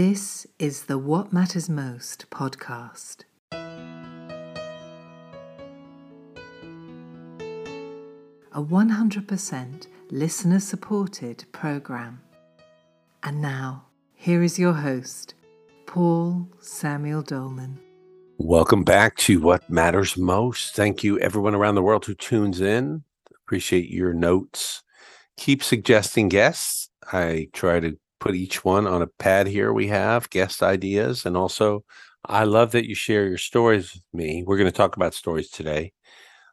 This 0.00 0.46
is 0.60 0.84
the 0.84 0.96
What 0.96 1.32
Matters 1.32 1.68
Most 1.68 2.30
podcast. 2.30 3.24
A 8.52 8.62
100% 8.62 9.86
listener 10.12 10.60
supported 10.60 11.44
program. 11.50 12.20
And 13.24 13.42
now, 13.42 13.86
here 14.14 14.44
is 14.44 14.56
your 14.56 14.74
host, 14.74 15.34
Paul 15.86 16.46
Samuel 16.60 17.22
Dolman. 17.22 17.80
Welcome 18.36 18.84
back 18.84 19.16
to 19.16 19.40
What 19.40 19.68
Matters 19.68 20.16
Most. 20.16 20.76
Thank 20.76 21.02
you, 21.02 21.18
everyone 21.18 21.56
around 21.56 21.74
the 21.74 21.82
world 21.82 22.04
who 22.04 22.14
tunes 22.14 22.60
in. 22.60 23.02
Appreciate 23.44 23.90
your 23.90 24.14
notes. 24.14 24.84
Keep 25.36 25.64
suggesting 25.64 26.28
guests. 26.28 26.88
I 27.12 27.48
try 27.52 27.80
to 27.80 27.98
put 28.20 28.34
each 28.34 28.64
one 28.64 28.86
on 28.86 29.02
a 29.02 29.06
pad 29.06 29.46
here. 29.46 29.72
We 29.72 29.88
have 29.88 30.30
guest 30.30 30.62
ideas. 30.62 31.26
And 31.26 31.36
also, 31.36 31.84
I 32.24 32.44
love 32.44 32.72
that 32.72 32.88
you 32.88 32.94
share 32.94 33.26
your 33.26 33.38
stories 33.38 33.94
with 33.94 34.02
me. 34.12 34.44
We're 34.46 34.58
going 34.58 34.70
to 34.70 34.76
talk 34.76 34.96
about 34.96 35.14
stories 35.14 35.50
today. 35.50 35.92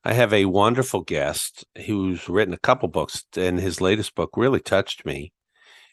I 0.04 0.14
have 0.14 0.34
a 0.34 0.46
wonderful 0.46 1.02
guest 1.02 1.66
who's 1.86 2.30
written 2.30 2.54
a 2.54 2.60
couple 2.60 2.88
books, 2.90 3.24
and 3.36 3.60
his 3.60 3.82
latest 3.82 4.14
book 4.14 4.32
really 4.38 4.60
touched 4.60 5.04
me. 5.06 5.34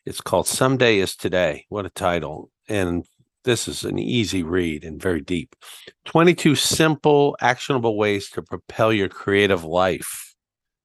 It's 0.04 0.20
called 0.20 0.46
Someday 0.46 0.98
is 0.98 1.16
Today. 1.16 1.64
What 1.70 1.86
a 1.86 1.90
title. 1.90 2.50
And 2.68 3.06
this 3.44 3.66
is 3.66 3.84
an 3.84 3.98
easy 3.98 4.42
read 4.42 4.84
and 4.84 5.00
very 5.00 5.20
deep. 5.20 5.56
22 6.04 6.54
simple, 6.56 7.36
actionable 7.40 7.96
ways 7.96 8.28
to 8.30 8.42
propel 8.42 8.92
your 8.92 9.08
creative 9.08 9.64
life. 9.64 10.34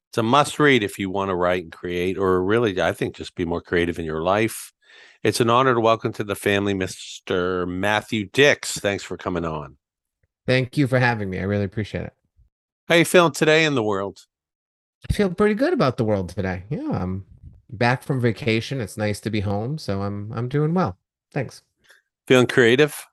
It's 0.09 0.17
a 0.17 0.23
must 0.23 0.57
read 0.57 0.81
if 0.81 0.97
you 0.97 1.09
want 1.09 1.29
to 1.29 1.35
write 1.35 1.63
and 1.63 1.71
create, 1.71 2.17
or 2.17 2.41
really, 2.43 2.81
I 2.81 2.93
think, 2.93 3.15
just 3.15 3.35
be 3.35 3.45
more 3.45 3.61
creative 3.61 3.99
in 3.99 4.05
your 4.05 4.23
life. 4.23 4.71
It's 5.23 5.39
an 5.39 5.49
honor 5.49 5.73
to 5.73 5.79
welcome 5.79 6.13
to 6.13 6.23
the 6.23 6.35
family 6.35 6.73
Mr. 6.73 7.67
Matthew 7.67 8.25
Dicks. 8.25 8.77
Thanks 8.79 9.03
for 9.03 9.17
coming 9.17 9.45
on. 9.45 9.77
Thank 10.45 10.77
you 10.77 10.87
for 10.87 10.99
having 10.99 11.29
me. 11.29 11.39
I 11.39 11.43
really 11.43 11.65
appreciate 11.65 12.05
it. 12.05 12.13
How 12.87 12.95
you 12.95 13.05
feeling 13.05 13.33
today 13.33 13.65
in 13.65 13.75
the 13.75 13.83
world? 13.83 14.25
I 15.09 15.13
feel 15.13 15.33
pretty 15.33 15.55
good 15.55 15.73
about 15.73 15.97
the 15.97 16.05
world 16.05 16.29
today. 16.29 16.63
Yeah, 16.69 16.89
I'm 16.89 17.25
back 17.69 18.03
from 18.03 18.21
vacation. 18.21 18.79
It's 18.79 18.97
nice 18.97 19.19
to 19.21 19.29
be 19.29 19.41
home, 19.41 19.77
so 19.77 20.01
I'm 20.01 20.31
I'm 20.33 20.47
doing 20.47 20.73
well. 20.73 20.97
Thanks. 21.33 21.63
Feeling 22.27 22.47
creative? 22.47 23.05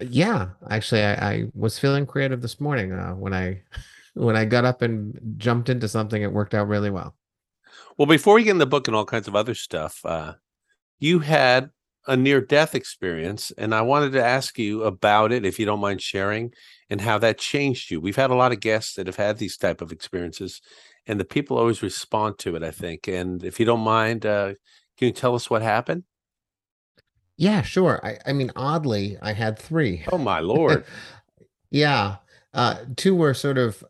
Yeah, 0.00 0.50
actually, 0.70 1.02
I, 1.02 1.14
I 1.14 1.44
was 1.54 1.78
feeling 1.78 2.06
creative 2.06 2.42
this 2.42 2.60
morning 2.60 2.92
uh, 2.92 3.12
when 3.12 3.34
I 3.34 3.62
when 4.14 4.36
I 4.36 4.44
got 4.44 4.64
up 4.64 4.82
and 4.82 5.18
jumped 5.38 5.68
into 5.68 5.88
something. 5.88 6.22
It 6.22 6.32
worked 6.32 6.54
out 6.54 6.68
really 6.68 6.90
well. 6.90 7.14
Well, 7.96 8.06
before 8.06 8.34
we 8.34 8.44
get 8.44 8.52
in 8.52 8.58
the 8.58 8.66
book 8.66 8.88
and 8.88 8.96
all 8.96 9.04
kinds 9.04 9.28
of 9.28 9.36
other 9.36 9.54
stuff, 9.54 10.00
uh, 10.04 10.34
you 11.00 11.18
had 11.18 11.70
a 12.06 12.16
near 12.16 12.40
death 12.40 12.74
experience, 12.74 13.50
and 13.58 13.74
I 13.74 13.82
wanted 13.82 14.12
to 14.12 14.24
ask 14.24 14.58
you 14.58 14.84
about 14.84 15.32
it, 15.32 15.44
if 15.44 15.58
you 15.58 15.66
don't 15.66 15.80
mind 15.80 16.00
sharing, 16.00 16.52
and 16.88 17.00
how 17.00 17.18
that 17.18 17.38
changed 17.38 17.90
you. 17.90 18.00
We've 18.00 18.16
had 18.16 18.30
a 18.30 18.34
lot 18.34 18.52
of 18.52 18.60
guests 18.60 18.94
that 18.94 19.06
have 19.06 19.16
had 19.16 19.38
these 19.38 19.56
type 19.56 19.80
of 19.80 19.92
experiences, 19.92 20.60
and 21.06 21.18
the 21.18 21.24
people 21.24 21.58
always 21.58 21.82
respond 21.82 22.38
to 22.40 22.56
it. 22.56 22.62
I 22.62 22.70
think, 22.70 23.08
and 23.08 23.42
if 23.42 23.58
you 23.58 23.66
don't 23.66 23.80
mind, 23.80 24.26
uh, 24.26 24.54
can 24.96 25.06
you 25.06 25.12
tell 25.12 25.34
us 25.34 25.50
what 25.50 25.62
happened? 25.62 26.04
Yeah, 27.36 27.62
sure. 27.62 28.00
I, 28.02 28.18
I 28.26 28.32
mean, 28.34 28.50
oddly, 28.54 29.16
I 29.22 29.32
had 29.32 29.58
three. 29.58 30.04
Oh 30.12 30.18
my 30.18 30.40
lord! 30.40 30.84
yeah, 31.70 32.16
uh, 32.52 32.76
two 32.96 33.14
were 33.14 33.34
sort 33.34 33.56
of 33.56 33.84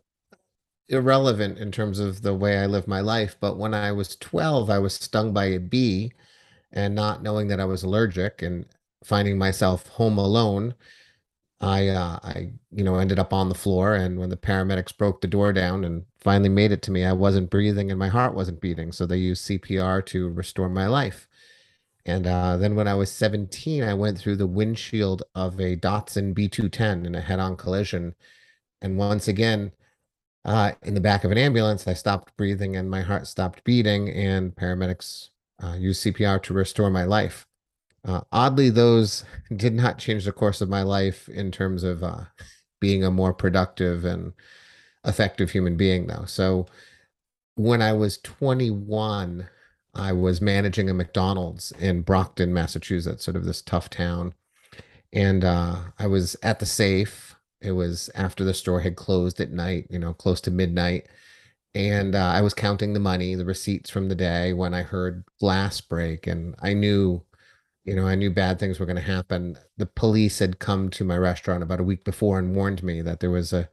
irrelevant 0.89 1.57
in 1.57 1.71
terms 1.71 1.99
of 1.99 2.21
the 2.21 2.33
way 2.33 2.57
I 2.57 2.65
live 2.65 2.87
my 2.87 3.01
life. 3.01 3.35
But 3.39 3.57
when 3.57 3.73
I 3.73 3.91
was 3.91 4.15
twelve, 4.15 4.69
I 4.69 4.79
was 4.79 4.93
stung 4.93 5.33
by 5.33 5.45
a 5.45 5.59
bee 5.59 6.11
and 6.73 6.95
not 6.95 7.23
knowing 7.23 7.47
that 7.49 7.59
I 7.59 7.65
was 7.65 7.83
allergic 7.83 8.41
and 8.41 8.65
finding 9.03 9.37
myself 9.37 9.87
home 9.89 10.17
alone, 10.17 10.75
I, 11.61 11.89
uh, 11.89 12.19
I, 12.23 12.51
you 12.71 12.83
know, 12.83 12.95
ended 12.95 13.19
up 13.19 13.33
on 13.33 13.49
the 13.49 13.55
floor. 13.55 13.95
And 13.95 14.19
when 14.19 14.29
the 14.29 14.37
paramedics 14.37 14.97
broke 14.97 15.21
the 15.21 15.27
door 15.27 15.53
down 15.53 15.85
and 15.85 16.05
finally 16.19 16.49
made 16.49 16.71
it 16.71 16.81
to 16.83 16.91
me, 16.91 17.05
I 17.05 17.13
wasn't 17.13 17.49
breathing 17.51 17.91
and 17.91 17.99
my 17.99 18.09
heart 18.09 18.35
wasn't 18.35 18.61
beating. 18.61 18.91
So 18.91 19.05
they 19.05 19.17
used 19.17 19.47
CPR 19.47 20.05
to 20.07 20.29
restore 20.29 20.69
my 20.69 20.87
life. 20.87 21.27
And 22.05 22.27
uh, 22.27 22.57
then 22.57 22.75
when 22.75 22.87
I 22.87 22.95
was 22.95 23.11
17, 23.11 23.83
I 23.83 23.93
went 23.93 24.17
through 24.17 24.37
the 24.37 24.47
windshield 24.47 25.23
of 25.35 25.59
a 25.59 25.75
Datsun 25.77 26.33
B210 26.33 27.05
in 27.05 27.15
a 27.15 27.21
head 27.21 27.39
on 27.39 27.57
collision. 27.57 28.15
And 28.81 28.97
once 28.97 29.27
again, 29.27 29.71
uh, 30.45 30.71
in 30.83 30.95
the 30.95 31.01
back 31.01 31.23
of 31.23 31.31
an 31.31 31.37
ambulance, 31.37 31.87
I 31.87 31.93
stopped 31.93 32.35
breathing 32.37 32.75
and 32.75 32.89
my 32.89 33.01
heart 33.01 33.27
stopped 33.27 33.63
beating, 33.63 34.09
and 34.09 34.55
paramedics 34.55 35.29
uh, 35.63 35.73
use 35.73 36.01
CPR 36.01 36.41
to 36.43 36.53
restore 36.53 36.89
my 36.89 37.03
life. 37.03 37.45
Uh, 38.03 38.21
oddly, 38.31 38.69
those 38.69 39.23
did 39.55 39.73
not 39.73 39.97
change 39.97 40.25
the 40.25 40.31
course 40.31 40.61
of 40.61 40.69
my 40.69 40.81
life 40.81 41.29
in 41.29 41.51
terms 41.51 41.83
of 41.83 42.03
uh, 42.03 42.23
being 42.79 43.03
a 43.03 43.11
more 43.11 43.33
productive 43.33 44.05
and 44.05 44.33
effective 45.05 45.51
human 45.51 45.77
being, 45.77 46.07
though. 46.07 46.25
So 46.25 46.67
when 47.55 47.81
I 47.81 47.93
was 47.93 48.17
21, 48.19 49.47
I 49.93 50.11
was 50.13 50.41
managing 50.41 50.89
a 50.89 50.93
McDonald's 50.93 51.71
in 51.73 52.01
Brockton, 52.01 52.53
Massachusetts, 52.53 53.25
sort 53.25 53.35
of 53.37 53.45
this 53.45 53.61
tough 53.61 53.89
town. 53.89 54.33
And 55.13 55.43
uh, 55.43 55.75
I 55.99 56.07
was 56.07 56.35
at 56.43 56.59
the 56.59 56.65
safe. 56.65 57.35
It 57.61 57.73
was 57.73 58.09
after 58.15 58.43
the 58.43 58.53
store 58.53 58.79
had 58.79 58.95
closed 58.95 59.39
at 59.41 59.51
night, 59.51 59.87
you 59.89 59.99
know, 59.99 60.13
close 60.13 60.41
to 60.41 60.51
midnight 60.51 61.07
and 61.73 62.15
uh, 62.15 62.31
I 62.35 62.41
was 62.41 62.53
counting 62.53 62.93
the 62.93 62.99
money, 62.99 63.35
the 63.35 63.45
receipts 63.45 63.89
from 63.89 64.09
the 64.09 64.15
day 64.15 64.53
when 64.53 64.73
I 64.73 64.81
heard 64.83 65.23
glass 65.39 65.81
break, 65.81 66.27
and 66.27 66.55
I 66.61 66.73
knew, 66.73 67.23
you 67.85 67.95
know, 67.95 68.07
I 68.07 68.15
knew 68.15 68.29
bad 68.29 68.59
things 68.59 68.79
were 68.79 68.85
going 68.85 68.97
to 68.97 69.01
happen. 69.01 69.57
The 69.77 69.85
police 69.85 70.39
had 70.39 70.59
come 70.59 70.89
to 70.91 71.03
my 71.05 71.17
restaurant 71.17 71.63
about 71.63 71.79
a 71.79 71.83
week 71.83 72.03
before 72.03 72.39
and 72.39 72.55
warned 72.55 72.83
me 72.83 73.01
that 73.01 73.19
there 73.19 73.31
was 73.31 73.53
a 73.53 73.69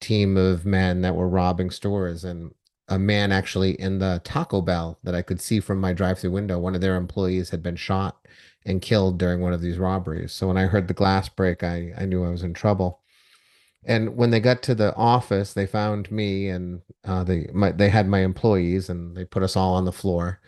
team 0.00 0.36
of 0.36 0.64
men 0.66 1.02
that 1.02 1.16
were 1.16 1.28
robbing 1.28 1.70
stores, 1.70 2.24
and 2.24 2.52
a 2.88 2.98
man 2.98 3.32
actually 3.32 3.72
in 3.80 3.98
the 3.98 4.20
Taco 4.24 4.60
Bell 4.60 4.98
that 5.02 5.14
I 5.14 5.22
could 5.22 5.40
see 5.40 5.60
from 5.60 5.80
my 5.80 5.92
drive-through 5.92 6.32
window, 6.32 6.58
one 6.58 6.74
of 6.74 6.80
their 6.80 6.96
employees 6.96 7.50
had 7.50 7.62
been 7.62 7.76
shot 7.76 8.16
and 8.64 8.82
killed 8.82 9.18
during 9.18 9.40
one 9.40 9.52
of 9.52 9.60
these 9.60 9.78
robberies. 9.78 10.32
So 10.32 10.48
when 10.48 10.56
I 10.56 10.66
heard 10.66 10.88
the 10.88 10.94
glass 10.94 11.28
break, 11.28 11.62
I 11.64 11.92
I 11.98 12.06
knew 12.06 12.24
I 12.24 12.30
was 12.30 12.42
in 12.44 12.54
trouble 12.54 13.01
and 13.84 14.16
when 14.16 14.30
they 14.30 14.40
got 14.40 14.62
to 14.64 14.74
the 14.74 14.94
office, 14.94 15.52
they 15.52 15.66
found 15.66 16.10
me 16.10 16.48
and 16.48 16.82
uh, 17.04 17.24
they 17.24 17.48
my, 17.52 17.72
they 17.72 17.88
had 17.88 18.06
my 18.08 18.20
employees 18.20 18.88
and 18.88 19.16
they 19.16 19.24
put 19.24 19.42
us 19.42 19.56
all 19.56 19.74
on 19.74 19.84
the 19.84 19.92
floor, 19.92 20.40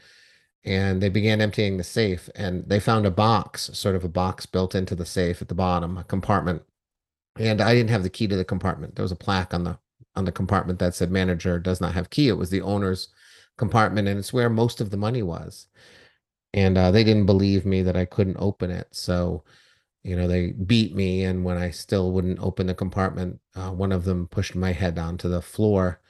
and 0.64 1.02
they 1.02 1.08
began 1.08 1.40
emptying 1.40 1.76
the 1.76 1.84
safe. 1.84 2.30
And 2.36 2.64
they 2.68 2.80
found 2.80 3.06
a 3.06 3.10
box, 3.10 3.70
sort 3.74 3.96
of 3.96 4.04
a 4.04 4.08
box 4.08 4.46
built 4.46 4.74
into 4.74 4.94
the 4.94 5.06
safe 5.06 5.42
at 5.42 5.48
the 5.48 5.54
bottom, 5.54 5.98
a 5.98 6.04
compartment. 6.04 6.62
And 7.38 7.60
I 7.60 7.74
didn't 7.74 7.90
have 7.90 8.04
the 8.04 8.10
key 8.10 8.28
to 8.28 8.36
the 8.36 8.44
compartment. 8.44 8.96
There 8.96 9.02
was 9.04 9.12
a 9.12 9.16
plaque 9.16 9.54
on 9.54 9.64
the 9.64 9.78
on 10.16 10.24
the 10.24 10.32
compartment 10.32 10.78
that 10.80 10.94
said 10.94 11.10
"Manager 11.10 11.58
does 11.58 11.80
not 11.80 11.94
have 11.94 12.10
key." 12.10 12.28
It 12.28 12.38
was 12.38 12.50
the 12.50 12.62
owner's 12.62 13.08
compartment, 13.58 14.08
and 14.08 14.18
it's 14.18 14.32
where 14.32 14.50
most 14.50 14.80
of 14.80 14.90
the 14.90 14.96
money 14.96 15.22
was. 15.22 15.66
And 16.54 16.78
uh, 16.78 16.90
they 16.92 17.04
didn't 17.04 17.26
believe 17.26 17.66
me 17.66 17.82
that 17.82 17.96
I 17.96 18.04
couldn't 18.04 18.36
open 18.38 18.70
it, 18.70 18.88
so 18.92 19.44
you 20.04 20.14
know 20.14 20.28
they 20.28 20.52
beat 20.52 20.94
me 20.94 21.24
and 21.24 21.44
when 21.44 21.56
i 21.56 21.70
still 21.70 22.12
wouldn't 22.12 22.38
open 22.40 22.66
the 22.66 22.74
compartment 22.74 23.40
uh, 23.56 23.70
one 23.70 23.90
of 23.90 24.04
them 24.04 24.28
pushed 24.28 24.54
my 24.54 24.70
head 24.70 24.98
onto 24.98 25.28
the 25.28 25.42
floor 25.42 26.00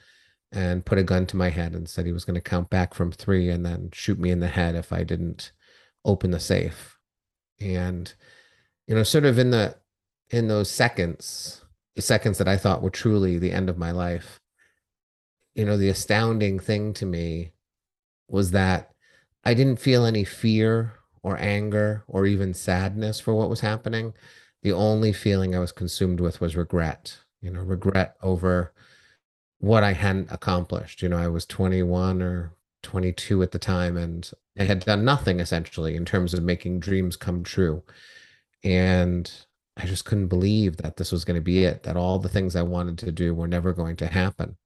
and 0.51 0.85
put 0.85 0.99
a 0.99 1.03
gun 1.03 1.25
to 1.25 1.35
my 1.35 1.49
head 1.49 1.73
and 1.73 1.89
said 1.89 2.05
he 2.05 2.11
was 2.11 2.25
going 2.25 2.35
to 2.35 2.41
count 2.41 2.69
back 2.69 2.93
from 2.93 3.11
three 3.11 3.49
and 3.49 3.65
then 3.65 3.89
shoot 3.91 4.19
me 4.19 4.29
in 4.29 4.39
the 4.39 4.47
head 4.47 4.75
if 4.75 4.93
i 4.93 5.03
didn't 5.03 5.51
open 6.05 6.29
the 6.29 6.39
safe. 6.39 6.99
And 7.59 8.13
you 8.87 8.95
know 8.95 9.03
sort 9.03 9.25
of 9.25 9.39
in 9.39 9.51
the 9.51 9.75
in 10.29 10.47
those 10.47 10.69
seconds 10.69 11.63
the 11.95 12.01
seconds 12.01 12.37
that 12.37 12.47
i 12.47 12.57
thought 12.57 12.81
were 12.81 12.89
truly 12.89 13.37
the 13.37 13.51
end 13.51 13.69
of 13.69 13.77
my 13.77 13.91
life 13.91 14.39
you 15.53 15.65
know 15.65 15.77
the 15.77 15.89
astounding 15.89 16.59
thing 16.59 16.93
to 16.93 17.05
me 17.05 17.51
was 18.27 18.51
that 18.51 18.91
i 19.43 19.53
didn't 19.53 19.79
feel 19.79 20.05
any 20.05 20.23
fear 20.23 20.93
or 21.25 21.41
anger 21.41 22.03
or 22.07 22.27
even 22.27 22.53
sadness 22.53 23.19
for 23.19 23.33
what 23.33 23.49
was 23.49 23.61
happening. 23.61 24.13
The 24.61 24.71
only 24.71 25.11
feeling 25.11 25.55
I 25.55 25.59
was 25.59 25.71
consumed 25.71 26.19
with 26.19 26.39
was 26.39 26.55
regret, 26.55 27.17
you 27.41 27.49
know, 27.49 27.61
regret 27.61 28.15
over 28.21 28.71
what 29.57 29.83
I 29.83 29.93
hadn't 29.93 30.31
accomplished. 30.31 31.01
You 31.01 31.09
know, 31.09 31.17
I 31.17 31.27
was 31.27 31.47
21 31.47 32.21
or 32.21 32.53
22 32.83 33.41
at 33.41 33.49
the 33.49 33.57
time 33.57 33.97
and 33.97 34.29
I 34.59 34.65
had 34.65 34.85
done 34.85 35.03
nothing 35.03 35.39
essentially 35.39 35.95
in 35.95 36.05
terms 36.05 36.35
of 36.35 36.43
making 36.43 36.79
dreams 36.79 37.17
come 37.17 37.43
true. 37.43 37.81
And 38.63 39.31
I 39.77 39.87
just 39.87 40.05
couldn't 40.05 40.27
believe 40.27 40.77
that 40.77 40.97
this 40.97 41.11
was 41.11 41.25
going 41.25 41.37
to 41.37 41.41
be 41.41 41.65
it, 41.65 41.81
that 41.83 41.97
all 41.97 42.19
the 42.19 42.29
things 42.29 42.55
I 42.55 42.61
wanted 42.61 42.99
to 42.99 43.11
do 43.11 43.33
were 43.33 43.47
never 43.47 43.73
going 43.73 43.95
to 43.95 44.07
happen. 44.07 44.57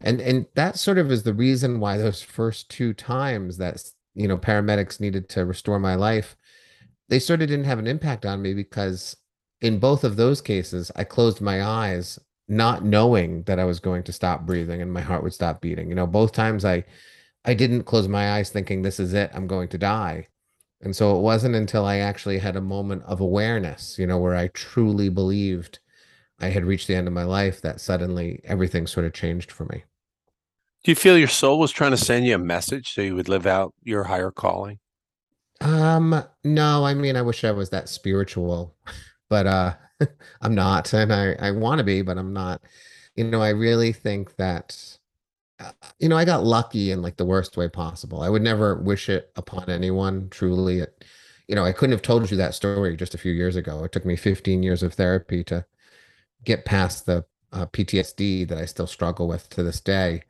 And 0.00 0.20
and 0.20 0.46
that 0.54 0.78
sort 0.78 0.96
of 0.96 1.10
is 1.10 1.24
the 1.24 1.34
reason 1.34 1.80
why 1.80 1.98
those 1.98 2.22
first 2.22 2.70
two 2.70 2.94
times 2.94 3.58
that 3.58 3.82
you 4.14 4.28
know 4.28 4.38
paramedics 4.38 5.00
needed 5.00 5.28
to 5.28 5.44
restore 5.44 5.78
my 5.78 5.94
life 5.94 6.36
they 7.08 7.18
sort 7.18 7.42
of 7.42 7.48
didn't 7.48 7.64
have 7.66 7.78
an 7.78 7.86
impact 7.86 8.24
on 8.26 8.42
me 8.42 8.54
because 8.54 9.16
in 9.60 9.78
both 9.78 10.04
of 10.04 10.16
those 10.16 10.40
cases 10.40 10.90
i 10.96 11.04
closed 11.04 11.40
my 11.40 11.62
eyes 11.62 12.18
not 12.48 12.84
knowing 12.84 13.42
that 13.44 13.58
i 13.58 13.64
was 13.64 13.80
going 13.80 14.02
to 14.02 14.12
stop 14.12 14.46
breathing 14.46 14.82
and 14.82 14.92
my 14.92 15.00
heart 15.00 15.22
would 15.22 15.34
stop 15.34 15.60
beating 15.60 15.88
you 15.88 15.94
know 15.94 16.06
both 16.06 16.32
times 16.32 16.64
i 16.64 16.84
i 17.44 17.54
didn't 17.54 17.84
close 17.84 18.08
my 18.08 18.32
eyes 18.32 18.50
thinking 18.50 18.82
this 18.82 19.00
is 19.00 19.14
it 19.14 19.30
i'm 19.34 19.46
going 19.46 19.68
to 19.68 19.78
die 19.78 20.28
And 20.82 20.94
so 20.94 21.16
it 21.16 21.22
wasn't 21.22 21.54
until 21.56 21.84
I 21.86 21.98
actually 21.98 22.38
had 22.38 22.56
a 22.56 22.60
moment 22.60 23.02
of 23.04 23.20
awareness, 23.20 23.98
you 23.98 24.06
know, 24.06 24.18
where 24.18 24.36
I 24.36 24.48
truly 24.48 25.08
believed 25.08 25.78
I 26.40 26.48
had 26.50 26.64
reached 26.64 26.88
the 26.88 26.94
end 26.96 27.08
of 27.08 27.14
my 27.14 27.24
life 27.24 27.60
that 27.62 27.80
suddenly 27.80 28.40
everything 28.44 28.86
sort 28.86 29.06
of 29.06 29.12
changed 29.14 29.50
for 29.52 29.64
me. 29.66 29.84
Do 30.84 30.90
you 30.90 30.96
feel 30.96 31.16
your 31.16 31.28
soul 31.28 31.58
was 31.58 31.72
trying 31.72 31.92
to 31.92 31.96
send 31.96 32.26
you 32.26 32.34
a 32.34 32.38
message 32.38 32.92
so 32.92 33.00
you 33.00 33.16
would 33.16 33.28
live 33.28 33.46
out 33.46 33.72
your 33.82 34.04
higher 34.04 34.30
calling? 34.30 34.78
Um, 35.62 36.22
no, 36.44 36.84
I 36.84 36.92
mean, 36.92 37.16
I 37.16 37.22
wish 37.22 37.42
I 37.42 37.52
was 37.52 37.70
that 37.70 37.88
spiritual, 37.88 38.74
but 39.30 39.46
uh 39.46 39.74
I'm 40.42 40.54
not, 40.54 40.92
and 40.92 41.12
I 41.12 41.32
I 41.40 41.50
want 41.52 41.78
to 41.78 41.84
be, 41.84 42.02
but 42.02 42.18
I'm 42.18 42.32
not. 42.32 42.60
You 43.16 43.24
know, 43.24 43.40
I 43.40 43.50
really 43.50 43.92
think 43.92 44.36
that 44.36 44.98
uh, 45.60 45.70
you 45.98 46.08
know, 46.08 46.16
I 46.16 46.24
got 46.24 46.44
lucky 46.44 46.90
in 46.90 47.00
like 47.00 47.16
the 47.16 47.24
worst 47.24 47.56
way 47.56 47.68
possible. 47.68 48.20
I 48.20 48.28
would 48.28 48.42
never 48.42 48.74
wish 48.74 49.08
it 49.08 49.30
upon 49.36 49.70
anyone, 49.70 50.28
truly. 50.30 50.80
It, 50.80 51.04
you 51.48 51.54
know, 51.54 51.64
I 51.64 51.72
couldn't 51.72 51.92
have 51.92 52.02
told 52.02 52.30
you 52.30 52.36
that 52.38 52.54
story 52.54 52.96
just 52.96 53.14
a 53.14 53.18
few 53.18 53.32
years 53.32 53.56
ago. 53.56 53.84
It 53.84 53.92
took 53.92 54.04
me 54.04 54.16
15 54.16 54.62
years 54.62 54.82
of 54.82 54.94
therapy 54.94 55.44
to 55.44 55.64
get 56.44 56.64
past 56.64 57.06
the 57.06 57.24
uh, 57.52 57.66
PTSD 57.66 58.48
that 58.48 58.58
I 58.58 58.64
still 58.66 58.86
struggle 58.86 59.28
with 59.28 59.48
to 59.50 59.62
this 59.62 59.80
day. 59.80 60.24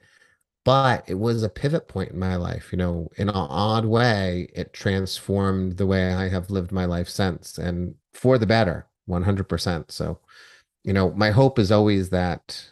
But 0.64 1.04
it 1.06 1.14
was 1.14 1.42
a 1.42 1.48
pivot 1.50 1.88
point 1.88 2.12
in 2.12 2.18
my 2.18 2.36
life. 2.36 2.72
You 2.72 2.78
know, 2.78 3.08
in 3.16 3.28
an 3.28 3.34
odd 3.34 3.84
way, 3.84 4.48
it 4.54 4.72
transformed 4.72 5.76
the 5.76 5.86
way 5.86 6.14
I 6.14 6.28
have 6.28 6.50
lived 6.50 6.72
my 6.72 6.86
life 6.86 7.08
since 7.08 7.58
and 7.58 7.94
for 8.14 8.38
the 8.38 8.46
better, 8.46 8.86
100%. 9.08 9.90
So, 9.90 10.20
you 10.82 10.92
know, 10.92 11.12
my 11.12 11.30
hope 11.30 11.58
is 11.58 11.70
always 11.70 12.10
that, 12.10 12.66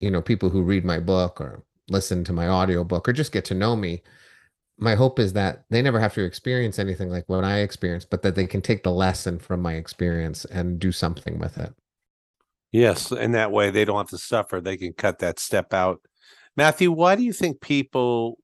you 0.00 0.10
know, 0.10 0.20
people 0.20 0.50
who 0.50 0.62
read 0.62 0.84
my 0.84 1.00
book 1.00 1.40
or 1.40 1.64
listen 1.88 2.24
to 2.24 2.32
my 2.32 2.48
audiobook 2.48 3.08
or 3.08 3.12
just 3.12 3.32
get 3.32 3.44
to 3.46 3.54
know 3.54 3.74
me, 3.74 4.02
my 4.78 4.94
hope 4.94 5.18
is 5.18 5.32
that 5.34 5.64
they 5.70 5.82
never 5.82 6.00
have 6.00 6.14
to 6.14 6.24
experience 6.24 6.78
anything 6.78 7.10
like 7.10 7.24
what 7.26 7.44
I 7.44 7.58
experienced, 7.58 8.10
but 8.10 8.22
that 8.22 8.34
they 8.34 8.46
can 8.46 8.62
take 8.62 8.82
the 8.82 8.92
lesson 8.92 9.38
from 9.38 9.60
my 9.60 9.74
experience 9.74 10.44
and 10.46 10.78
do 10.78 10.92
something 10.92 11.38
with 11.38 11.58
it. 11.58 11.74
Yes, 12.72 13.10
and 13.10 13.34
that 13.34 13.50
way 13.50 13.70
they 13.70 13.84
don't 13.84 13.98
have 13.98 14.08
to 14.10 14.18
suffer. 14.18 14.60
They 14.60 14.76
can 14.76 14.92
cut 14.92 15.18
that 15.18 15.38
step 15.38 15.74
out. 15.74 16.00
Matthew, 16.60 16.92
why 16.92 17.16
do 17.16 17.22
you 17.22 17.32
think 17.32 17.62
people 17.62 18.36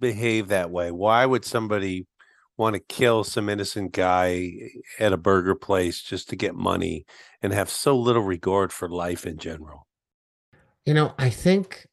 behave 0.00 0.48
that 0.48 0.72
way? 0.72 0.90
Why 0.90 1.24
would 1.24 1.44
somebody 1.44 2.08
want 2.56 2.74
to 2.74 2.80
kill 2.80 3.22
some 3.22 3.48
innocent 3.48 3.92
guy 3.92 4.54
at 4.98 5.12
a 5.12 5.16
burger 5.16 5.54
place 5.54 6.02
just 6.02 6.28
to 6.30 6.36
get 6.36 6.56
money 6.56 7.06
and 7.40 7.52
have 7.52 7.70
so 7.70 7.96
little 7.96 8.24
regard 8.24 8.72
for 8.72 8.88
life 8.88 9.24
in 9.24 9.38
general? 9.38 9.86
You 10.84 10.94
know, 10.94 11.14
I 11.16 11.30
think, 11.30 11.86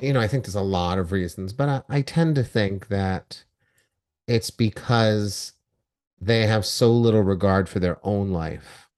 you 0.00 0.14
know, 0.14 0.20
I 0.20 0.26
think 0.26 0.44
there's 0.44 0.54
a 0.54 0.62
lot 0.62 0.96
of 0.96 1.12
reasons, 1.12 1.52
but 1.52 1.68
I, 1.68 1.98
I 1.98 2.00
tend 2.00 2.36
to 2.36 2.42
think 2.42 2.88
that 2.88 3.44
it's 4.26 4.48
because 4.48 5.52
they 6.18 6.46
have 6.46 6.64
so 6.64 6.90
little 6.90 7.20
regard 7.20 7.68
for 7.68 7.78
their 7.78 7.98
own 8.04 8.30
life, 8.30 8.88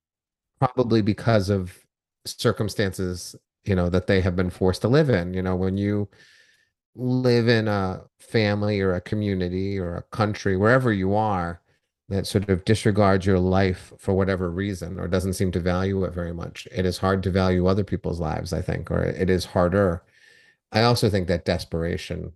probably 0.61 1.03
because 1.03 1.51
of 1.51 1.77
circumstances 2.25 3.35
you 3.65 3.75
know 3.75 3.89
that 3.89 4.07
they 4.07 4.21
have 4.21 4.37
been 4.37 4.51
forced 4.51 4.83
to 4.83 4.89
live 4.89 5.11
in 5.11 5.35
you 5.35 5.43
know 5.43 5.57
when 5.57 5.77
you 5.77 6.09
live 6.95 7.49
in 7.49 7.69
a 7.69 8.03
family 8.19 8.81
or 8.81 8.95
a 8.95 9.01
community 9.01 9.79
or 9.79 9.97
a 9.97 10.03
country 10.17 10.57
wherever 10.57 10.93
you 10.93 11.15
are 11.15 11.61
that 12.09 12.27
sort 12.27 12.49
of 12.51 12.65
disregards 12.65 13.25
your 13.25 13.39
life 13.39 13.93
for 13.99 14.13
whatever 14.13 14.51
reason 14.51 14.99
or 14.99 15.09
doesn't 15.09 15.33
seem 15.33 15.51
to 15.51 15.61
value 15.61 16.05
it 16.05 16.13
very 16.13 16.35
much 16.35 16.69
it 16.71 16.85
is 16.85 16.99
hard 16.99 17.23
to 17.23 17.31
value 17.31 17.67
other 17.67 17.85
people's 17.85 18.21
lives 18.21 18.53
i 18.53 18.61
think 18.61 18.91
or 18.91 19.03
it 19.03 19.31
is 19.31 19.45
harder. 19.45 20.03
I 20.75 20.85
also 20.85 21.11
think 21.11 21.29
that 21.29 21.45
desperation 21.45 22.33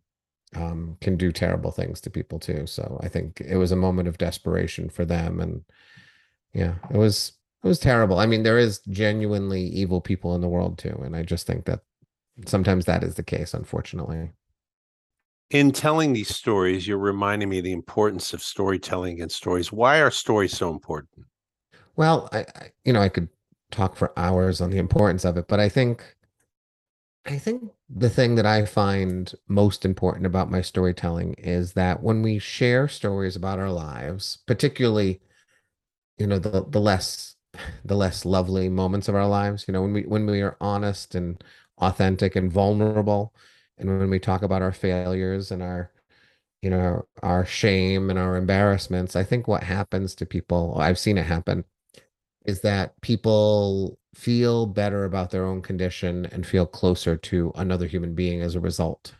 um, 0.55 0.99
can 1.01 1.17
do 1.17 1.33
terrible 1.33 1.71
things 1.71 2.01
to 2.03 2.11
people 2.11 2.39
too 2.39 2.67
so 2.67 2.99
i 3.03 3.09
think 3.09 3.41
it 3.41 3.57
was 3.57 3.73
a 3.73 3.77
moment 3.77 4.09
of 4.09 4.19
desperation 4.19 4.89
for 4.89 5.05
them 5.05 5.41
and 5.41 5.65
yeah 6.55 6.75
it 6.91 6.97
was 6.97 7.33
it 7.67 7.69
was 7.69 7.79
terrible. 7.81 8.21
I 8.21 8.27
mean, 8.27 8.45
there 8.45 8.59
is 8.59 8.79
genuinely 8.91 9.63
evil 9.63 10.01
people 10.01 10.37
in 10.37 10.41
the 10.41 10.49
world 10.49 10.79
too, 10.79 11.01
and 11.05 11.17
I 11.17 11.25
just 11.25 11.49
think 11.49 11.65
that 11.65 11.81
sometimes 12.47 12.85
that 12.85 13.03
is 13.03 13.17
the 13.17 13.25
case, 13.25 13.55
unfortunately. 13.55 14.31
In 15.51 15.73
telling 15.73 16.13
these 16.13 16.33
stories, 16.33 16.87
you're 16.87 16.97
reminding 16.99 17.49
me 17.49 17.61
the 17.61 17.73
importance 17.73 18.33
of 18.33 18.41
storytelling 18.41 19.21
and 19.21 19.33
stories. 19.33 19.73
Why 19.73 20.01
are 20.01 20.13
stories 20.13 20.57
so 20.57 20.71
important? 20.71 21.27
Well, 21.97 22.29
I, 22.31 22.39
I 22.39 22.71
you 22.85 22.93
know, 22.93 23.01
I 23.01 23.09
could 23.09 23.29
talk 23.73 23.97
for 23.97 24.17
hours 24.17 24.61
on 24.61 24.71
the 24.71 24.79
importance 24.79 25.25
of 25.25 25.37
it, 25.37 25.49
but 25.49 25.59
I 25.59 25.69
think 25.69 26.15
I 27.25 27.37
think 27.37 27.73
the 27.91 28.11
thing 28.11 28.37
that 28.37 28.47
I 28.47 28.65
find 28.65 29.35
most 29.49 29.85
important 29.85 30.25
about 30.25 30.53
my 30.53 30.61
storytelling 30.61 31.35
is 31.35 31.73
that 31.73 32.01
when 32.01 32.23
we 32.23 32.39
share 32.39 32.87
stories 32.87 33.35
about 33.35 33.59
our 33.59 33.73
lives, 33.73 34.39
particularly, 34.47 35.21
you 36.17 36.29
know, 36.29 36.39
the 36.39 36.65
the 36.69 36.81
less 36.81 37.36
the 37.85 37.97
less 37.97 38.25
lovely 38.25 38.69
moments 38.69 39.09
of 39.09 39.15
our 39.15 39.27
lives 39.27 39.65
you 39.69 39.73
know 39.73 39.83
when 39.83 39.93
we 39.93 40.03
when 40.03 40.27
we 40.27 40.43
are 40.43 40.57
honest 40.61 41.15
and 41.15 41.43
authentic 41.79 42.37
and 42.37 42.53
vulnerable 42.53 43.35
and 43.79 43.99
when 43.99 44.11
we 44.11 44.19
talk 44.19 44.43
about 44.43 44.63
our 44.63 44.73
failures 44.73 45.51
and 45.51 45.63
our 45.63 45.91
you 46.63 46.71
know 46.71 47.07
our 47.23 47.45
shame 47.45 48.11
and 48.11 48.19
our 48.19 48.37
embarrassments 48.37 49.17
i 49.17 49.23
think 49.25 49.47
what 49.49 49.63
happens 49.63 50.15
to 50.15 50.27
people 50.27 50.77
i've 50.79 50.99
seen 50.99 51.19
it 51.19 51.27
happen 51.27 51.65
is 52.47 52.61
that 52.63 52.99
people 53.01 53.99
feel 54.15 54.67
better 54.67 55.05
about 55.05 55.31
their 55.31 55.45
own 55.45 55.61
condition 55.61 56.27
and 56.33 56.47
feel 56.47 56.65
closer 56.67 57.17
to 57.17 57.53
another 57.57 57.87
human 57.87 58.15
being 58.15 58.41
as 58.41 58.55
a 58.55 58.61
result. 58.61 59.15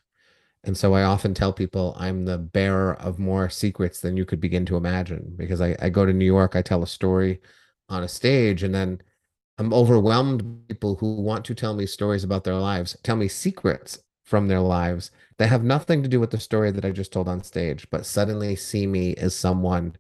And 0.65 0.77
so 0.77 0.95
I 0.95 1.03
often 1.03 1.35
tell 1.35 1.53
people 1.53 1.95
I'm 1.99 2.25
the 2.25 2.39
bearer 2.39 2.95
of 2.95 3.19
more 3.19 3.51
secrets 3.51 4.01
than 4.01 4.17
you 4.17 4.25
could 4.25 4.41
begin 4.41 4.65
to 4.67 4.77
imagine 4.77 5.35
because 5.37 5.61
I, 5.61 5.77
I 5.81 5.91
go 5.91 6.07
to 6.07 6.13
New 6.13 6.25
York, 6.25 6.57
I 6.57 6.63
tell 6.63 6.83
a 6.83 6.87
story 6.87 7.41
on 7.89 8.03
a 8.03 8.09
stage 8.09 8.63
and 8.63 8.75
then 8.75 9.01
I'm 9.59 9.73
overwhelmed 9.73 10.69
people 10.69 10.97
who 10.97 11.15
want 11.15 11.45
to 11.47 11.55
tell 11.55 11.75
me 11.75 11.87
stories 11.87 12.25
about 12.25 12.45
their 12.45 12.57
lives, 12.57 12.97
tell 13.03 13.17
me 13.17 13.29
secrets 13.29 13.99
from 14.25 14.49
their 14.49 14.61
lives 14.61 15.11
that 15.39 15.49
have 15.49 15.65
nothing 15.65 16.03
to 16.03 16.09
do 16.09 16.21
with 16.21 16.31
the 16.31 16.41
story 16.41 16.71
that 16.73 16.85
I 16.85 16.91
just 16.91 17.13
told 17.13 17.29
on 17.29 17.43
stage, 17.43 17.89
but 17.91 18.05
suddenly 18.05 18.57
see 18.57 18.87
me 18.87 19.15
as 19.15 19.35
someone 19.35 19.97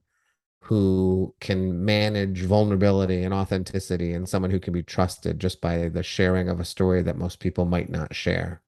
who 0.62 1.34
can 1.40 1.84
manage 1.84 2.42
vulnerability 2.42 3.22
and 3.22 3.32
authenticity 3.32 4.12
and 4.12 4.28
someone 4.28 4.50
who 4.50 4.58
can 4.58 4.72
be 4.72 4.82
trusted 4.82 5.38
just 5.38 5.60
by 5.60 5.88
the 5.88 6.02
sharing 6.02 6.48
of 6.48 6.58
a 6.58 6.64
story 6.64 7.02
that 7.02 7.16
most 7.16 7.38
people 7.38 7.64
might 7.64 7.88
not 7.88 8.14
share. 8.14 8.62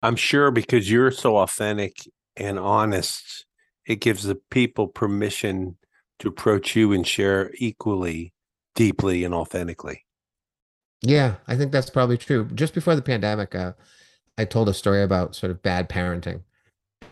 I'm 0.00 0.16
sure 0.16 0.50
because 0.50 0.90
you're 0.90 1.10
so 1.10 1.38
authentic 1.38 1.96
and 2.36 2.58
honest, 2.58 3.46
it 3.84 3.96
gives 3.96 4.22
the 4.22 4.36
people 4.50 4.86
permission 4.86 5.76
to 6.20 6.28
approach 6.28 6.76
you 6.76 6.92
and 6.92 7.06
share 7.06 7.50
equally 7.56 8.33
deeply 8.74 9.24
and 9.24 9.34
authentically. 9.34 10.04
Yeah, 11.02 11.36
I 11.46 11.56
think 11.56 11.70
that's 11.72 11.90
probably 11.90 12.16
true. 12.16 12.48
Just 12.54 12.74
before 12.74 12.96
the 12.96 13.02
pandemic, 13.02 13.54
uh, 13.54 13.72
I 14.38 14.44
told 14.44 14.68
a 14.68 14.74
story 14.74 15.02
about 15.02 15.34
sort 15.36 15.50
of 15.50 15.62
bad 15.62 15.88
parenting. 15.88 16.42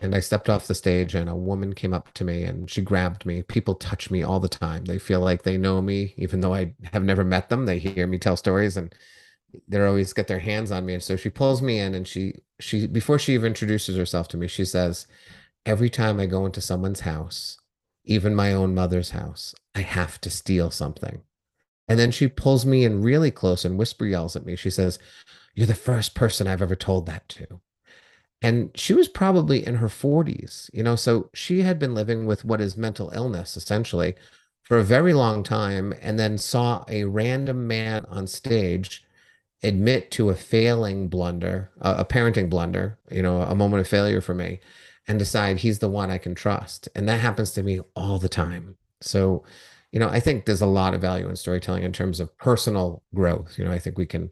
And 0.01 0.15
I 0.15 0.19
stepped 0.19 0.49
off 0.49 0.67
the 0.67 0.75
stage, 0.75 1.15
and 1.15 1.29
a 1.29 1.35
woman 1.35 1.73
came 1.73 1.93
up 1.93 2.13
to 2.15 2.25
me 2.25 2.43
and 2.43 2.69
she 2.69 2.81
grabbed 2.81 3.25
me. 3.25 3.41
People 3.43 3.75
touch 3.75 4.11
me 4.11 4.21
all 4.21 4.39
the 4.39 4.49
time. 4.49 4.83
They 4.83 4.99
feel 4.99 5.21
like 5.21 5.43
they 5.43 5.57
know 5.57 5.81
me, 5.81 6.13
even 6.17 6.41
though 6.41 6.53
I 6.53 6.73
have 6.91 7.03
never 7.03 7.23
met 7.23 7.49
them. 7.49 7.65
They 7.65 7.79
hear 7.79 8.07
me 8.07 8.17
tell 8.17 8.35
stories 8.35 8.75
and 8.75 8.93
they're 9.67 9.87
always 9.87 10.11
get 10.11 10.27
their 10.27 10.39
hands 10.39 10.71
on 10.71 10.85
me. 10.85 10.95
And 10.95 11.03
so 11.03 11.15
she 11.15 11.29
pulls 11.29 11.61
me 11.61 11.79
in 11.79 11.93
and 11.95 12.05
she, 12.07 12.35
she, 12.59 12.87
before 12.87 13.17
she 13.17 13.33
even 13.33 13.47
introduces 13.47 13.95
herself 13.95 14.27
to 14.29 14.37
me, 14.37 14.47
she 14.47 14.65
says, 14.65 15.07
Every 15.65 15.89
time 15.89 16.19
I 16.19 16.25
go 16.25 16.45
into 16.45 16.59
someone's 16.59 17.01
house, 17.01 17.57
even 18.03 18.35
my 18.35 18.51
own 18.51 18.75
mother's 18.75 19.11
house, 19.11 19.55
I 19.73 19.81
have 19.81 20.19
to 20.21 20.29
steal 20.29 20.69
something. 20.69 21.21
And 21.87 21.99
then 21.99 22.11
she 22.11 22.27
pulls 22.27 22.65
me 22.65 22.85
in 22.85 23.01
really 23.01 23.31
close 23.31 23.65
and 23.65 23.77
whisper 23.77 24.05
yells 24.05 24.35
at 24.35 24.45
me. 24.45 24.55
She 24.55 24.69
says, 24.69 24.99
You're 25.53 25.67
the 25.67 25.75
first 25.75 26.15
person 26.15 26.47
I've 26.47 26.61
ever 26.61 26.75
told 26.75 27.05
that 27.05 27.27
to. 27.29 27.61
And 28.41 28.71
she 28.75 28.93
was 28.93 29.07
probably 29.07 29.65
in 29.65 29.75
her 29.75 29.87
40s, 29.87 30.69
you 30.73 30.83
know, 30.83 30.97
so 30.97 31.29
she 31.33 31.61
had 31.61 31.79
been 31.79 31.95
living 31.95 32.25
with 32.25 32.43
what 32.43 32.59
is 32.59 32.75
mental 32.75 33.09
illness 33.11 33.55
essentially 33.55 34.15
for 34.63 34.77
a 34.77 34.83
very 34.83 35.13
long 35.13 35.43
time 35.43 35.93
and 36.01 36.19
then 36.19 36.37
saw 36.37 36.83
a 36.89 37.05
random 37.05 37.67
man 37.67 38.05
on 38.09 38.27
stage 38.27 39.05
admit 39.63 40.11
to 40.11 40.29
a 40.29 40.35
failing 40.35 41.07
blunder, 41.07 41.71
a, 41.79 42.03
parenting 42.03 42.49
blunder, 42.49 42.99
you 43.09 43.21
know, 43.21 43.41
a 43.43 43.55
moment 43.55 43.79
of 43.79 43.87
failure 43.87 44.19
for 44.19 44.33
me 44.33 44.59
and 45.07 45.19
decide 45.19 45.57
he's 45.57 45.79
the 45.79 45.89
one 45.89 46.11
I 46.11 46.17
can 46.17 46.35
trust. 46.35 46.89
And 46.95 47.07
that 47.07 47.21
happens 47.21 47.51
to 47.51 47.63
me 47.63 47.79
all 47.95 48.19
the 48.19 48.29
time. 48.29 48.75
So, 49.01 49.43
you 49.93 49.99
know, 49.99 50.09
I 50.09 50.19
think 50.19 50.45
there's 50.45 50.61
a 50.61 50.65
lot 50.65 50.95
of 50.95 51.01
value 51.01 51.29
in 51.29 51.35
storytelling 51.35 51.83
in 51.83 51.93
terms 51.93 52.19
of 52.19 52.35
personal 52.39 53.03
growth. 53.13 53.59
You 53.59 53.65
know, 53.65 53.71
I 53.71 53.77
think 53.77 53.95
we 53.95 54.07
can 54.07 54.31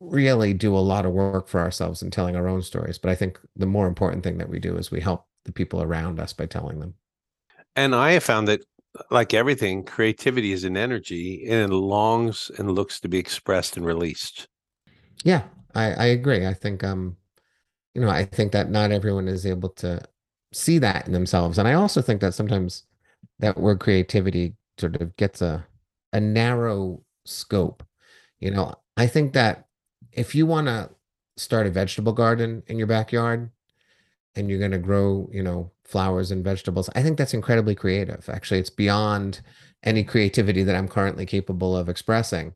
really 0.00 0.54
do 0.54 0.74
a 0.74 0.78
lot 0.78 1.04
of 1.04 1.12
work 1.12 1.48
for 1.48 1.60
ourselves 1.60 2.00
in 2.02 2.10
telling 2.10 2.34
our 2.34 2.48
own 2.48 2.62
stories. 2.62 2.96
But 2.96 3.10
I 3.10 3.14
think 3.14 3.38
the 3.56 3.66
more 3.66 3.86
important 3.86 4.24
thing 4.24 4.38
that 4.38 4.48
we 4.48 4.58
do 4.58 4.78
is 4.78 4.90
we 4.90 5.02
help 5.02 5.26
the 5.44 5.52
people 5.52 5.82
around 5.82 6.18
us 6.18 6.32
by 6.32 6.46
telling 6.46 6.80
them. 6.80 6.94
And 7.76 7.94
I 7.94 8.12
have 8.12 8.24
found 8.24 8.48
that, 8.48 8.64
like 9.10 9.34
everything, 9.34 9.84
creativity 9.84 10.52
is 10.52 10.64
an 10.64 10.78
energy 10.78 11.46
and 11.46 11.70
it 11.70 11.76
longs 11.76 12.50
and 12.56 12.74
looks 12.74 12.98
to 13.00 13.08
be 13.08 13.18
expressed 13.18 13.76
and 13.76 13.84
released. 13.84 14.48
Yeah, 15.24 15.42
I, 15.74 15.92
I 15.92 16.04
agree. 16.06 16.46
I 16.46 16.54
think, 16.54 16.82
um, 16.82 17.18
you 17.94 18.00
know, 18.00 18.08
I 18.08 18.24
think 18.24 18.52
that 18.52 18.70
not 18.70 18.92
everyone 18.92 19.28
is 19.28 19.44
able 19.44 19.68
to 19.70 20.00
see 20.54 20.78
that 20.78 21.06
in 21.06 21.12
themselves. 21.12 21.58
And 21.58 21.68
I 21.68 21.74
also 21.74 22.00
think 22.00 22.22
that 22.22 22.32
sometimes 22.32 22.84
that 23.40 23.58
word 23.58 23.80
creativity 23.80 24.54
sort 24.78 24.96
of 24.96 25.16
gets 25.16 25.42
a 25.42 25.66
a 26.12 26.20
narrow 26.20 27.02
scope. 27.24 27.82
You 28.40 28.50
know, 28.50 28.74
I 28.96 29.06
think 29.06 29.32
that 29.32 29.66
if 30.12 30.34
you 30.34 30.46
want 30.46 30.66
to 30.68 30.90
start 31.36 31.66
a 31.66 31.70
vegetable 31.70 32.12
garden 32.12 32.62
in 32.66 32.78
your 32.78 32.86
backyard 32.86 33.50
and 34.34 34.48
you're 34.48 34.58
going 34.58 34.70
to 34.70 34.78
grow, 34.78 35.28
you 35.32 35.42
know, 35.42 35.70
flowers 35.84 36.30
and 36.30 36.44
vegetables, 36.44 36.88
I 36.94 37.02
think 37.02 37.18
that's 37.18 37.34
incredibly 37.34 37.74
creative. 37.74 38.28
Actually, 38.28 38.60
it's 38.60 38.70
beyond 38.70 39.40
any 39.82 40.04
creativity 40.04 40.62
that 40.62 40.76
I'm 40.76 40.88
currently 40.88 41.26
capable 41.26 41.76
of 41.76 41.88
expressing. 41.88 42.54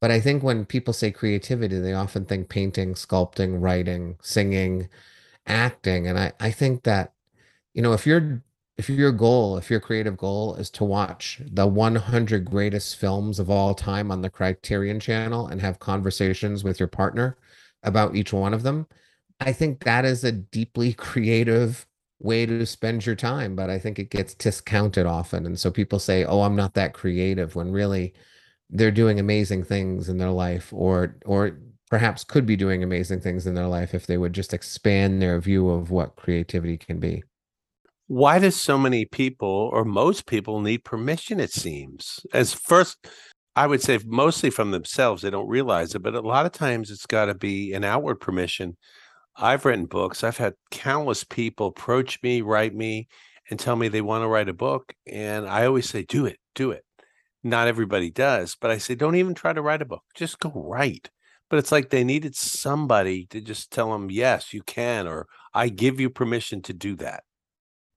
But 0.00 0.10
I 0.10 0.20
think 0.20 0.42
when 0.42 0.64
people 0.64 0.92
say 0.92 1.12
creativity, 1.12 1.78
they 1.78 1.92
often 1.92 2.24
think 2.24 2.48
painting, 2.48 2.94
sculpting, 2.94 3.62
writing, 3.62 4.16
singing, 4.20 4.88
acting. 5.46 6.08
And 6.08 6.18
I, 6.18 6.32
I 6.40 6.50
think 6.50 6.82
that, 6.82 7.12
you 7.72 7.82
know, 7.82 7.92
if 7.92 8.06
you're 8.06 8.42
if 8.82 8.88
your 8.88 9.12
goal, 9.12 9.56
if 9.56 9.70
your 9.70 9.78
creative 9.78 10.16
goal 10.16 10.56
is 10.56 10.68
to 10.70 10.82
watch 10.84 11.40
the 11.52 11.68
100 11.68 12.44
greatest 12.44 12.96
films 12.96 13.38
of 13.38 13.48
all 13.48 13.74
time 13.76 14.10
on 14.10 14.22
the 14.22 14.30
Criterion 14.30 14.98
channel 14.98 15.46
and 15.46 15.60
have 15.60 15.78
conversations 15.78 16.64
with 16.64 16.80
your 16.80 16.88
partner 16.88 17.36
about 17.84 18.16
each 18.16 18.32
one 18.32 18.52
of 18.52 18.64
them, 18.64 18.88
I 19.38 19.52
think 19.52 19.84
that 19.84 20.04
is 20.04 20.24
a 20.24 20.32
deeply 20.32 20.92
creative 21.08 21.86
way 22.18 22.44
to 22.44 22.66
spend 22.66 23.06
your 23.06 23.14
time, 23.14 23.54
but 23.54 23.70
I 23.70 23.78
think 23.78 24.00
it 24.00 24.10
gets 24.10 24.34
discounted 24.34 25.06
often. 25.06 25.46
And 25.46 25.58
so 25.60 25.70
people 25.70 26.00
say, 26.00 26.24
"Oh, 26.24 26.42
I'm 26.42 26.56
not 26.56 26.74
that 26.74 26.92
creative," 26.92 27.54
when 27.54 27.70
really 27.70 28.14
they're 28.70 28.90
doing 28.90 29.20
amazing 29.20 29.64
things 29.64 30.08
in 30.08 30.18
their 30.18 30.30
life 30.30 30.72
or 30.72 31.16
or 31.24 31.58
perhaps 31.90 32.24
could 32.24 32.46
be 32.46 32.56
doing 32.56 32.82
amazing 32.82 33.20
things 33.20 33.46
in 33.46 33.54
their 33.54 33.68
life 33.68 33.94
if 33.94 34.06
they 34.06 34.18
would 34.18 34.32
just 34.32 34.54
expand 34.54 35.22
their 35.22 35.40
view 35.40 35.68
of 35.70 35.90
what 35.92 36.16
creativity 36.16 36.76
can 36.78 36.98
be. 36.98 37.22
Why 38.12 38.38
does 38.38 38.60
so 38.60 38.76
many 38.76 39.06
people 39.06 39.70
or 39.72 39.86
most 39.86 40.26
people 40.26 40.60
need 40.60 40.84
permission 40.84 41.40
it 41.40 41.50
seems? 41.50 42.20
As 42.34 42.52
first 42.52 43.06
I 43.56 43.66
would 43.66 43.80
say 43.80 44.00
mostly 44.04 44.50
from 44.50 44.70
themselves, 44.70 45.22
they 45.22 45.30
don't 45.30 45.48
realize 45.48 45.94
it, 45.94 46.02
but 46.02 46.14
a 46.14 46.20
lot 46.20 46.44
of 46.44 46.52
times 46.52 46.90
it's 46.90 47.06
got 47.06 47.24
to 47.24 47.34
be 47.34 47.72
an 47.72 47.84
outward 47.84 48.16
permission 48.16 48.76
I've 49.34 49.64
written 49.64 49.86
books. 49.86 50.22
I've 50.22 50.36
had 50.36 50.56
countless 50.70 51.24
people 51.24 51.68
approach 51.68 52.22
me, 52.22 52.42
write 52.42 52.74
me, 52.74 53.08
and 53.48 53.58
tell 53.58 53.76
me 53.76 53.88
they 53.88 54.02
want 54.02 54.24
to 54.24 54.28
write 54.28 54.50
a 54.50 54.52
book. 54.52 54.92
And 55.10 55.48
I 55.48 55.64
always 55.64 55.88
say, 55.88 56.02
do 56.02 56.26
it, 56.26 56.36
do 56.54 56.70
it. 56.70 56.84
Not 57.42 57.66
everybody 57.66 58.10
does, 58.10 58.58
but 58.60 58.70
I 58.70 58.76
say, 58.76 58.94
don't 58.94 59.16
even 59.16 59.32
try 59.32 59.54
to 59.54 59.62
write 59.62 59.80
a 59.80 59.86
book. 59.86 60.02
Just 60.14 60.38
go 60.38 60.52
write. 60.54 61.08
But 61.48 61.60
it's 61.60 61.72
like 61.72 61.88
they 61.88 62.04
needed 62.04 62.36
somebody 62.36 63.24
to 63.30 63.40
just 63.40 63.72
tell 63.72 63.90
them, 63.90 64.10
yes, 64.10 64.52
you 64.52 64.62
can, 64.62 65.06
or 65.06 65.28
I 65.54 65.70
give 65.70 65.98
you 65.98 66.10
permission 66.10 66.60
to 66.64 66.74
do 66.74 66.94
that. 66.96 67.24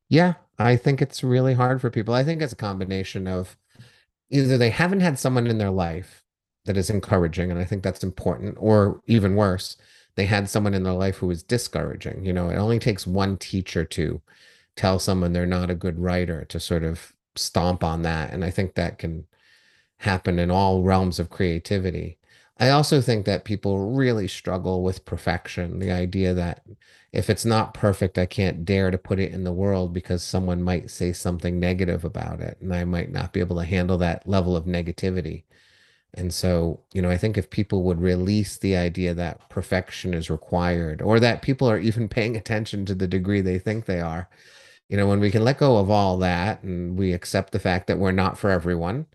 Yeah, 0.10 0.36
I 0.58 0.76
think 0.78 1.02
it's 1.02 1.24
really 1.24 1.54
hard 1.54 1.82
for 1.82 1.90
people. 1.90 2.14
I 2.14 2.24
think 2.24 2.42
it's 2.42 2.54
a 2.54 2.58
combination 2.58 3.28
of 3.28 3.58
either 4.30 4.58
they 4.58 4.70
haven't 4.72 5.02
had 5.02 5.20
someone 5.20 5.48
in 5.48 5.58
their 5.58 5.72
life 5.72 6.24
that 6.66 6.78
is 6.78 6.90
encouraging, 6.90 7.52
and 7.52 7.60
I 7.60 7.66
think 7.66 7.84
that's 7.84 8.04
important, 8.04 8.58
or 8.60 9.02
even 9.08 9.36
worse, 9.36 9.78
they 10.16 10.26
had 10.26 10.50
someone 10.50 10.74
in 10.74 10.84
their 10.84 10.94
life 10.94 11.18
who 11.18 11.28
was 11.28 11.44
discouraging. 11.44 12.26
You 12.26 12.34
know, 12.34 12.50
it 12.50 12.58
only 12.58 12.80
takes 12.80 13.08
one 13.08 13.38
teacher 13.38 13.86
to 13.86 14.22
tell 14.76 15.00
someone 15.00 15.34
they're 15.34 15.46
not 15.46 15.70
a 15.70 15.76
good 15.76 16.00
writer 16.00 16.46
to 16.46 16.60
sort 16.60 16.84
of 16.84 17.14
stomp 17.36 17.84
on 17.84 18.02
that. 18.04 18.32
And 18.34 18.46
I 18.46 18.52
think 18.52 18.76
that 18.76 19.00
can 19.00 19.28
happen 20.00 20.40
in 20.40 20.52
all 20.52 20.84
realms 20.84 21.20
of 21.20 21.30
creativity. 21.30 22.20
I 22.58 22.70
also 22.70 23.02
think 23.02 23.26
that 23.26 23.44
people 23.44 23.92
really 23.92 24.28
struggle 24.28 24.82
with 24.84 25.06
perfection. 25.06 25.80
The 25.80 25.92
idea 25.92 26.34
that 26.34 26.64
if 27.12 27.30
it's 27.30 27.46
not 27.46 27.74
perfect, 27.74 28.18
I 28.18 28.26
can't 28.26 28.66
dare 28.66 28.92
to 28.92 28.98
put 28.98 29.20
it 29.20 29.34
in 29.34 29.44
the 29.44 29.54
world 29.54 29.94
because 29.94 30.24
someone 30.24 30.62
might 30.64 30.90
say 30.90 31.12
something 31.14 31.60
negative 31.60 32.06
about 32.06 32.40
it. 32.42 32.58
And 32.62 32.74
I 32.74 32.86
might 32.86 33.12
not 33.12 33.34
be 33.34 33.42
able 33.42 33.58
to 33.58 33.66
handle 33.66 33.98
that 34.00 34.28
level 34.28 34.56
of 34.56 34.66
negativity. 34.66 35.44
And 36.14 36.34
so, 36.34 36.82
you 36.94 37.02
know, 37.02 37.10
I 37.10 37.18
think 37.18 37.38
if 37.38 37.50
people 37.50 37.84
would 37.84 38.02
release 38.02 38.58
the 38.58 38.78
idea 38.78 39.14
that 39.14 39.50
perfection 39.50 40.14
is 40.14 40.30
required 40.30 41.02
or 41.02 41.20
that 41.20 41.42
people 41.42 41.70
are 41.70 41.80
even 41.80 42.10
paying 42.10 42.38
attention 42.38 42.86
to 42.86 42.96
the 42.96 43.08
degree 43.08 43.42
they 43.42 43.60
think 43.60 43.86
they 43.86 44.02
are, 44.02 44.30
you 44.90 44.98
know, 44.98 45.08
when 45.08 45.20
we 45.20 45.32
can 45.32 45.44
let 45.44 45.60
go 45.60 45.78
of 45.78 45.90
all 45.90 46.18
that 46.20 46.64
and 46.64 46.98
we 46.98 47.14
accept 47.14 47.52
the 47.54 47.60
fact 47.60 47.88
that 47.88 48.00
we're 48.00 48.12
not 48.12 48.38
for 48.38 48.50
everyone, 48.52 49.08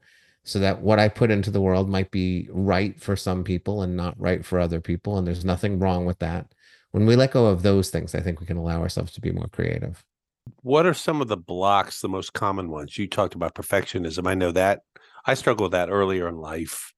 so 0.50 0.59
that 0.59 0.83
what 0.83 0.99
I 0.99 1.09
put 1.09 1.30
into 1.30 1.50
the 1.52 1.61
world 1.61 1.88
might 1.88 2.11
be 2.11 2.49
right 2.50 3.00
for 3.00 3.14
some 3.14 3.45
people 3.45 3.83
and 3.83 3.97
not 3.97 4.19
right 4.19 4.45
for 4.45 4.59
other 4.59 4.80
people. 4.80 5.16
And 5.16 5.25
there's 5.25 5.45
nothing 5.45 5.78
wrong 5.78 6.07
with 6.07 6.19
that. 6.19 6.52
When 6.90 7.07
we 7.07 7.14
let 7.14 7.30
go 7.30 7.47
of 7.47 7.62
those 7.62 7.90
things, 7.90 8.16
I 8.16 8.21
think 8.21 8.40
we 8.40 8.47
can 8.47 8.57
allow 8.57 8.80
ourselves 8.80 9.12
to 9.12 9.21
be 9.21 9.30
more 9.30 9.47
creative. 9.47 10.02
What 10.62 10.87
are 10.87 10.95
some 10.95 11.21
of 11.21 11.28
the 11.28 11.37
blocks, 11.37 12.00
the 12.00 12.09
most 12.09 12.33
common 12.33 12.69
ones? 12.69 12.99
You 12.99 13.07
talked 13.07 13.37
about 13.37 13.54
perfectionism. 13.54 14.26
I 14.26 14.35
know 14.35 14.50
that 14.50 14.80
I 15.25 15.35
struggled 15.35 15.66
with 15.66 15.73
that 15.73 15.88
earlier 15.88 16.26
in 16.26 16.37
life 16.37 16.92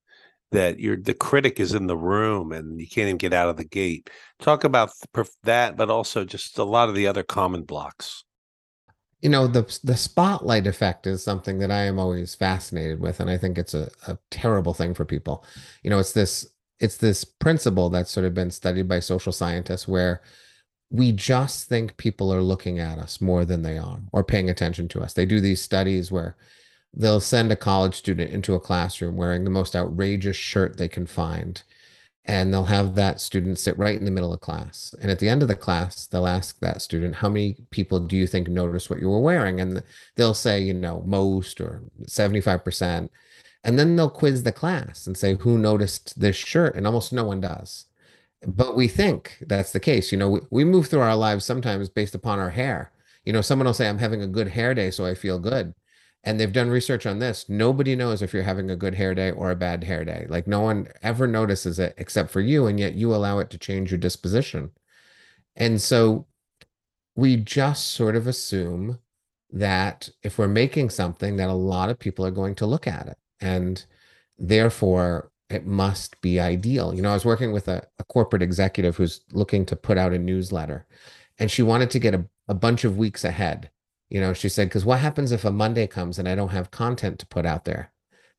that 0.51 0.79
you're 0.79 0.97
the 0.97 1.13
critic 1.13 1.59
is 1.59 1.73
in 1.73 1.85
the 1.85 1.97
room 1.97 2.51
and 2.51 2.79
you 2.79 2.87
can't 2.87 3.07
even 3.07 3.17
get 3.17 3.33
out 3.33 3.49
of 3.49 3.57
the 3.57 3.65
gate. 3.65 4.09
Talk 4.39 4.63
about 4.63 4.89
that, 5.43 5.77
but 5.77 5.91
also 5.91 6.25
just 6.25 6.57
a 6.57 6.63
lot 6.63 6.89
of 6.89 6.95
the 6.95 7.05
other 7.05 7.23
common 7.23 7.63
blocks. 7.63 8.22
You 9.23 9.29
know, 9.29 9.47
the 9.47 9.79
the 9.83 9.97
spotlight 9.97 10.67
effect 10.67 11.07
is 11.07 11.23
something 11.23 11.57
that 11.59 11.71
I 11.71 11.83
am 11.83 11.97
always 11.97 12.35
fascinated 12.35 12.99
with, 12.99 13.19
and 13.19 13.29
I 13.29 13.37
think 13.37 13.57
it's 13.57 13.73
a, 13.73 13.89
a 14.07 14.19
terrible 14.29 14.75
thing 14.75 14.93
for 14.93 15.05
people. 15.05 15.45
You 15.81 15.89
know, 15.89 15.99
it's 15.99 16.13
this 16.13 16.47
it's 16.79 16.97
this 16.97 17.23
principle 17.23 17.89
that's 17.89 18.11
sort 18.11 18.25
of 18.25 18.35
been 18.35 18.51
studied 18.51 18.87
by 18.87 18.99
social 18.99 19.31
scientists 19.31 19.87
where 19.87 20.21
we 20.91 21.11
just 21.11 21.69
think 21.69 21.97
people 21.97 22.33
are 22.33 22.41
looking 22.41 22.79
at 22.79 22.99
us 22.99 23.21
more 23.21 23.45
than 23.45 23.63
they 23.63 23.77
are 23.79 23.99
or 24.11 24.23
paying 24.23 24.49
attention 24.49 24.87
to 24.89 25.01
us. 25.01 25.13
They 25.13 25.25
do 25.25 25.41
these 25.41 25.61
studies 25.61 26.11
where 26.11 26.35
they'll 26.93 27.21
send 27.21 27.51
a 27.51 27.55
college 27.55 27.95
student 27.95 28.31
into 28.31 28.53
a 28.53 28.59
classroom 28.59 29.15
wearing 29.17 29.43
the 29.43 29.49
most 29.49 29.75
outrageous 29.75 30.37
shirt 30.37 30.77
they 30.77 30.87
can 30.89 31.07
find 31.07 31.63
and 32.25 32.53
they'll 32.53 32.63
have 32.63 32.95
that 32.95 33.19
student 33.19 33.59
sit 33.59 33.77
right 33.77 33.97
in 33.97 34.05
the 34.05 34.11
middle 34.11 34.33
of 34.33 34.39
class. 34.39 34.95
And 35.01 35.11
at 35.11 35.19
the 35.19 35.27
end 35.27 35.41
of 35.41 35.47
the 35.47 35.55
class 35.55 36.07
they'll 36.07 36.27
ask 36.27 36.59
that 36.59 36.81
student 36.81 37.15
how 37.15 37.29
many 37.29 37.57
people 37.69 37.99
do 37.99 38.15
you 38.15 38.27
think 38.27 38.47
noticed 38.47 38.89
what 38.89 38.99
you 38.99 39.09
were 39.09 39.19
wearing? 39.19 39.59
And 39.59 39.83
they'll 40.15 40.33
say 40.33 40.61
you 40.61 40.73
know 40.73 41.03
most 41.05 41.59
or 41.59 41.83
75% 42.03 43.09
and 43.65 43.79
then 43.79 43.95
they'll 43.95 44.09
quiz 44.09 44.43
the 44.43 44.51
class 44.51 45.07
and 45.07 45.17
say 45.17 45.35
who 45.35 45.57
noticed 45.57 46.19
this 46.19 46.35
shirt? 46.35 46.75
And 46.75 46.85
almost 46.85 47.13
no 47.13 47.25
one 47.25 47.41
does. 47.41 47.85
But 48.45 48.75
we 48.75 48.87
think 48.87 49.37
that's 49.47 49.71
the 49.71 49.79
case. 49.79 50.11
You 50.11 50.17
know 50.17 50.29
we, 50.29 50.39
we 50.49 50.65
move 50.65 50.87
through 50.87 51.01
our 51.01 51.15
lives 51.15 51.45
sometimes 51.45 51.89
based 51.89 52.15
upon 52.15 52.39
our 52.39 52.49
hair. 52.49 52.91
You 53.25 53.33
know 53.33 53.41
someone 53.41 53.65
will 53.65 53.73
say 53.73 53.87
i'm 53.87 53.97
having 53.99 54.21
a 54.21 54.27
good 54.27 54.47
hair 54.49 54.73
day 54.73 54.91
so 54.91 55.05
i 55.05 55.15
feel 55.15 55.39
good 55.39 55.73
and 56.23 56.39
they've 56.39 56.53
done 56.53 56.69
research 56.69 57.05
on 57.05 57.19
this 57.19 57.49
nobody 57.49 57.95
knows 57.95 58.21
if 58.21 58.33
you're 58.33 58.43
having 58.43 58.69
a 58.71 58.75
good 58.75 58.95
hair 58.95 59.13
day 59.13 59.31
or 59.31 59.51
a 59.51 59.55
bad 59.55 59.83
hair 59.83 60.05
day. 60.05 60.25
Like 60.29 60.47
no 60.47 60.61
one 60.61 60.87
ever 61.01 61.27
notices 61.27 61.79
it 61.79 61.93
except 61.97 62.31
for 62.31 62.41
you 62.41 62.67
and 62.67 62.79
yet 62.79 62.95
you 62.95 63.13
allow 63.13 63.39
it 63.39 63.49
to 63.51 63.57
change 63.57 63.91
your 63.91 63.97
disposition. 63.97 64.71
And 65.55 65.81
so 65.81 66.27
we 67.15 67.35
just 67.37 67.91
sort 67.91 68.15
of 68.15 68.27
assume 68.27 68.99
that 69.51 70.09
if 70.23 70.37
we're 70.37 70.47
making 70.47 70.89
something 70.89 71.35
that 71.37 71.49
a 71.49 71.53
lot 71.53 71.89
of 71.89 71.99
people 71.99 72.25
are 72.25 72.31
going 72.31 72.55
to 72.55 72.65
look 72.65 72.87
at 72.87 73.07
it 73.07 73.17
and 73.39 73.85
therefore 74.37 75.31
it 75.49 75.65
must 75.65 76.19
be 76.21 76.39
ideal. 76.39 76.93
You 76.93 77.01
know 77.01 77.11
i 77.11 77.13
was 77.13 77.25
working 77.25 77.51
with 77.51 77.67
a, 77.67 77.85
a 77.99 78.03
corporate 78.05 78.41
executive 78.41 78.95
who's 78.97 79.21
looking 79.31 79.65
to 79.67 79.75
put 79.75 79.97
out 79.97 80.13
a 80.13 80.19
newsletter 80.19 80.87
and 81.37 81.51
she 81.51 81.61
wanted 81.63 81.91
to 81.91 81.99
get 81.99 82.15
a, 82.15 82.25
a 82.47 82.53
bunch 82.53 82.83
of 82.83 82.97
weeks 82.97 83.23
ahead 83.23 83.69
you 84.13 84.21
know, 84.21 84.31
she 84.31 84.47
said, 84.47 84.69
because 84.69 84.85
what 84.85 84.99
happens 84.99 85.31
if 85.31 85.43
a 85.43 85.51
Monday 85.51 85.87
comes 85.87 86.19
and 86.19 86.29
I 86.29 86.35
don't 86.35 86.49
have 86.49 86.69
content 86.69 87.17
to 87.19 87.25
put 87.25 87.47
out 87.47 87.65
there? 87.65 87.91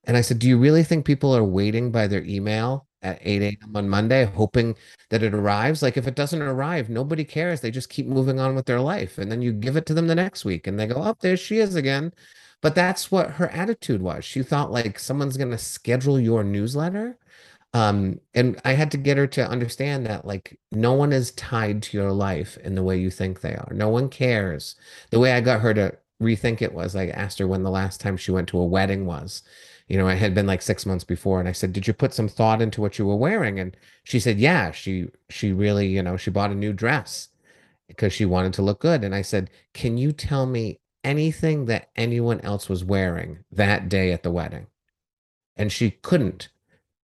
And 0.05 0.17
I 0.17 0.21
said, 0.21 0.39
do 0.39 0.47
you 0.49 0.57
really 0.57 0.85
think 0.85 1.05
people 1.05 1.37
are 1.37 1.43
waiting 1.43 1.91
by 1.91 2.07
their 2.07 2.23
email 2.25 2.87
at 3.03 3.19
8 3.21 3.43
a.m. 3.43 3.75
on 3.75 3.89
Monday, 3.89 4.25
hoping 4.25 4.77
that 5.11 5.25
it 5.25 5.35
arrives? 5.35 5.83
Like, 5.83 5.97
if 5.97 6.07
it 6.07 6.15
doesn't 6.15 6.41
arrive, 6.41 6.91
nobody 6.91 7.25
cares. 7.25 7.61
They 7.61 7.73
just 7.73 7.89
keep 7.91 8.07
moving 8.07 8.39
on 8.39 8.55
with 8.55 8.67
their 8.67 8.81
life. 8.81 9.19
And 9.19 9.33
then 9.33 9.43
you 9.43 9.53
give 9.53 9.77
it 9.77 9.85
to 9.87 9.95
them 9.95 10.07
the 10.07 10.15
next 10.15 10.45
week 10.45 10.69
and 10.69 10.79
they 10.79 10.87
go, 10.87 11.03
oh, 11.03 11.17
there 11.21 11.37
she 11.37 11.59
is 11.59 11.75
again. 11.75 12.13
But 12.63 12.77
that's 12.77 13.11
what 13.11 13.33
her 13.33 13.49
attitude 13.49 14.01
was. 14.01 14.25
She 14.25 14.45
thought 14.45 14.71
like 14.71 15.01
someone's 15.01 15.37
going 15.37 15.51
to 15.51 15.59
schedule 15.59 16.21
your 16.21 16.45
newsletter 16.45 17.19
um, 17.75 18.21
and 18.35 18.61
I 18.65 18.75
had 18.75 18.93
to 18.93 18.97
get 18.99 19.19
her 19.19 19.27
to 19.29 19.49
understand 19.49 20.07
that 20.07 20.25
like 20.25 20.59
no 20.71 20.93
one 20.93 21.13
is 21.13 21.33
tied 21.33 21.83
to 21.85 21.99
your 21.99 22.13
life 22.13 22.57
in 22.59 22.77
the 22.77 22.85
way 22.85 22.97
you 22.99 23.11
think 23.11 23.41
they 23.41 23.55
are. 23.57 23.73
No 23.75 23.89
one 23.89 24.09
cares. 24.09 24.77
The 25.11 25.19
way 25.19 25.33
I 25.33 25.41
got 25.41 25.61
her 25.61 25.75
to 25.75 25.99
rethink 26.23 26.63
it 26.63 26.73
was 26.73 26.95
I 26.95 27.09
asked 27.09 27.39
her 27.41 27.49
when 27.49 27.65
the 27.65 27.71
last 27.71 28.01
time 28.01 28.17
she 28.17 28.31
went 28.31 28.49
to 28.51 28.59
a 28.61 28.65
wedding 28.65 29.07
was. 29.07 29.43
You 29.89 29.99
know, 29.99 30.09
it 30.09 30.19
had 30.19 30.35
been 30.35 30.47
like 30.47 30.63
six 30.63 30.87
months 30.87 31.05
before, 31.05 31.41
and 31.41 31.49
I 31.49 31.53
said, 31.53 31.73
"Did 31.75 31.87
you 31.87 31.93
put 31.93 32.15
some 32.15 32.29
thought 32.29 32.63
into 32.63 32.81
what 32.81 32.99
you 32.99 33.07
were 33.07 33.17
wearing?" 33.17 33.59
And 33.61 33.77
she 34.05 34.21
said, 34.21 34.39
"Yeah." 34.39 34.71
She 34.71 35.09
she 35.29 35.53
really, 35.53 35.89
you 35.89 36.03
know, 36.03 36.17
she 36.17 36.31
bought 36.31 36.53
a 36.53 36.55
new 36.55 36.73
dress 36.73 37.29
because 37.89 38.13
she 38.13 38.25
wanted 38.27 38.55
to 38.55 38.63
look 38.63 38.81
good. 38.81 39.05
And 39.05 39.15
I 39.15 39.23
said, 39.23 39.51
"Can 39.75 39.99
you 39.99 40.13
tell 40.13 40.47
me 40.47 40.81
anything 41.05 41.67
that 41.67 41.91
anyone 41.97 42.41
else 42.43 42.69
was 42.69 42.85
wearing 42.85 43.45
that 43.53 43.89
day 43.89 44.13
at 44.13 44.23
the 44.23 44.31
wedding?" 44.33 44.69
And 45.57 45.73
she 45.73 45.91
couldn't 45.91 46.49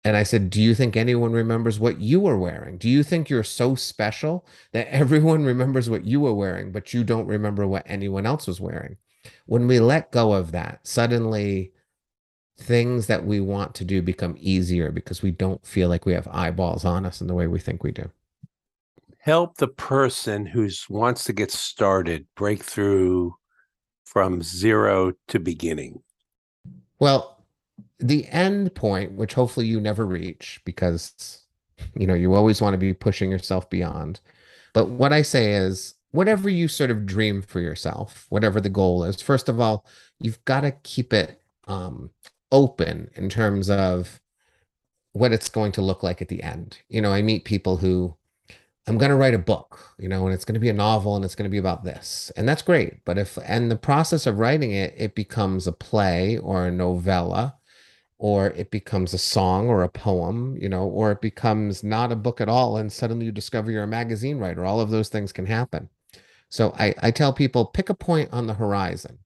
and 0.05 0.17
I 0.17 0.23
said, 0.23 0.51
Do 0.51 0.63
you 0.63 0.75
think 0.75 0.97
anyone 0.97 1.33
remembers 1.33 1.79
what 1.79 2.01
you 2.01 2.21
were 2.21 2.39
wearing? 2.39 2.79
Do 2.79 2.89
you 2.89 3.03
think 3.03 3.29
you're 3.29 3.45
so 3.45 3.75
special 3.75 4.47
that 4.73 4.89
everyone 4.93 5.45
remembers 5.45 5.91
what 5.91 6.05
you 6.05 6.21
were 6.21 6.35
wearing, 6.35 6.73
but 6.73 6.95
you 6.95 7.05
don't 7.05 7.27
remember 7.27 7.67
what 7.67 7.85
anyone 7.87 8.27
else 8.27 8.47
was 8.47 8.61
wearing? 8.61 8.97
when 9.47 9.67
we 9.67 9.81
let 9.81 10.11
go 10.11 10.33
of 10.33 10.53
that, 10.53 10.81
suddenly 10.83 11.73
things 12.59 13.07
that 13.07 13.25
we 13.25 13.41
want 13.41 13.75
to 13.75 13.85
do 13.85 14.03
become 14.03 14.37
easier 14.39 14.91
because 14.91 15.23
we 15.23 15.31
don't 15.31 15.65
feel 15.67 15.89
like 15.89 16.05
we 16.05 16.13
have 16.13 16.29
eyeballs 16.31 16.85
on 16.85 17.07
us 17.07 17.21
in 17.21 17.27
the 17.27 17.35
way 17.35 17.47
we 17.47 17.59
think 17.59 17.83
we 17.83 17.91
do. 17.91 18.11
Help 19.19 19.57
the 19.57 19.69
person 19.69 20.47
who 20.47 20.69
wants 20.89 21.25
to 21.25 21.33
get 21.33 21.51
started 21.51 22.27
break 22.37 22.63
through 22.63 23.35
from 24.05 24.43
zero 24.43 25.13
to 25.29 25.39
beginning. 25.39 26.03
Well, 26.99 27.40
the 27.99 28.27
end 28.29 28.75
point, 28.75 29.13
which 29.13 29.35
hopefully 29.35 29.67
you 29.67 29.81
never 29.81 30.07
reach 30.07 30.61
because 30.65 31.43
you 31.95 32.07
know 32.07 32.15
you 32.15 32.35
always 32.35 32.61
want 32.61 32.75
to 32.75 32.79
be 32.79 32.95
pushing 32.95 33.31
yourself 33.31 33.69
beyond. 33.71 34.21
But 34.73 34.89
what 34.91 35.13
I 35.13 35.23
say 35.23 35.55
is 35.55 35.95
whatever 36.13 36.49
you 36.49 36.69
sort 36.69 36.91
of 36.91 37.07
dream 37.07 37.43
for 37.43 37.61
yourself, 37.61 38.27
whatever 38.29 38.61
the 38.61 38.69
goal 38.69 39.05
is, 39.05 39.21
first 39.23 39.49
of 39.49 39.61
all, 39.61 39.87
you've 40.19 40.45
got 40.45 40.61
to 40.63 40.73
keep 40.83 41.13
it 41.13 41.41
um, 41.67 42.11
open 42.53 43.11
in 43.15 43.29
terms 43.29 43.71
of 43.71 44.21
what 45.13 45.33
it's 45.33 45.49
going 45.49 45.73
to 45.73 45.83
look 45.83 46.03
like 46.03 46.23
at 46.23 46.29
the 46.29 46.43
end. 46.43 46.79
You 46.89 47.01
know, 47.01 47.13
I 47.13 47.23
meet 47.23 47.45
people 47.45 47.77
who 47.77 48.17
I'm 48.87 48.99
going 48.99 49.11
to 49.11 49.17
write 49.17 49.35
a 49.35 49.39
book, 49.39 49.95
you 49.99 50.09
know, 50.09 50.25
and 50.25 50.35
it's 50.35 50.45
going 50.45 50.55
to 50.55 50.61
be 50.61 50.69
a 50.69 50.75
novel 50.75 51.17
and 51.17 51.25
it's 51.25 51.35
going 51.35 51.49
to 51.49 51.51
be 51.51 51.59
about 51.59 51.85
this. 51.85 52.33
And 52.37 52.49
that's 52.49 52.63
great. 52.63 53.05
But 53.05 53.19
if, 53.19 53.39
and 53.45 53.71
the 53.71 53.77
process 53.77 54.27
of 54.27 54.39
writing 54.39 54.73
it, 54.73 54.95
it 54.97 55.15
becomes 55.15 55.67
a 55.67 55.73
play 55.73 56.39
or 56.39 56.67
a 56.67 56.73
novella, 56.73 57.57
or 58.21 58.49
it 58.49 58.71
becomes 58.71 59.15
a 59.15 59.19
song 59.19 59.69
or 59.69 59.83
a 59.83 59.89
poem, 59.89 60.55
you 60.61 60.69
know, 60.69 60.85
or 60.85 61.11
it 61.11 61.23
becomes 61.23 61.83
not 61.83 62.13
a 62.13 62.17
book 62.17 62.39
at 62.39 62.51
all. 62.51 62.77
And 62.77 62.93
suddenly 62.93 63.25
you 63.25 63.33
discover 63.33 63.71
you're 63.71 63.85
a 63.85 63.89
magazine 63.89 64.37
writer. 64.37 64.63
All 64.63 64.79
of 64.79 64.91
those 64.91 65.09
things 65.09 65.33
can 65.33 65.47
happen. 65.47 65.89
So 66.51 66.75
I, 66.79 66.95
I 67.01 67.13
tell 67.13 67.33
people 67.33 67.65
pick 67.65 67.89
a 67.89 67.95
point 67.95 68.29
on 68.31 68.47
the 68.47 68.53
horizon, 68.53 69.21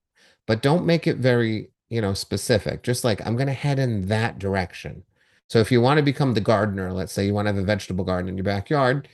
but 0.47 0.63
don't 0.63 0.87
make 0.87 1.09
it 1.09 1.17
very, 1.17 1.71
you 1.89 2.01
know, 2.01 2.15
specific. 2.15 2.85
Just 2.85 3.03
like 3.03 3.21
I'm 3.27 3.35
going 3.35 3.49
to 3.49 3.53
head 3.53 3.81
in 3.81 4.07
that 4.07 4.39
direction. 4.39 5.03
So 5.49 5.59
if 5.59 5.73
you 5.73 5.81
want 5.81 5.99
to 5.99 6.05
become 6.05 6.35
the 6.35 6.41
gardener, 6.41 6.93
let's 6.93 7.13
say 7.13 7.27
you 7.27 7.35
want 7.35 7.47
to 7.47 7.53
have 7.53 7.61
a 7.61 7.67
vegetable 7.67 8.05
garden 8.05 8.29
in 8.29 8.37
your 8.37 8.45
backyard, 8.45 9.09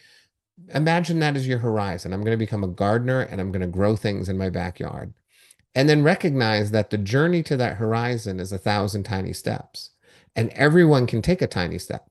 imagine 0.74 1.20
that 1.20 1.36
as 1.36 1.48
your 1.48 1.60
horizon. 1.60 2.12
I'm 2.12 2.20
going 2.20 2.32
to 2.32 2.36
become 2.36 2.64
a 2.64 2.68
gardener 2.68 3.22
and 3.22 3.40
I'm 3.40 3.50
going 3.50 3.62
to 3.62 3.66
grow 3.66 3.96
things 3.96 4.28
in 4.28 4.36
my 4.36 4.50
backyard. 4.50 5.14
And 5.74 5.88
then 5.88 6.02
recognize 6.02 6.72
that 6.72 6.90
the 6.90 6.98
journey 6.98 7.42
to 7.44 7.56
that 7.56 7.76
horizon 7.76 8.40
is 8.40 8.52
a 8.52 8.58
thousand 8.58 9.04
tiny 9.04 9.32
steps. 9.32 9.90
And 10.34 10.50
everyone 10.50 11.06
can 11.06 11.22
take 11.22 11.42
a 11.42 11.46
tiny 11.46 11.78
step. 11.78 12.10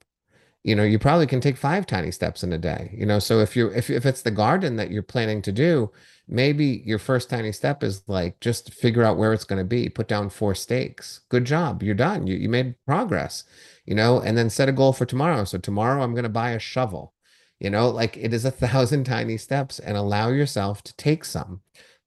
You 0.64 0.76
know 0.76 0.84
you 0.84 1.00
probably 1.00 1.26
can 1.26 1.40
take 1.40 1.56
five 1.56 1.86
tiny 1.88 2.12
steps 2.12 2.44
in 2.44 2.52
a 2.52 2.58
day 2.58 2.94
you 2.94 3.06
know? 3.06 3.20
So 3.20 3.40
if 3.40 3.56
you're 3.56 3.74
if, 3.74 3.90
if 3.90 4.06
it's 4.06 4.22
the 4.22 4.32
garden 4.32 4.76
that 4.76 4.92
you're 4.92 5.04
planning 5.04 5.42
to 5.44 5.52
do 5.52 5.90
maybe 6.28 6.84
your 6.86 7.00
first 7.00 7.30
tiny 7.30 7.52
step 7.52 7.82
is 7.82 8.04
like 8.08 8.40
just 8.42 8.74
figure 8.74 9.04
out 9.04 9.18
where 9.18 9.34
it's 9.34 9.46
going 9.46 9.58
to 9.58 9.66
be 9.66 9.88
put 9.90 10.08
down 10.08 10.30
four 10.30 10.54
stakes. 10.54 11.22
Good 11.30 11.46
job 11.46 11.82
you're 11.82 11.96
done 11.96 12.28
you, 12.28 12.36
you 12.36 12.50
made 12.50 12.76
progress 12.86 13.46
you 13.86 13.96
know? 13.96 14.20
And 14.20 14.38
then 14.38 14.50
set 14.50 14.70
a 14.70 14.74
goal 14.74 14.92
for 14.94 15.06
tomorrow. 15.06 15.46
So 15.46 15.58
tomorrow 15.58 16.04
i'm 16.04 16.12
going 16.14 16.24
to 16.24 16.30
buy 16.30 16.52
a 16.52 16.60
shovel 16.60 17.14
you 17.60 17.70
know? 17.70 17.90
Like 17.90 18.18
it 18.18 18.34
is 18.34 18.44
a 18.44 18.52
thousand 18.66 19.06
tiny 19.06 19.38
steps 19.38 19.80
and 19.80 19.96
allow 19.96 20.28
yourself 20.30 20.84
to 20.84 20.96
take 20.98 21.24
some 21.24 21.62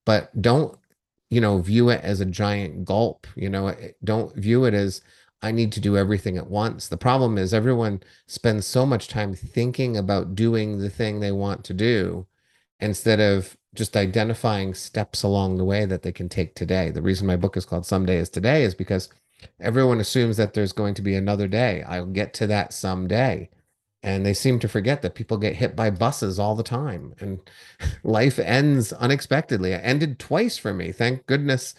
but 0.05 0.31
don't 0.43 0.77
you 1.33 1.41
know 1.41 1.59
view 1.59 1.89
it 1.89 2.01
as 2.03 2.21
a 2.21 2.27
giant 2.27 2.85
gulp 2.85 3.27
you 3.35 3.49
know 3.49 3.69
eh, 3.69 3.93
don't 4.05 4.35
view 4.37 4.65
it 4.67 4.75
as 4.75 5.01
I 5.43 5.51
need 5.51 5.73
to 5.73 5.81
do 5.81 5.97
everything 5.97 6.39
at 6.39 6.47
once. 6.47 6.87
The 6.87 6.97
problem 6.97 7.37
is 7.37 7.53
everyone 7.53 8.01
spends 8.29 8.65
so 8.65 8.87
much 8.87 9.09
time 9.09 9.35
thinking 9.35 9.97
about 9.97 10.37
doing 10.37 10.79
the 10.79 10.89
thing 10.89 11.19
they 11.19 11.33
want 11.33 11.65
to 11.65 11.75
do 11.75 12.27
instead 12.79 13.19
of 13.21 13.57
just 13.75 13.97
identifying 13.97 14.73
steps 14.75 15.25
along 15.25 15.57
the 15.57 15.65
way 15.65 15.85
that 15.85 16.03
they 16.03 16.13
can 16.13 16.29
take 16.29 16.55
today. 16.55 16.91
The 16.91 17.03
reason 17.03 17.27
my 17.27 17.37
book 17.37 17.57
is 17.57 17.65
called 17.65 17.87
Someday 17.87 18.19
is 18.19 18.31
Today 18.31 18.63
is 18.63 18.75
because 18.75 19.09
everyone 19.59 19.99
assumes 19.99 20.37
that 20.37 20.55
there's 20.55 20.73
going 20.73 20.95
to 20.95 21.03
be 21.03 21.17
another 21.17 21.49
day. 21.49 21.83
I'll 21.83 22.07
get 22.07 22.35
to 22.35 22.47
that 22.47 22.73
someday. 22.73 23.51
And 24.03 24.27
they 24.27 24.35
seem 24.35 24.59
to 24.59 24.69
forget 24.69 25.03
that 25.03 25.15
people 25.15 25.37
get 25.37 25.57
hit 25.57 25.77
by 25.77 25.91
buses 25.91 26.39
all 26.39 26.57
the 26.57 26.65
time 26.65 27.15
and 27.21 27.41
life 28.03 28.39
ends 28.39 28.93
unexpectedly. 28.93 29.73
It 29.73 29.81
ended 29.85 30.19
twice 30.19 30.59
for 30.59 30.75
me. 30.75 30.91
Thank 30.91 31.27
goodness 31.27 31.75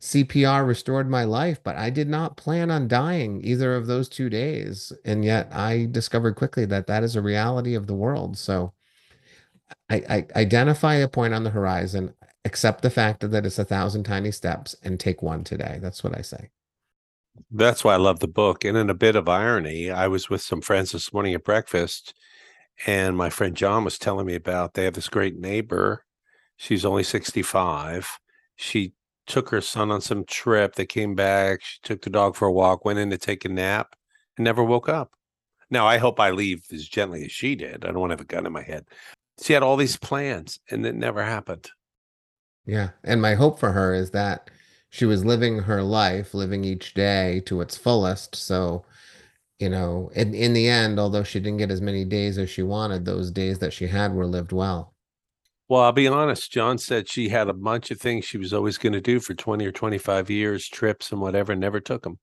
CPR 0.00 0.66
restored 0.66 1.10
my 1.10 1.24
life, 1.24 1.62
but 1.62 1.76
I 1.76 1.90
did 1.90 2.08
not 2.08 2.36
plan 2.36 2.70
on 2.70 2.88
dying 2.88 3.44
either 3.44 3.74
of 3.74 3.86
those 3.86 4.08
two 4.08 4.28
days. 4.30 4.92
And 5.04 5.24
yet 5.24 5.48
I 5.52 5.88
discovered 5.90 6.36
quickly 6.36 6.64
that 6.66 6.86
that 6.86 7.02
is 7.02 7.16
a 7.16 7.22
reality 7.22 7.74
of 7.74 7.86
the 7.86 7.94
world. 7.94 8.38
So 8.38 8.72
I, 9.90 9.96
I 10.08 10.26
identify 10.36 10.94
a 10.94 11.08
point 11.08 11.34
on 11.34 11.44
the 11.44 11.50
horizon, 11.50 12.14
accept 12.44 12.82
the 12.82 12.90
fact 12.90 13.28
that 13.28 13.44
it's 13.44 13.58
a 13.58 13.64
thousand 13.64 14.04
tiny 14.04 14.30
steps, 14.30 14.76
and 14.82 15.00
take 15.00 15.22
one 15.22 15.44
today. 15.44 15.78
That's 15.80 16.04
what 16.04 16.16
I 16.16 16.22
say. 16.22 16.50
That's 17.50 17.84
why 17.84 17.94
I 17.94 17.98
love 17.98 18.20
the 18.20 18.28
book. 18.28 18.64
And 18.64 18.76
in 18.76 18.90
a 18.90 18.94
bit 18.94 19.16
of 19.16 19.28
irony, 19.28 19.90
I 19.90 20.08
was 20.08 20.28
with 20.28 20.42
some 20.42 20.60
friends 20.60 20.92
this 20.92 21.12
morning 21.12 21.34
at 21.34 21.44
breakfast, 21.44 22.14
and 22.86 23.16
my 23.16 23.30
friend 23.30 23.56
John 23.56 23.84
was 23.84 23.98
telling 23.98 24.26
me 24.26 24.34
about 24.34 24.74
they 24.74 24.84
have 24.84 24.94
this 24.94 25.08
great 25.08 25.36
neighbor. 25.36 26.04
She's 26.56 26.84
only 26.84 27.04
65. 27.04 28.18
She 28.56 28.92
took 29.26 29.50
her 29.50 29.60
son 29.60 29.90
on 29.90 30.00
some 30.00 30.24
trip. 30.24 30.74
They 30.74 30.86
came 30.86 31.14
back. 31.14 31.62
She 31.62 31.78
took 31.82 32.02
the 32.02 32.10
dog 32.10 32.34
for 32.34 32.48
a 32.48 32.52
walk, 32.52 32.84
went 32.84 32.98
in 32.98 33.10
to 33.10 33.18
take 33.18 33.44
a 33.44 33.48
nap, 33.48 33.94
and 34.36 34.44
never 34.44 34.64
woke 34.64 34.88
up. 34.88 35.12
Now, 35.70 35.86
I 35.86 35.98
hope 35.98 36.18
I 36.18 36.30
leave 36.30 36.64
as 36.72 36.88
gently 36.88 37.24
as 37.24 37.32
she 37.32 37.54
did. 37.54 37.84
I 37.84 37.88
don't 37.88 38.00
want 38.00 38.10
to 38.10 38.14
have 38.14 38.22
a 38.22 38.24
gun 38.24 38.46
in 38.46 38.52
my 38.52 38.62
head. 38.62 38.86
She 39.42 39.52
had 39.52 39.62
all 39.62 39.76
these 39.76 39.96
plans, 39.96 40.58
and 40.70 40.84
it 40.84 40.94
never 40.94 41.22
happened. 41.22 41.70
Yeah. 42.66 42.90
And 43.04 43.22
my 43.22 43.34
hope 43.34 43.58
for 43.58 43.72
her 43.72 43.94
is 43.94 44.10
that 44.10 44.50
she 44.90 45.04
was 45.04 45.24
living 45.24 45.58
her 45.60 45.82
life, 45.82 46.34
living 46.34 46.64
each 46.64 46.94
day 46.94 47.40
to 47.46 47.60
its 47.60 47.76
fullest. 47.76 48.34
So, 48.34 48.84
you 49.58 49.68
know, 49.68 50.10
in, 50.14 50.34
in 50.34 50.52
the 50.52 50.68
end, 50.68 50.98
although 50.98 51.24
she 51.24 51.40
didn't 51.40 51.58
get 51.58 51.70
as 51.70 51.80
many 51.80 52.04
days 52.04 52.38
as 52.38 52.48
she 52.48 52.62
wanted, 52.62 53.04
those 53.04 53.30
days 53.30 53.58
that 53.58 53.72
she 53.72 53.86
had 53.86 54.14
were 54.14 54.26
lived 54.26 54.52
well. 54.52 54.94
Well, 55.68 55.82
I'll 55.82 55.92
be 55.92 56.08
honest. 56.08 56.50
John 56.50 56.78
said 56.78 57.08
she 57.08 57.28
had 57.28 57.48
a 57.48 57.52
bunch 57.52 57.90
of 57.90 58.00
things 58.00 58.24
she 58.24 58.38
was 58.38 58.54
always 58.54 58.78
going 58.78 58.94
to 58.94 59.00
do 59.02 59.20
for 59.20 59.34
20 59.34 59.66
or 59.66 59.72
25 59.72 60.30
years, 60.30 60.66
trips 60.66 61.12
and 61.12 61.20
whatever, 61.20 61.52
and 61.52 61.60
never 61.60 61.80
took 61.80 62.04
them. 62.04 62.18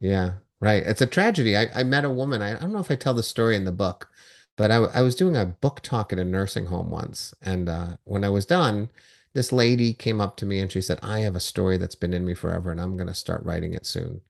Yeah, 0.00 0.34
right. 0.60 0.82
It's 0.82 1.02
a 1.02 1.06
tragedy. 1.06 1.56
I, 1.58 1.66
I 1.74 1.82
met 1.82 2.06
a 2.06 2.10
woman. 2.10 2.40
I, 2.40 2.56
I 2.56 2.60
don't 2.60 2.72
know 2.72 2.78
if 2.78 2.90
I 2.90 2.96
tell 2.96 3.12
the 3.12 3.22
story 3.22 3.54
in 3.54 3.64
the 3.64 3.72
book, 3.72 4.08
but 4.56 4.70
I, 4.70 4.76
I 4.76 5.02
was 5.02 5.14
doing 5.14 5.36
a 5.36 5.44
book 5.44 5.80
talk 5.82 6.10
at 6.10 6.18
a 6.18 6.24
nursing 6.24 6.64
home 6.66 6.90
once. 6.90 7.34
And 7.42 7.68
uh, 7.68 7.96
when 8.04 8.24
I 8.24 8.30
was 8.30 8.46
done, 8.46 8.88
this 9.38 9.52
lady 9.52 9.94
came 9.94 10.20
up 10.20 10.36
to 10.36 10.44
me 10.44 10.58
and 10.58 10.72
she 10.72 10.80
said, 10.80 10.98
I 11.00 11.20
have 11.20 11.36
a 11.36 11.40
story 11.40 11.76
that's 11.76 11.94
been 11.94 12.12
in 12.12 12.26
me 12.26 12.34
forever 12.34 12.72
and 12.72 12.80
I'm 12.80 12.96
going 12.96 13.06
to 13.06 13.14
start 13.14 13.44
writing 13.44 13.72
it 13.72 13.86
soon. 13.86 14.20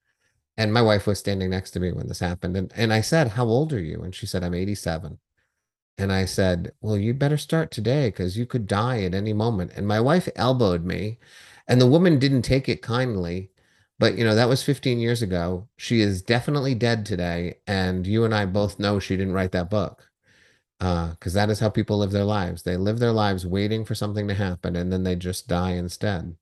And 0.58 0.70
my 0.70 0.82
wife 0.82 1.06
was 1.06 1.18
standing 1.18 1.48
next 1.48 1.70
to 1.70 1.80
me 1.80 1.92
when 1.92 2.08
this 2.08 2.20
happened. 2.20 2.58
And, 2.58 2.70
and 2.76 2.92
I 2.92 3.00
said, 3.00 3.28
How 3.28 3.46
old 3.46 3.72
are 3.72 3.80
you? 3.80 4.02
And 4.02 4.14
she 4.14 4.26
said, 4.26 4.44
I'm 4.44 4.52
87. 4.52 5.18
And 5.96 6.12
I 6.12 6.26
said, 6.26 6.72
Well, 6.82 6.98
you 6.98 7.14
better 7.14 7.38
start 7.38 7.70
today 7.70 8.08
because 8.08 8.36
you 8.36 8.44
could 8.44 8.66
die 8.66 9.02
at 9.04 9.14
any 9.14 9.32
moment. 9.32 9.72
And 9.74 9.88
my 9.88 9.98
wife 9.98 10.28
elbowed 10.36 10.84
me, 10.84 11.18
and 11.66 11.80
the 11.80 11.86
woman 11.86 12.18
didn't 12.18 12.42
take 12.42 12.68
it 12.68 12.82
kindly. 12.82 13.48
But, 13.98 14.18
you 14.18 14.24
know, 14.24 14.34
that 14.34 14.50
was 14.50 14.62
15 14.62 14.98
years 14.98 15.22
ago. 15.22 15.68
She 15.78 16.02
is 16.02 16.20
definitely 16.20 16.74
dead 16.74 17.06
today. 17.06 17.60
And 17.66 18.06
you 18.06 18.26
and 18.26 18.34
I 18.34 18.44
both 18.44 18.78
know 18.78 18.98
she 18.98 19.16
didn't 19.16 19.32
write 19.32 19.52
that 19.52 19.70
book 19.70 20.07
because 20.78 21.36
uh, 21.36 21.40
that 21.40 21.50
is 21.50 21.58
how 21.58 21.68
people 21.68 21.98
live 21.98 22.12
their 22.12 22.24
lives. 22.24 22.62
They 22.62 22.76
live 22.76 22.98
their 22.98 23.12
lives 23.12 23.46
waiting 23.46 23.84
for 23.84 23.94
something 23.94 24.28
to 24.28 24.34
happen 24.34 24.76
and 24.76 24.92
then 24.92 25.02
they 25.02 25.16
just 25.16 25.48
die 25.48 25.72
instead. 25.72 26.36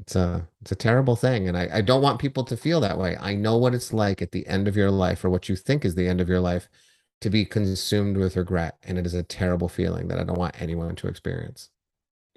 It's 0.00 0.16
a 0.16 0.48
it's 0.62 0.72
a 0.72 0.76
terrible 0.76 1.16
thing, 1.16 1.48
and 1.48 1.56
I, 1.56 1.68
I 1.74 1.80
don't 1.82 2.02
want 2.02 2.20
people 2.20 2.44
to 2.44 2.56
feel 2.56 2.80
that 2.80 2.98
way. 2.98 3.16
I 3.20 3.34
know 3.34 3.58
what 3.58 3.74
it's 3.74 3.92
like 3.92 4.22
at 4.22 4.32
the 4.32 4.46
end 4.46 4.66
of 4.66 4.76
your 4.76 4.90
life, 4.90 5.24
or 5.24 5.30
what 5.30 5.48
you 5.48 5.56
think 5.56 5.84
is 5.84 5.94
the 5.94 6.08
end 6.08 6.20
of 6.20 6.28
your 6.28 6.40
life, 6.40 6.68
to 7.20 7.30
be 7.30 7.44
consumed 7.44 8.16
with 8.16 8.36
regret. 8.36 8.78
And 8.84 8.98
it 8.98 9.06
is 9.06 9.14
a 9.14 9.22
terrible 9.22 9.68
feeling 9.68 10.08
that 10.08 10.18
I 10.18 10.24
don't 10.24 10.38
want 10.38 10.60
anyone 10.60 10.96
to 10.96 11.08
experience. 11.08 11.68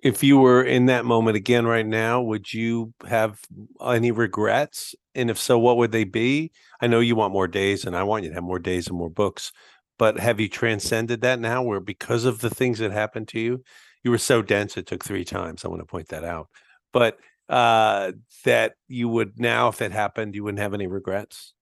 If 0.03 0.21
you 0.21 0.37
were 0.37 0.63
in 0.63 0.87
that 0.87 1.05
moment 1.05 1.37
again 1.37 1.65
right 1.65 1.85
now, 1.85 2.21
would 2.21 2.53
you 2.53 2.93
have 3.07 3.39
any 3.83 4.11
regrets? 4.11 4.93
And 5.15 5.29
if 5.29 5.39
so, 5.39 5.57
what 5.57 5.77
would 5.77 5.93
they 5.93 6.03
be? 6.03 6.51
I 6.81 6.87
know 6.87 6.99
you 6.99 7.15
want 7.15 7.33
more 7.33 7.47
days, 7.47 7.85
and 7.85 7.95
I 7.95 8.03
want 8.03 8.23
you 8.25 8.29
to 8.29 8.35
have 8.35 8.43
more 8.43 8.59
days 8.59 8.87
and 8.87 8.97
more 8.97 9.09
books. 9.09 9.53
But 9.97 10.19
have 10.19 10.39
you 10.39 10.49
transcended 10.49 11.21
that 11.21 11.39
now 11.39 11.63
where 11.63 11.79
because 11.79 12.25
of 12.25 12.39
the 12.39 12.49
things 12.49 12.79
that 12.79 12.91
happened 12.91 13.27
to 13.29 13.39
you, 13.39 13.63
you 14.03 14.11
were 14.11 14.17
so 14.17 14.41
dense 14.41 14.77
it 14.77 14.87
took 14.87 15.03
three 15.03 15.25
times. 15.25 15.63
I 15.63 15.69
want 15.69 15.81
to 15.81 15.85
point 15.85 16.09
that 16.09 16.23
out. 16.23 16.49
But 16.91 17.17
uh 17.47 18.11
that 18.43 18.73
you 18.87 19.07
would 19.07 19.39
now, 19.39 19.67
if 19.67 19.81
it 19.81 19.91
happened, 19.91 20.35
you 20.35 20.43
wouldn't 20.43 20.61
have 20.61 20.73
any 20.73 20.87
regrets? 20.87 21.53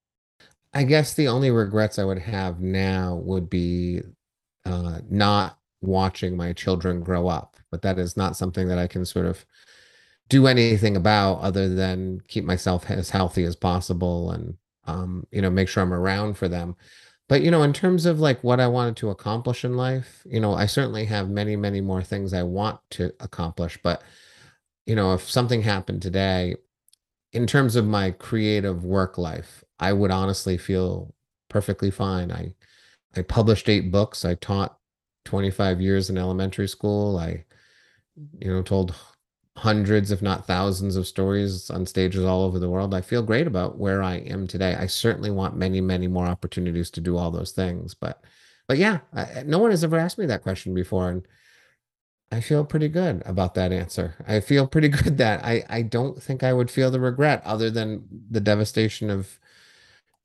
I 0.73 0.83
guess 0.83 1.13
the 1.13 1.27
only 1.27 1.51
regrets 1.51 1.99
I 1.99 2.05
would 2.05 2.19
have 2.19 2.59
now 2.59 3.15
would 3.23 3.49
be 3.49 4.01
uh, 4.65 4.99
not 5.09 5.59
watching 5.81 6.35
my 6.35 6.53
children 6.53 7.03
grow 7.03 7.27
up. 7.27 7.57
But 7.69 7.81
that 7.83 7.99
is 7.99 8.17
not 8.17 8.37
something 8.37 8.67
that 8.69 8.79
I 8.79 8.87
can 8.87 9.05
sort 9.05 9.25
of 9.25 9.45
do 10.29 10.47
anything 10.47 10.95
about 10.95 11.41
other 11.41 11.69
than 11.69 12.21
keep 12.27 12.45
myself 12.45 12.89
as 12.89 13.09
healthy 13.09 13.43
as 13.43 13.55
possible 13.55 14.31
and 14.31 14.55
um, 14.85 15.27
you 15.31 15.41
know 15.41 15.49
make 15.49 15.67
sure 15.67 15.83
I'm 15.83 15.93
around 15.93 16.37
for 16.37 16.47
them. 16.47 16.75
But 17.33 17.41
you 17.41 17.49
know, 17.49 17.63
in 17.63 17.73
terms 17.73 18.05
of 18.05 18.19
like 18.19 18.43
what 18.43 18.59
I 18.59 18.67
wanted 18.67 18.95
to 18.97 19.09
accomplish 19.09 19.65
in 19.65 19.75
life, 19.75 20.21
you 20.23 20.39
know, 20.39 20.53
I 20.53 20.67
certainly 20.67 21.05
have 21.05 21.31
many, 21.31 21.55
many 21.55 21.81
more 21.81 22.03
things 22.03 22.31
I 22.31 22.43
want 22.43 22.79
to 22.91 23.11
accomplish. 23.19 23.79
But 23.81 24.03
you 24.85 24.93
know, 24.93 25.15
if 25.15 25.27
something 25.27 25.63
happened 25.63 26.03
today, 26.03 26.57
in 27.31 27.47
terms 27.47 27.75
of 27.75 27.87
my 27.87 28.11
creative 28.11 28.85
work 28.85 29.17
life, 29.17 29.63
I 29.79 29.93
would 29.93 30.11
honestly 30.11 30.59
feel 30.59 31.15
perfectly 31.49 31.89
fine. 31.89 32.31
I 32.31 32.53
I 33.15 33.23
published 33.23 33.67
eight 33.67 33.89
books. 33.89 34.23
I 34.23 34.35
taught 34.35 34.77
25 35.25 35.81
years 35.81 36.11
in 36.11 36.19
elementary 36.19 36.67
school. 36.67 37.17
I, 37.17 37.45
you 38.37 38.53
know, 38.53 38.61
told 38.61 38.93
hundreds, 39.57 40.11
if 40.11 40.21
not 40.21 40.47
thousands, 40.47 40.95
of 40.95 41.07
stories 41.07 41.69
on 41.69 41.85
stages 41.85 42.25
all 42.25 42.43
over 42.43 42.59
the 42.59 42.69
world. 42.69 42.93
I 42.93 43.01
feel 43.01 43.21
great 43.21 43.47
about 43.47 43.77
where 43.77 44.01
I 44.03 44.15
am 44.17 44.47
today. 44.47 44.75
I 44.75 44.87
certainly 44.87 45.31
want 45.31 45.55
many, 45.55 45.81
many 45.81 46.07
more 46.07 46.25
opportunities 46.25 46.89
to 46.91 47.01
do 47.01 47.17
all 47.17 47.31
those 47.31 47.51
things. 47.51 47.93
But, 47.93 48.23
but 48.67 48.77
yeah, 48.77 48.99
I, 49.13 49.43
no 49.45 49.59
one 49.59 49.71
has 49.71 49.83
ever 49.83 49.97
asked 49.97 50.17
me 50.17 50.25
that 50.25 50.43
question 50.43 50.73
before, 50.73 51.09
and 51.09 51.27
I 52.31 52.41
feel 52.41 52.65
pretty 52.65 52.87
good 52.87 53.21
about 53.25 53.53
that 53.55 53.71
answer. 53.71 54.15
I 54.27 54.39
feel 54.39 54.65
pretty 54.67 54.89
good 54.89 55.17
that 55.19 55.43
I 55.45 55.63
I 55.69 55.81
don't 55.83 56.21
think 56.21 56.43
I 56.43 56.53
would 56.53 56.71
feel 56.71 56.89
the 56.91 56.99
regret 56.99 57.41
other 57.45 57.69
than 57.69 58.07
the 58.31 58.41
devastation 58.41 59.09
of 59.11 59.39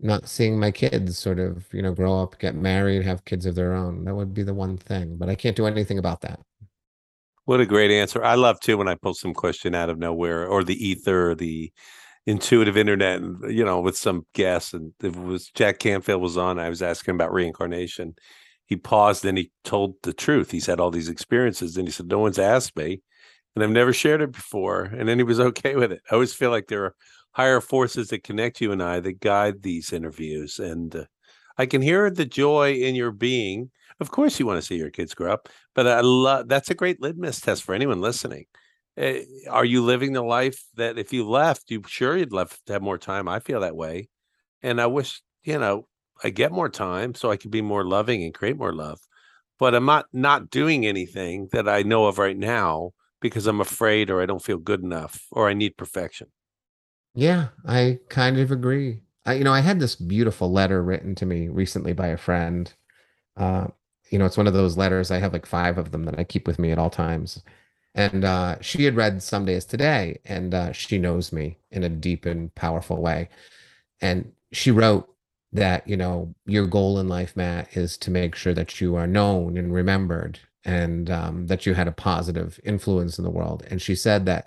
not 0.00 0.28
seeing 0.28 0.58
my 0.58 0.70
kids 0.70 1.18
sort 1.18 1.38
of, 1.38 1.66
you 1.72 1.82
know, 1.82 1.92
grow 1.92 2.22
up, 2.22 2.38
get 2.38 2.54
married, 2.54 3.04
have 3.04 3.24
kids 3.24 3.46
of 3.46 3.54
their 3.56 3.74
own. 3.74 4.04
That 4.04 4.14
would 4.14 4.32
be 4.34 4.42
the 4.42 4.54
one 4.54 4.76
thing, 4.78 5.16
but 5.16 5.28
I 5.28 5.34
can't 5.34 5.56
do 5.56 5.66
anything 5.66 5.98
about 5.98 6.20
that. 6.22 6.40
What 7.48 7.62
a 7.62 7.66
great 7.66 7.90
answer. 7.90 8.22
I 8.22 8.34
love 8.34 8.60
too 8.60 8.76
when 8.76 8.88
I 8.88 8.94
pull 8.94 9.14
some 9.14 9.32
question 9.32 9.74
out 9.74 9.88
of 9.88 9.98
nowhere 9.98 10.46
or 10.46 10.62
the 10.62 10.76
ether 10.86 11.30
or 11.30 11.34
the 11.34 11.72
intuitive 12.26 12.76
internet 12.76 13.22
and 13.22 13.38
you 13.50 13.64
know 13.64 13.80
with 13.80 13.96
some 13.96 14.26
guests 14.34 14.74
and 14.74 14.92
it 15.02 15.16
was 15.16 15.48
Jack 15.54 15.78
Canfield 15.78 16.20
was 16.20 16.36
on 16.36 16.58
I 16.58 16.68
was 16.68 16.82
asking 16.82 17.14
about 17.14 17.32
reincarnation. 17.32 18.16
He 18.66 18.76
paused 18.76 19.24
and 19.24 19.38
he 19.38 19.50
told 19.64 19.94
the 20.02 20.12
truth. 20.12 20.50
He's 20.50 20.66
had 20.66 20.78
all 20.78 20.90
these 20.90 21.08
experiences 21.08 21.78
and 21.78 21.88
he 21.88 21.92
said 21.92 22.08
no 22.08 22.18
one's 22.18 22.38
asked 22.38 22.76
me 22.76 23.00
and 23.56 23.64
I've 23.64 23.70
never 23.70 23.94
shared 23.94 24.20
it 24.20 24.32
before 24.32 24.82
and 24.82 25.08
then 25.08 25.16
he 25.16 25.24
was 25.24 25.40
okay 25.50 25.74
with 25.74 25.90
it. 25.90 26.02
I 26.10 26.16
always 26.16 26.34
feel 26.34 26.50
like 26.50 26.66
there 26.66 26.84
are 26.84 26.94
higher 27.32 27.62
forces 27.62 28.08
that 28.08 28.24
connect 28.24 28.60
you 28.60 28.72
and 28.72 28.82
I 28.82 29.00
that 29.00 29.20
guide 29.20 29.62
these 29.62 29.94
interviews 29.94 30.58
and 30.58 30.94
uh, 30.94 31.04
I 31.56 31.64
can 31.64 31.80
hear 31.80 32.10
the 32.10 32.26
joy 32.26 32.74
in 32.74 32.94
your 32.94 33.10
being 33.10 33.70
of 34.00 34.10
course, 34.10 34.38
you 34.38 34.46
want 34.46 34.58
to 34.58 34.66
see 34.66 34.76
your 34.76 34.90
kids 34.90 35.14
grow 35.14 35.32
up, 35.32 35.48
but 35.74 35.86
I 35.86 36.00
love 36.00 36.48
that's 36.48 36.70
a 36.70 36.74
great 36.74 37.00
litmus 37.02 37.40
test 37.40 37.62
for 37.64 37.74
anyone 37.74 38.00
listening. 38.00 38.46
Uh, 39.00 39.20
are 39.50 39.64
you 39.64 39.82
living 39.82 40.12
the 40.12 40.22
life 40.22 40.64
that 40.74 40.98
if 40.98 41.12
you 41.12 41.28
left, 41.28 41.70
you 41.70 41.82
sure 41.86 42.16
you'd 42.16 42.32
love 42.32 42.58
to 42.66 42.72
have 42.74 42.82
more 42.82 42.98
time? 42.98 43.28
I 43.28 43.40
feel 43.40 43.60
that 43.60 43.76
way, 43.76 44.08
and 44.62 44.80
I 44.80 44.86
wish 44.86 45.22
you 45.44 45.58
know 45.58 45.88
I 46.24 46.30
get 46.30 46.52
more 46.52 46.68
time 46.68 47.14
so 47.14 47.30
I 47.30 47.36
could 47.36 47.50
be 47.50 47.62
more 47.62 47.84
loving 47.84 48.24
and 48.24 48.34
create 48.34 48.56
more 48.56 48.74
love. 48.74 49.00
But 49.58 49.74
I'm 49.74 49.86
not 49.86 50.06
not 50.12 50.50
doing 50.50 50.86
anything 50.86 51.48
that 51.52 51.68
I 51.68 51.82
know 51.82 52.06
of 52.06 52.18
right 52.18 52.36
now 52.36 52.92
because 53.20 53.46
I'm 53.46 53.60
afraid 53.60 54.10
or 54.10 54.22
I 54.22 54.26
don't 54.26 54.44
feel 54.44 54.58
good 54.58 54.82
enough 54.82 55.26
or 55.32 55.48
I 55.48 55.54
need 55.54 55.76
perfection. 55.76 56.28
Yeah, 57.14 57.48
I 57.66 58.00
kind 58.08 58.38
of 58.38 58.50
agree. 58.50 59.02
I, 59.26 59.34
you 59.34 59.44
know, 59.44 59.52
I 59.52 59.60
had 59.60 59.80
this 59.80 59.96
beautiful 59.96 60.52
letter 60.52 60.82
written 60.82 61.14
to 61.16 61.26
me 61.26 61.48
recently 61.48 61.92
by 61.92 62.08
a 62.08 62.16
friend. 62.16 62.72
Uh, 63.36 63.68
you 64.10 64.18
know, 64.18 64.24
it's 64.24 64.36
one 64.36 64.46
of 64.46 64.54
those 64.54 64.76
letters. 64.76 65.10
I 65.10 65.18
have 65.18 65.32
like 65.32 65.46
five 65.46 65.78
of 65.78 65.90
them 65.92 66.04
that 66.04 66.18
I 66.18 66.24
keep 66.24 66.46
with 66.46 66.58
me 66.58 66.70
at 66.70 66.78
all 66.78 66.90
times. 66.90 67.42
And 67.94 68.24
uh, 68.24 68.60
she 68.60 68.84
had 68.84 68.96
read 68.96 69.22
Some 69.22 69.44
Days 69.44 69.64
Today, 69.64 70.20
and 70.24 70.54
uh, 70.54 70.72
she 70.72 70.98
knows 70.98 71.32
me 71.32 71.58
in 71.70 71.82
a 71.82 71.88
deep 71.88 72.26
and 72.26 72.54
powerful 72.54 73.00
way. 73.00 73.28
And 74.00 74.32
she 74.52 74.70
wrote 74.70 75.08
that, 75.52 75.86
you 75.88 75.96
know, 75.96 76.34
your 76.46 76.66
goal 76.66 76.98
in 76.98 77.08
life, 77.08 77.36
Matt, 77.36 77.76
is 77.76 77.96
to 77.98 78.10
make 78.10 78.34
sure 78.34 78.54
that 78.54 78.80
you 78.80 78.94
are 78.96 79.06
known 79.06 79.56
and 79.56 79.72
remembered 79.72 80.38
and 80.64 81.10
um, 81.10 81.46
that 81.46 81.66
you 81.66 81.74
had 81.74 81.88
a 81.88 81.92
positive 81.92 82.60
influence 82.62 83.18
in 83.18 83.24
the 83.24 83.30
world. 83.30 83.64
And 83.70 83.80
she 83.80 83.94
said 83.94 84.26
that 84.26 84.46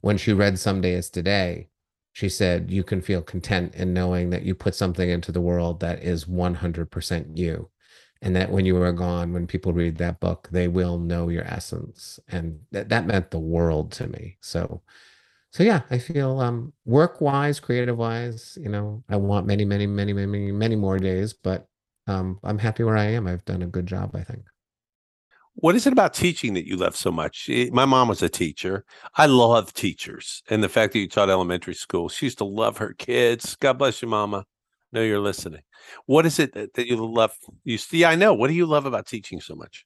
when 0.00 0.16
she 0.16 0.32
read 0.32 0.58
Some 0.58 0.80
Days 0.80 1.10
Today, 1.10 1.68
she 2.12 2.28
said, 2.30 2.70
you 2.70 2.82
can 2.82 3.02
feel 3.02 3.20
content 3.20 3.74
in 3.74 3.92
knowing 3.92 4.30
that 4.30 4.42
you 4.42 4.54
put 4.54 4.74
something 4.74 5.10
into 5.10 5.32
the 5.32 5.40
world 5.40 5.80
that 5.80 6.02
is 6.02 6.24
100% 6.24 7.36
you 7.36 7.68
and 8.26 8.34
that 8.34 8.50
when 8.50 8.66
you 8.66 8.76
are 8.82 8.92
gone 8.92 9.32
when 9.32 9.46
people 9.46 9.72
read 9.72 9.96
that 9.98 10.18
book 10.18 10.48
they 10.50 10.66
will 10.66 10.98
know 10.98 11.28
your 11.28 11.44
essence 11.44 12.18
and 12.26 12.58
that, 12.72 12.88
that 12.88 13.06
meant 13.06 13.30
the 13.30 13.38
world 13.38 13.92
to 13.92 14.08
me 14.08 14.36
so 14.40 14.82
so 15.52 15.62
yeah 15.62 15.82
i 15.92 15.98
feel 15.98 16.40
um 16.40 16.72
work 16.84 17.20
wise 17.20 17.60
creative 17.60 17.96
wise 17.96 18.58
you 18.60 18.68
know 18.68 19.00
i 19.08 19.14
want 19.14 19.46
many 19.46 19.64
many 19.64 19.86
many 19.86 20.12
many 20.12 20.50
many 20.50 20.74
more 20.74 20.98
days 20.98 21.32
but 21.32 21.68
um 22.08 22.40
i'm 22.42 22.58
happy 22.58 22.82
where 22.82 22.96
i 22.96 23.04
am 23.04 23.28
i've 23.28 23.44
done 23.44 23.62
a 23.62 23.66
good 23.66 23.86
job 23.86 24.10
i 24.16 24.24
think 24.24 24.42
what 25.58 25.76
is 25.76 25.86
it 25.86 25.92
about 25.92 26.12
teaching 26.12 26.52
that 26.52 26.66
you 26.66 26.76
love 26.76 26.94
so 26.94 27.10
much? 27.10 27.48
Eh, 27.48 27.70
my 27.72 27.86
mom 27.86 28.08
was 28.08 28.22
a 28.22 28.28
teacher. 28.28 28.84
I 29.14 29.24
love 29.24 29.72
teachers. 29.72 30.42
And 30.50 30.62
the 30.62 30.68
fact 30.68 30.92
that 30.92 30.98
you 30.98 31.08
taught 31.08 31.30
elementary 31.30 31.72
school, 31.72 32.10
she 32.10 32.26
used 32.26 32.36
to 32.38 32.44
love 32.44 32.76
her 32.76 32.92
kids. 32.92 33.56
God 33.56 33.78
bless 33.78 34.02
you, 34.02 34.08
mama. 34.08 34.44
Know 34.92 35.02
you're 35.02 35.20
listening. 35.20 35.62
What 36.06 36.26
is 36.26 36.38
it 36.38 36.52
that, 36.54 36.86
you 36.86 36.96
love? 36.96 37.32
You 37.64 37.78
see, 37.78 38.04
I 38.04 38.14
know. 38.14 38.34
What 38.34 38.48
do 38.48 38.54
you 38.54 38.66
love 38.66 38.86
about 38.86 39.06
teaching 39.06 39.40
so 39.40 39.54
much? 39.54 39.84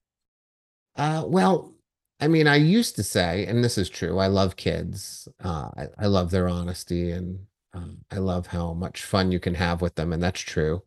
Uh, 0.96 1.24
well, 1.26 1.74
I 2.20 2.28
mean, 2.28 2.46
I 2.46 2.56
used 2.56 2.96
to 2.96 3.02
say, 3.02 3.46
and 3.46 3.64
this 3.64 3.78
is 3.78 3.88
true, 3.88 4.18
I 4.18 4.26
love 4.26 4.56
kids. 4.56 5.26
Uh, 5.42 5.70
I, 5.76 5.86
I 5.98 6.06
love 6.06 6.30
their 6.30 6.48
honesty 6.48 7.12
and 7.12 7.40
um, 7.72 7.98
I 8.10 8.18
love 8.18 8.46
how 8.46 8.74
much 8.74 9.04
fun 9.04 9.32
you 9.32 9.40
can 9.40 9.54
have 9.54 9.80
with 9.80 9.94
them. 9.94 10.12
And 10.12 10.22
that's 10.22 10.40
true. 10.40 10.82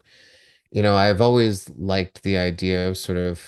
You 0.71 0.83
know, 0.83 0.95
I've 0.95 1.21
always 1.21 1.69
liked 1.71 2.21
the 2.23 2.37
idea 2.37 2.87
of 2.87 2.97
sort 2.97 3.17
of 3.17 3.41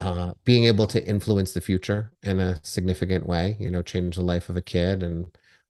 uh, 0.00 0.32
being 0.44 0.64
able 0.64 0.86
to 0.86 1.04
influence 1.04 1.52
the 1.52 1.60
future 1.60 2.12
in 2.22 2.38
a 2.38 2.60
significant 2.64 3.26
way, 3.26 3.56
you 3.58 3.70
know, 3.70 3.82
change 3.82 4.16
the 4.16 4.22
life 4.22 4.48
of 4.48 4.56
a 4.56 4.62
kid 4.62 5.02
and 5.02 5.26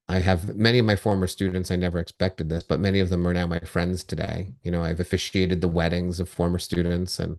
I 0.09 0.21
have 0.21 0.57
many 0.57 0.79
of 0.79 0.87
my 0.87 0.97
former 0.97 1.27
students. 1.27 1.71
I 1.71 1.77
never 1.77 1.99
expected 1.99 2.49
this, 2.49 2.62
but 2.62 2.81
many 2.81 3.01
of 3.01 3.11
them 3.11 3.27
are 3.27 3.35
now 3.35 3.47
my 3.47 3.59
friends 3.61 4.03
today. 4.03 4.55
You 4.62 4.71
know, 4.71 4.83
I've 4.83 5.01
officiated 5.01 5.61
the 5.61 5.68
weddings 5.68 6.18
of 6.18 6.29
former 6.29 6.59
students, 6.59 7.18
and 7.18 7.38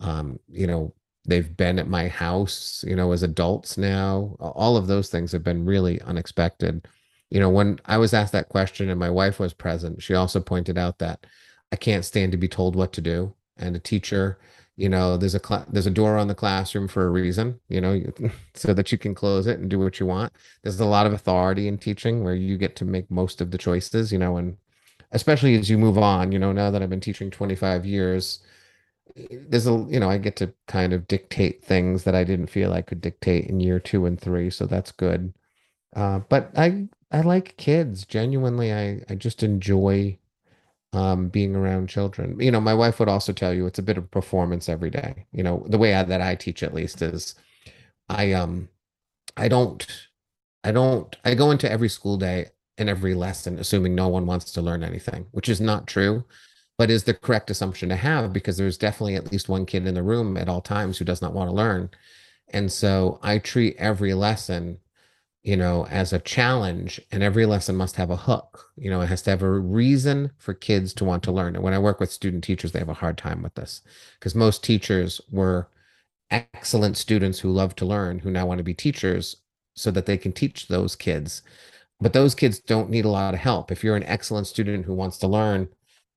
um, 0.00 0.40
you 0.48 0.66
know, 0.66 0.92
they've 1.24 1.56
been 1.56 1.78
at 1.78 1.88
my 1.88 2.08
house. 2.08 2.84
You 2.86 2.96
know, 2.96 3.12
as 3.12 3.22
adults 3.22 3.78
now. 3.78 4.36
All 4.40 4.76
of 4.76 4.88
those 4.88 5.08
things 5.08 5.30
have 5.32 5.44
been 5.44 5.64
really 5.64 6.00
unexpected. 6.02 6.88
You 7.30 7.40
know, 7.40 7.48
when 7.50 7.78
I 7.86 7.98
was 7.98 8.12
asked 8.12 8.32
that 8.32 8.48
question 8.48 8.90
and 8.90 8.98
my 8.98 9.10
wife 9.10 9.38
was 9.38 9.54
present, 9.54 10.02
she 10.02 10.14
also 10.14 10.40
pointed 10.40 10.76
out 10.78 10.98
that 10.98 11.26
I 11.72 11.76
can't 11.76 12.04
stand 12.04 12.32
to 12.32 12.38
be 12.38 12.48
told 12.48 12.74
what 12.76 12.92
to 12.94 13.00
do, 13.00 13.34
and 13.56 13.76
a 13.76 13.80
teacher 13.80 14.38
you 14.76 14.88
know 14.88 15.16
there's 15.16 15.34
a 15.34 15.40
cl- 15.46 15.66
there's 15.70 15.86
a 15.86 15.90
door 15.90 16.18
on 16.18 16.28
the 16.28 16.34
classroom 16.34 16.88
for 16.88 17.06
a 17.06 17.10
reason 17.10 17.60
you 17.68 17.80
know 17.80 18.00
so 18.54 18.74
that 18.74 18.90
you 18.92 18.98
can 18.98 19.14
close 19.14 19.46
it 19.46 19.58
and 19.60 19.70
do 19.70 19.78
what 19.78 20.00
you 20.00 20.06
want. 20.06 20.32
There's 20.62 20.80
a 20.80 20.84
lot 20.86 21.06
of 21.06 21.12
authority 21.12 21.68
in 21.68 21.78
teaching 21.78 22.24
where 22.24 22.34
you 22.34 22.58
get 22.58 22.76
to 22.76 22.84
make 22.84 23.10
most 23.10 23.40
of 23.40 23.50
the 23.50 23.58
choices 23.58 24.12
you 24.12 24.18
know 24.18 24.36
and 24.36 24.56
especially 25.12 25.56
as 25.58 25.70
you 25.70 25.78
move 25.78 25.98
on 25.98 26.32
you 26.32 26.38
know 26.38 26.52
now 26.52 26.70
that 26.70 26.82
i've 26.82 26.90
been 26.90 27.00
teaching 27.00 27.30
25 27.30 27.86
years 27.86 28.40
there's 29.48 29.66
a 29.66 29.86
you 29.88 30.00
know 30.00 30.10
i 30.10 30.18
get 30.18 30.36
to 30.36 30.52
kind 30.66 30.92
of 30.92 31.06
dictate 31.06 31.64
things 31.64 32.04
that 32.04 32.14
i 32.14 32.24
didn't 32.24 32.46
feel 32.48 32.72
i 32.72 32.82
could 32.82 33.00
dictate 33.00 33.46
in 33.46 33.60
year 33.60 33.78
two 33.78 34.06
and 34.06 34.20
three 34.20 34.50
so 34.50 34.66
that's 34.66 34.92
good. 34.92 35.32
Uh, 35.96 36.20
but 36.30 36.50
i 36.56 36.88
i 37.12 37.20
like 37.20 37.56
kids. 37.58 38.04
Genuinely 38.06 38.72
i 38.72 39.02
i 39.10 39.14
just 39.14 39.42
enjoy 39.42 40.18
um, 40.94 41.28
being 41.28 41.56
around 41.56 41.88
children. 41.88 42.38
You 42.40 42.50
know, 42.50 42.60
my 42.60 42.74
wife 42.74 42.98
would 42.98 43.08
also 43.08 43.32
tell 43.32 43.52
you 43.52 43.66
it's 43.66 43.78
a 43.78 43.82
bit 43.82 43.98
of 43.98 44.10
performance 44.10 44.68
every 44.68 44.90
day. 44.90 45.26
You 45.32 45.42
know, 45.42 45.64
the 45.68 45.78
way 45.78 45.94
I, 45.94 46.02
that 46.04 46.20
I 46.20 46.34
teach 46.34 46.62
at 46.62 46.74
least 46.74 47.02
is 47.02 47.34
I 48.08 48.32
um 48.32 48.68
I 49.36 49.48
don't 49.48 49.86
I 50.62 50.72
don't 50.72 51.14
I 51.24 51.34
go 51.34 51.50
into 51.50 51.70
every 51.70 51.88
school 51.88 52.16
day 52.16 52.46
and 52.78 52.88
every 52.88 53.14
lesson 53.14 53.58
assuming 53.58 53.94
no 53.94 54.08
one 54.08 54.26
wants 54.26 54.52
to 54.52 54.62
learn 54.62 54.82
anything, 54.84 55.26
which 55.32 55.48
is 55.48 55.60
not 55.60 55.86
true, 55.86 56.24
but 56.78 56.90
is 56.90 57.04
the 57.04 57.14
correct 57.14 57.50
assumption 57.50 57.88
to 57.88 57.96
have 57.96 58.32
because 58.32 58.56
there's 58.56 58.78
definitely 58.78 59.16
at 59.16 59.30
least 59.32 59.48
one 59.48 59.66
kid 59.66 59.86
in 59.86 59.94
the 59.94 60.02
room 60.02 60.36
at 60.36 60.48
all 60.48 60.60
times 60.60 60.98
who 60.98 61.04
does 61.04 61.22
not 61.22 61.34
want 61.34 61.48
to 61.48 61.54
learn. 61.54 61.90
And 62.48 62.70
so 62.70 63.18
I 63.22 63.38
treat 63.38 63.76
every 63.78 64.14
lesson 64.14 64.78
you 65.44 65.56
know, 65.56 65.86
as 65.88 66.12
a 66.12 66.20
challenge, 66.20 67.00
and 67.12 67.22
every 67.22 67.46
lesson 67.46 67.76
must 67.76 67.96
have 67.96 68.10
a 68.10 68.16
hook. 68.16 68.70
You 68.76 68.90
know, 68.90 69.02
it 69.02 69.08
has 69.08 69.22
to 69.24 69.30
have 69.30 69.42
a 69.42 69.50
reason 69.50 70.32
for 70.38 70.54
kids 70.54 70.94
to 70.94 71.04
want 71.04 71.22
to 71.24 71.32
learn. 71.32 71.56
And 71.56 71.64
when 71.64 71.74
I 71.74 71.80
work 71.80 72.00
with 72.00 72.12
student 72.12 72.44
teachers, 72.44 72.72
they 72.72 72.80
have 72.80 72.90
a 72.90 72.94
hard 72.94 73.18
time 73.18 73.42
with 73.42 73.54
this 73.54 73.82
because 74.18 74.34
most 74.34 74.64
teachers 74.64 75.20
were 75.30 75.68
excellent 76.30 76.96
students 76.96 77.40
who 77.40 77.52
love 77.52 77.76
to 77.76 77.86
learn, 77.86 78.20
who 78.20 78.30
now 78.30 78.46
want 78.46 78.58
to 78.58 78.64
be 78.64 78.74
teachers 78.74 79.36
so 79.74 79.90
that 79.92 80.06
they 80.06 80.18
can 80.18 80.32
teach 80.32 80.68
those 80.68 80.96
kids. 80.96 81.42
But 82.00 82.12
those 82.14 82.34
kids 82.34 82.60
don't 82.60 82.90
need 82.90 83.04
a 83.04 83.10
lot 83.10 83.34
of 83.34 83.40
help. 83.40 83.72
If 83.72 83.84
you're 83.84 83.96
an 83.96 84.04
excellent 84.04 84.46
student 84.46 84.86
who 84.86 84.94
wants 84.94 85.18
to 85.18 85.28
learn, 85.28 85.68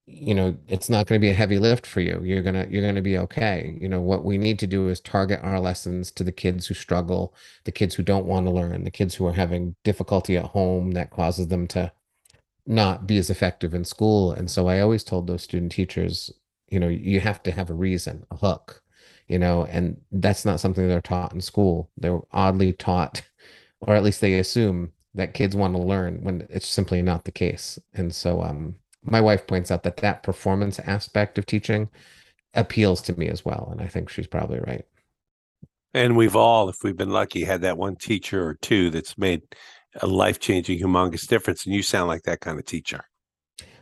you 0.07 0.33
know 0.33 0.55
it's 0.69 0.89
not 0.89 1.05
going 1.05 1.19
to 1.19 1.25
be 1.25 1.29
a 1.29 1.33
heavy 1.35 1.59
lift 1.59 1.85
for 1.85 1.99
you. 1.99 2.21
You're 2.23 2.41
going 2.41 2.55
to 2.55 2.71
you're 2.71 2.81
going 2.81 2.95
to 2.95 3.01
be 3.01 3.17
okay. 3.19 3.77
You 3.79 3.89
know 3.89 4.01
what 4.01 4.23
we 4.23 4.37
need 4.37 4.57
to 4.59 4.67
do 4.67 4.87
is 4.87 5.01
target 5.01 5.41
our 5.43 5.59
lessons 5.59 6.11
to 6.13 6.23
the 6.23 6.31
kids 6.31 6.65
who 6.67 6.73
struggle 6.73 7.35
the 7.65 7.71
kids 7.73 7.93
who 7.95 8.03
don't 8.03 8.25
want 8.25 8.45
to 8.45 8.51
learn 8.51 8.83
the 8.85 8.91
kids 8.91 9.15
who 9.15 9.27
are 9.27 9.33
having 9.33 9.75
difficulty 9.83 10.37
at 10.37 10.45
home 10.45 10.91
that 10.91 11.11
causes 11.11 11.49
them 11.49 11.67
to 11.67 11.91
not 12.65 13.05
be 13.07 13.17
as 13.17 13.29
effective 13.29 13.73
in 13.73 13.83
school. 13.85 14.31
And 14.31 14.49
so 14.49 14.67
i 14.67 14.79
always 14.79 15.03
told 15.03 15.27
those 15.27 15.43
student 15.43 15.71
teachers 15.73 16.31
you 16.69 16.79
know 16.79 16.87
you 16.87 17.19
have 17.19 17.43
to 17.43 17.51
have 17.51 17.69
a 17.69 17.73
reason 17.73 18.25
a 18.31 18.37
hook 18.37 18.81
you 19.27 19.39
know 19.39 19.65
and 19.65 19.99
that's 20.11 20.45
not 20.45 20.59
something 20.59 20.87
they're 20.87 21.01
taught 21.01 21.33
in 21.33 21.41
school. 21.41 21.89
They're 21.97 22.21
oddly 22.31 22.73
taught 22.73 23.21
or 23.81 23.95
at 23.95 24.03
least 24.03 24.21
they 24.21 24.39
assume 24.39 24.93
that 25.15 25.33
kids 25.33 25.55
want 25.55 25.73
to 25.75 25.81
learn 25.81 26.23
when 26.23 26.47
it's 26.49 26.67
simply 26.67 27.01
not 27.01 27.25
the 27.25 27.31
case. 27.31 27.79
And 27.93 28.13
so 28.13 28.41
um, 28.41 28.75
my 29.07 29.21
wife 29.21 29.47
points 29.47 29.71
out 29.71 29.83
that 29.83 29.97
that 29.97 30.23
performance 30.23 30.79
aspect 30.79 31.37
of 31.37 31.45
teaching 31.45 31.89
appeals 32.53 33.01
to 33.03 33.17
me 33.17 33.27
as 33.27 33.45
well. 33.45 33.69
And 33.71 33.81
I 33.81 33.87
think 33.87 34.09
she's 34.09 34.27
probably 34.27 34.59
right. 34.59 34.85
And 35.93 36.15
we've 36.17 36.35
all, 36.35 36.69
if 36.69 36.83
we've 36.83 36.97
been 36.97 37.11
lucky, 37.11 37.43
had 37.43 37.61
that 37.61 37.77
one 37.77 37.95
teacher 37.95 38.45
or 38.45 38.55
two 38.55 38.89
that's 38.89 39.17
made 39.17 39.41
a 40.01 40.07
life 40.07 40.39
changing, 40.39 40.79
humongous 40.79 41.27
difference. 41.27 41.65
And 41.65 41.73
you 41.73 41.81
sound 41.81 42.07
like 42.07 42.23
that 42.23 42.41
kind 42.41 42.59
of 42.59 42.65
teacher. 42.65 43.01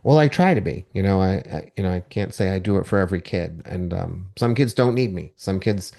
Well, 0.04 0.20
I 0.20 0.28
try 0.28 0.54
to 0.54 0.62
be. 0.62 0.86
You 0.94 1.02
know, 1.02 1.20
I, 1.20 1.38
I 1.52 1.72
you 1.76 1.84
know 1.84 1.92
I 1.92 2.00
can't 2.00 2.34
say 2.34 2.52
I 2.52 2.60
do 2.60 2.78
it 2.78 2.86
for 2.86 3.00
every 3.00 3.22
kid, 3.22 3.64
and 3.66 3.92
um, 3.92 4.28
some 4.38 4.54
kids 4.54 4.76
don't 4.76 4.94
need 4.94 5.12
me. 5.12 5.34
Some 5.36 5.60
kids 5.60 5.94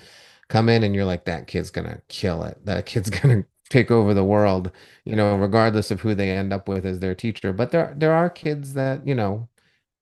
come 0.48 0.68
in 0.68 0.84
and 0.84 0.94
you're 0.94 1.04
like, 1.04 1.24
that 1.24 1.48
kid's 1.48 1.70
gonna 1.70 2.00
kill 2.08 2.44
it. 2.44 2.64
That 2.64 2.86
kid's 2.86 3.10
gonna 3.20 3.44
take 3.70 3.90
over 3.90 4.14
the 4.14 4.24
world. 4.24 4.70
You 5.04 5.16
know, 5.16 5.36
regardless 5.36 5.90
of 5.90 6.00
who 6.00 6.14
they 6.14 6.30
end 6.30 6.52
up 6.52 6.68
with 6.68 6.86
as 6.86 7.00
their 7.00 7.14
teacher. 7.14 7.52
But 7.52 7.70
there 7.70 7.94
there 7.96 8.12
are 8.12 8.30
kids 8.30 8.74
that 8.74 9.06
you 9.06 9.14
know, 9.14 9.48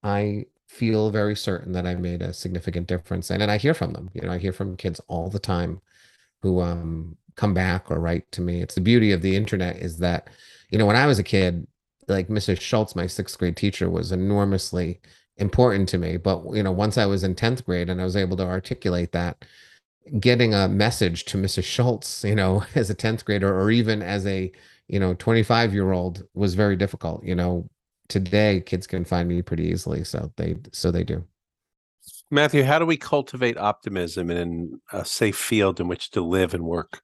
I 0.03 0.47
feel 0.69 1.11
very 1.11 1.37
certain 1.37 1.73
that 1.73 1.87
I 1.87 1.95
made 1.95 2.23
a 2.23 2.33
significant 2.35 2.89
difference, 2.89 3.31
and 3.31 3.43
and 3.43 3.51
I 3.51 3.59
hear 3.59 3.75
from 3.75 3.93
them. 3.93 4.11
You 4.15 4.23
know, 4.23 4.33
I 4.33 4.39
hear 4.39 4.53
from 4.53 4.77
kids 4.77 5.01
all 5.09 5.31
the 5.31 5.39
time 5.39 5.81
who 6.43 6.61
um 6.61 7.17
come 7.37 7.55
back 7.55 7.91
or 7.91 8.01
write 8.01 8.31
to 8.33 8.41
me. 8.41 8.63
It's 8.63 8.75
the 8.77 8.81
beauty 8.81 9.13
of 9.13 9.23
the 9.23 9.37
internet 9.37 9.77
is 9.79 9.99
that, 9.99 10.29
you 10.71 10.79
know, 10.79 10.87
when 10.87 10.97
I 10.97 11.07
was 11.07 11.19
a 11.19 11.23
kid, 11.25 11.67
like 12.09 12.29
Mrs. 12.29 12.61
Schultz, 12.61 12.95
my 12.95 13.07
sixth 13.07 13.39
grade 13.39 13.57
teacher, 13.57 13.91
was 13.91 14.13
enormously 14.13 15.01
important 15.39 15.89
to 15.91 15.99
me. 15.99 16.17
But 16.17 16.45
you 16.55 16.63
know, 16.63 16.73
once 16.73 16.99
I 16.99 17.07
was 17.07 17.25
in 17.25 17.35
10th 17.35 17.65
grade 17.65 17.91
and 17.91 18.01
I 18.01 18.05
was 18.05 18.17
able 18.17 18.37
to 18.39 18.45
articulate 18.45 19.13
that, 19.13 19.45
getting 20.21 20.55
a 20.55 20.69
message 20.69 21.25
to 21.27 21.39
Mrs. 21.39 21.65
Schultz, 21.65 22.25
you 22.25 22.35
know, 22.35 22.65
as 22.75 22.91
a 22.91 22.95
10th 22.95 23.25
grader 23.25 23.59
or 23.59 23.71
even 23.71 24.03
as 24.03 24.27
a, 24.27 24.51
you 24.89 25.01
know, 25.01 25.15
25 25.15 25.73
year 25.73 25.93
old 25.93 26.25
was 26.35 26.55
very 26.55 26.77
difficult. 26.77 27.25
You 27.25 27.35
know, 27.35 27.69
today 28.09 28.63
kids 28.65 28.87
can 28.87 29.05
find 29.05 29.29
me 29.29 29.43
pretty 29.43 29.65
easily. 29.65 30.05
So 30.05 30.33
they 30.37 30.57
so 30.73 30.91
they 30.91 31.05
do. 31.05 31.25
Matthew, 32.31 32.65
how 32.65 32.79
do 32.79 32.87
we 32.87 32.97
cultivate 32.97 33.57
optimism 33.57 34.31
in 34.31 34.81
a 34.93 35.05
safe 35.05 35.37
field 35.37 35.79
in 35.81 35.89
which 35.89 36.11
to 36.13 36.21
live 36.21 36.55
and 36.55 36.65
work? 36.65 37.03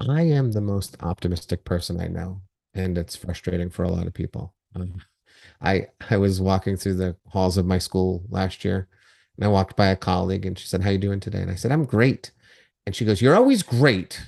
I 0.00 0.22
am 0.22 0.52
the 0.52 0.60
most 0.60 0.96
optimistic 1.02 1.64
person 1.64 2.00
I 2.00 2.08
know, 2.08 2.40
and 2.74 2.96
it's 2.96 3.14
frustrating 3.14 3.70
for 3.70 3.84
a 3.84 3.90
lot 3.90 4.06
of 4.06 4.14
people. 4.14 4.54
Um, 4.74 4.94
I 5.60 5.86
I 6.10 6.16
was 6.16 6.40
walking 6.40 6.76
through 6.76 6.94
the 6.94 7.16
halls 7.28 7.58
of 7.58 7.66
my 7.66 7.78
school 7.78 8.24
last 8.28 8.64
year, 8.64 8.88
and 9.36 9.44
I 9.44 9.48
walked 9.48 9.76
by 9.76 9.88
a 9.88 9.96
colleague, 9.96 10.46
and 10.46 10.58
she 10.58 10.66
said, 10.66 10.82
"How 10.82 10.90
you 10.90 10.98
doing 10.98 11.20
today?" 11.20 11.40
And 11.40 11.50
I 11.50 11.54
said, 11.54 11.72
"I'm 11.72 11.84
great." 11.84 12.30
And 12.86 12.94
she 12.94 13.04
goes, 13.04 13.22
"You're 13.22 13.36
always 13.36 13.62
great. 13.62 14.20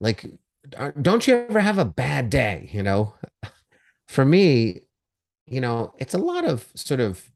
Like, 0.00 0.26
don't 1.00 1.26
you 1.26 1.46
ever 1.48 1.60
have 1.60 1.78
a 1.78 1.84
bad 1.84 2.30
day?" 2.30 2.70
You 2.72 2.82
know, 2.82 3.14
for 4.08 4.24
me, 4.24 4.82
you 5.46 5.60
know, 5.60 5.94
it's 5.98 6.14
a 6.14 6.18
lot 6.18 6.44
of 6.44 6.66
sort 6.74 7.00
of 7.00 7.30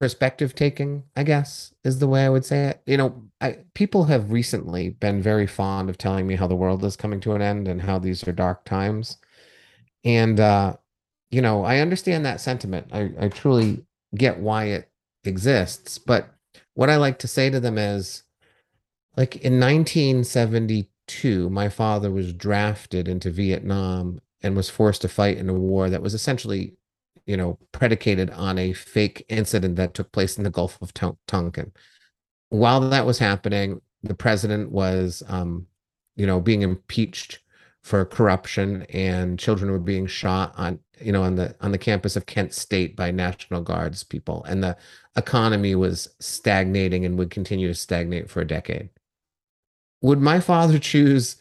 perspective 0.00 0.54
taking, 0.54 1.04
I 1.14 1.22
guess, 1.22 1.74
is 1.84 1.98
the 1.98 2.08
way 2.08 2.24
I 2.24 2.30
would 2.30 2.44
say 2.44 2.68
it. 2.68 2.82
You 2.86 2.96
know, 2.96 3.22
I, 3.40 3.58
people 3.74 4.04
have 4.04 4.32
recently 4.32 4.88
been 4.88 5.22
very 5.22 5.46
fond 5.46 5.90
of 5.90 5.98
telling 5.98 6.26
me 6.26 6.36
how 6.36 6.46
the 6.46 6.56
world 6.56 6.82
is 6.84 6.96
coming 6.96 7.20
to 7.20 7.34
an 7.34 7.42
end 7.42 7.68
and 7.68 7.82
how 7.82 7.98
these 7.98 8.26
are 8.26 8.32
dark 8.32 8.64
times. 8.64 9.18
And, 10.02 10.40
uh, 10.40 10.76
you 11.30 11.42
know, 11.42 11.64
I 11.64 11.78
understand 11.78 12.24
that 12.24 12.40
sentiment. 12.40 12.88
I, 12.92 13.10
I 13.20 13.28
truly 13.28 13.84
get 14.14 14.38
why 14.38 14.64
it 14.64 14.90
exists. 15.24 15.98
But 15.98 16.34
what 16.74 16.90
I 16.90 16.96
like 16.96 17.18
to 17.20 17.28
say 17.28 17.50
to 17.50 17.60
them 17.60 17.78
is 17.78 18.22
like 19.16 19.36
in 19.36 19.60
1972, 19.60 21.50
my 21.50 21.68
father 21.68 22.10
was 22.10 22.32
drafted 22.32 23.08
into 23.08 23.30
Vietnam 23.30 24.20
and 24.42 24.56
was 24.56 24.70
forced 24.70 25.02
to 25.02 25.08
fight 25.08 25.36
in 25.36 25.48
a 25.48 25.54
war 25.54 25.90
that 25.90 26.02
was 26.02 26.14
essentially 26.14 26.74
you 27.30 27.36
know, 27.36 27.56
predicated 27.70 28.28
on 28.30 28.58
a 28.58 28.72
fake 28.72 29.24
incident 29.28 29.76
that 29.76 29.94
took 29.94 30.10
place 30.10 30.36
in 30.36 30.42
the 30.42 30.50
Gulf 30.50 30.76
of 30.82 30.92
Tonkin. 31.28 31.70
While 32.48 32.80
that 32.80 33.06
was 33.06 33.20
happening, 33.20 33.80
the 34.02 34.16
president 34.16 34.72
was, 34.72 35.22
um, 35.28 35.68
you 36.16 36.26
know, 36.26 36.40
being 36.40 36.62
impeached 36.62 37.38
for 37.82 38.04
corruption, 38.04 38.82
and 38.92 39.38
children 39.38 39.70
were 39.70 39.78
being 39.78 40.08
shot 40.08 40.54
on, 40.56 40.80
you 41.00 41.12
know, 41.12 41.22
on 41.22 41.36
the 41.36 41.54
on 41.60 41.72
the 41.72 41.78
campus 41.78 42.16
of 42.16 42.26
Kent 42.26 42.52
State 42.54 42.96
by 42.96 43.10
National 43.10 43.62
Guards 43.62 44.04
people, 44.04 44.44
and 44.44 44.62
the 44.62 44.76
economy 45.16 45.74
was 45.74 46.14
stagnating 46.20 47.04
and 47.04 47.18
would 47.18 47.30
continue 47.30 47.68
to 47.68 47.74
stagnate 47.74 48.30
for 48.30 48.40
a 48.40 48.46
decade. 48.46 48.90
Would 50.02 50.20
my 50.20 50.40
father 50.40 50.78
choose 50.92 51.36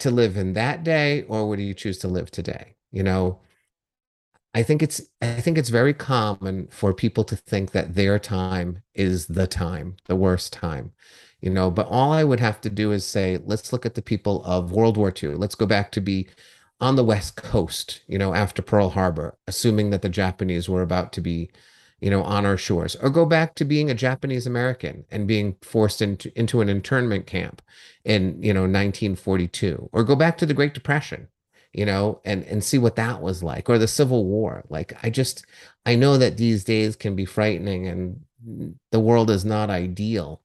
to 0.00 0.10
live 0.10 0.36
in 0.36 0.52
that 0.54 0.84
day, 0.84 1.22
or 1.24 1.48
would 1.48 1.58
he 1.58 1.74
choose 1.74 1.98
to 1.98 2.08
live 2.08 2.30
today? 2.30 2.74
You 2.92 3.02
know, 3.02 3.40
I 4.54 4.62
think 4.62 4.82
it's 4.82 5.00
I 5.20 5.40
think 5.40 5.58
it's 5.58 5.68
very 5.68 5.94
common 5.94 6.68
for 6.68 6.94
people 6.94 7.24
to 7.24 7.36
think 7.36 7.72
that 7.72 7.94
their 7.94 8.18
time 8.18 8.82
is 8.94 9.26
the 9.26 9.46
time, 9.46 9.96
the 10.06 10.16
worst 10.16 10.52
time. 10.52 10.92
You 11.40 11.50
know, 11.50 11.70
but 11.70 11.86
all 11.86 12.12
I 12.12 12.24
would 12.24 12.40
have 12.40 12.60
to 12.62 12.70
do 12.70 12.90
is 12.90 13.06
say, 13.06 13.38
let's 13.44 13.72
look 13.72 13.86
at 13.86 13.94
the 13.94 14.02
people 14.02 14.42
of 14.44 14.72
World 14.72 14.96
War 14.96 15.12
II. 15.22 15.34
Let's 15.36 15.54
go 15.54 15.66
back 15.66 15.92
to 15.92 16.00
be 16.00 16.28
on 16.80 16.96
the 16.96 17.04
West 17.04 17.36
Coast, 17.36 18.02
you 18.06 18.18
know, 18.18 18.34
after 18.34 18.62
Pearl 18.62 18.90
Harbor, 18.90 19.36
assuming 19.46 19.90
that 19.90 20.02
the 20.02 20.08
Japanese 20.08 20.68
were 20.68 20.82
about 20.82 21.12
to 21.14 21.20
be, 21.20 21.50
you 22.00 22.10
know, 22.10 22.22
on 22.22 22.46
our 22.46 22.56
shores, 22.56 22.94
or 22.96 23.10
go 23.10 23.26
back 23.26 23.54
to 23.56 23.64
being 23.64 23.90
a 23.90 23.94
Japanese 23.94 24.46
American 24.46 25.04
and 25.10 25.26
being 25.26 25.56
forced 25.62 26.00
into, 26.00 26.36
into 26.38 26.60
an 26.60 26.68
internment 26.68 27.26
camp 27.26 27.62
in, 28.04 28.40
you 28.42 28.54
know, 28.54 28.62
1942, 28.62 29.90
or 29.92 30.04
go 30.04 30.14
back 30.14 30.38
to 30.38 30.46
the 30.46 30.54
Great 30.54 30.74
Depression, 30.74 31.28
you 31.72 31.84
know, 31.84 32.20
and 32.24 32.44
and 32.44 32.62
see 32.62 32.78
what 32.78 32.96
that 32.96 33.20
was 33.20 33.42
like, 33.42 33.68
or 33.68 33.78
the 33.78 33.88
Civil 33.88 34.24
War. 34.24 34.64
Like 34.68 34.92
I 35.02 35.10
just 35.10 35.44
I 35.84 35.96
know 35.96 36.16
that 36.16 36.36
these 36.36 36.64
days 36.64 36.94
can 36.96 37.16
be 37.16 37.24
frightening 37.24 37.88
and 37.88 38.24
the 38.92 39.00
world 39.00 39.30
is 39.30 39.44
not 39.44 39.70
ideal. 39.70 40.40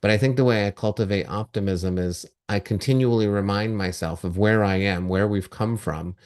But 0.00 0.10
I 0.10 0.18
think 0.18 0.36
the 0.36 0.44
way 0.44 0.66
I 0.66 0.70
cultivate 0.70 1.28
optimism 1.28 1.98
is 1.98 2.26
I 2.48 2.60
continually 2.60 3.26
remind 3.26 3.76
myself 3.76 4.24
of 4.24 4.38
where 4.38 4.62
I 4.62 4.76
am, 4.76 5.08
where 5.08 5.26
we've 5.26 5.50
come 5.50 5.76
from, 5.76 6.16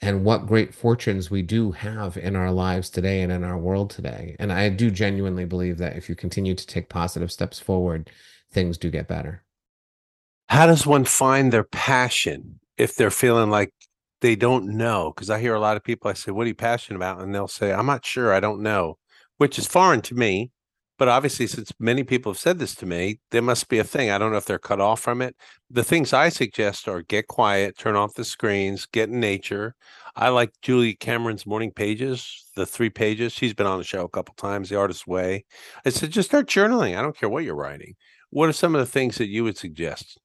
and 0.00 0.24
what 0.24 0.46
great 0.46 0.74
fortunes 0.74 1.30
we 1.30 1.42
do 1.42 1.72
have 1.72 2.16
in 2.16 2.36
our 2.36 2.52
lives 2.52 2.88
today 2.88 3.20
and 3.22 3.32
in 3.32 3.44
our 3.44 3.58
world 3.58 3.90
today. 3.90 4.36
And 4.38 4.52
I 4.52 4.68
do 4.68 4.90
genuinely 4.90 5.44
believe 5.44 5.78
that 5.78 5.96
if 5.96 6.08
you 6.08 6.14
continue 6.14 6.54
to 6.54 6.66
take 6.66 6.88
positive 6.88 7.32
steps 7.32 7.58
forward, 7.58 8.10
things 8.50 8.78
do 8.78 8.90
get 8.90 9.08
better. 9.08 9.42
How 10.48 10.66
does 10.66 10.86
one 10.86 11.04
find 11.04 11.52
their 11.52 11.64
passion 11.64 12.60
if 12.76 12.94
they're 12.94 13.10
feeling 13.10 13.50
like 13.50 13.72
they 14.20 14.36
don't 14.36 14.76
know 14.76 15.12
because 15.14 15.30
I 15.30 15.40
hear 15.40 15.54
a 15.54 15.60
lot 15.60 15.76
of 15.76 15.84
people. 15.84 16.10
I 16.10 16.14
say, 16.14 16.32
"What 16.32 16.44
are 16.44 16.48
you 16.48 16.54
passionate 16.54 16.96
about?" 16.96 17.20
And 17.20 17.34
they'll 17.34 17.48
say, 17.48 17.72
"I'm 17.72 17.86
not 17.86 18.04
sure. 18.04 18.32
I 18.32 18.40
don't 18.40 18.62
know," 18.62 18.98
which 19.36 19.58
is 19.58 19.66
foreign 19.66 20.00
to 20.02 20.14
me. 20.14 20.50
But 20.98 21.08
obviously, 21.08 21.46
since 21.46 21.72
many 21.78 22.02
people 22.02 22.32
have 22.32 22.40
said 22.40 22.58
this 22.58 22.74
to 22.76 22.86
me, 22.86 23.20
there 23.30 23.40
must 23.42 23.68
be 23.68 23.78
a 23.78 23.84
thing. 23.84 24.10
I 24.10 24.18
don't 24.18 24.32
know 24.32 24.36
if 24.36 24.46
they're 24.46 24.58
cut 24.58 24.80
off 24.80 25.00
from 25.00 25.22
it. 25.22 25.36
The 25.70 25.84
things 25.84 26.12
I 26.12 26.28
suggest 26.28 26.88
are 26.88 27.02
get 27.02 27.28
quiet, 27.28 27.78
turn 27.78 27.94
off 27.94 28.14
the 28.14 28.24
screens, 28.24 28.86
get 28.86 29.08
in 29.08 29.20
nature. 29.20 29.76
I 30.16 30.30
like 30.30 30.50
Julia 30.60 30.96
Cameron's 30.96 31.46
morning 31.46 31.70
pages, 31.70 32.46
the 32.56 32.66
three 32.66 32.90
pages. 32.90 33.32
She's 33.32 33.54
been 33.54 33.68
on 33.68 33.78
the 33.78 33.84
show 33.84 34.04
a 34.04 34.08
couple 34.08 34.34
times, 34.34 34.68
The 34.68 34.76
Artist's 34.76 35.06
Way. 35.06 35.44
I 35.86 35.90
said, 35.90 36.10
just 36.10 36.30
start 36.30 36.48
journaling. 36.48 36.98
I 36.98 37.02
don't 37.02 37.16
care 37.16 37.28
what 37.28 37.44
you're 37.44 37.54
writing. 37.54 37.94
What 38.30 38.48
are 38.48 38.52
some 38.52 38.74
of 38.74 38.80
the 38.80 38.90
things 38.90 39.18
that 39.18 39.28
you 39.28 39.44
would 39.44 39.56
suggest? 39.56 40.18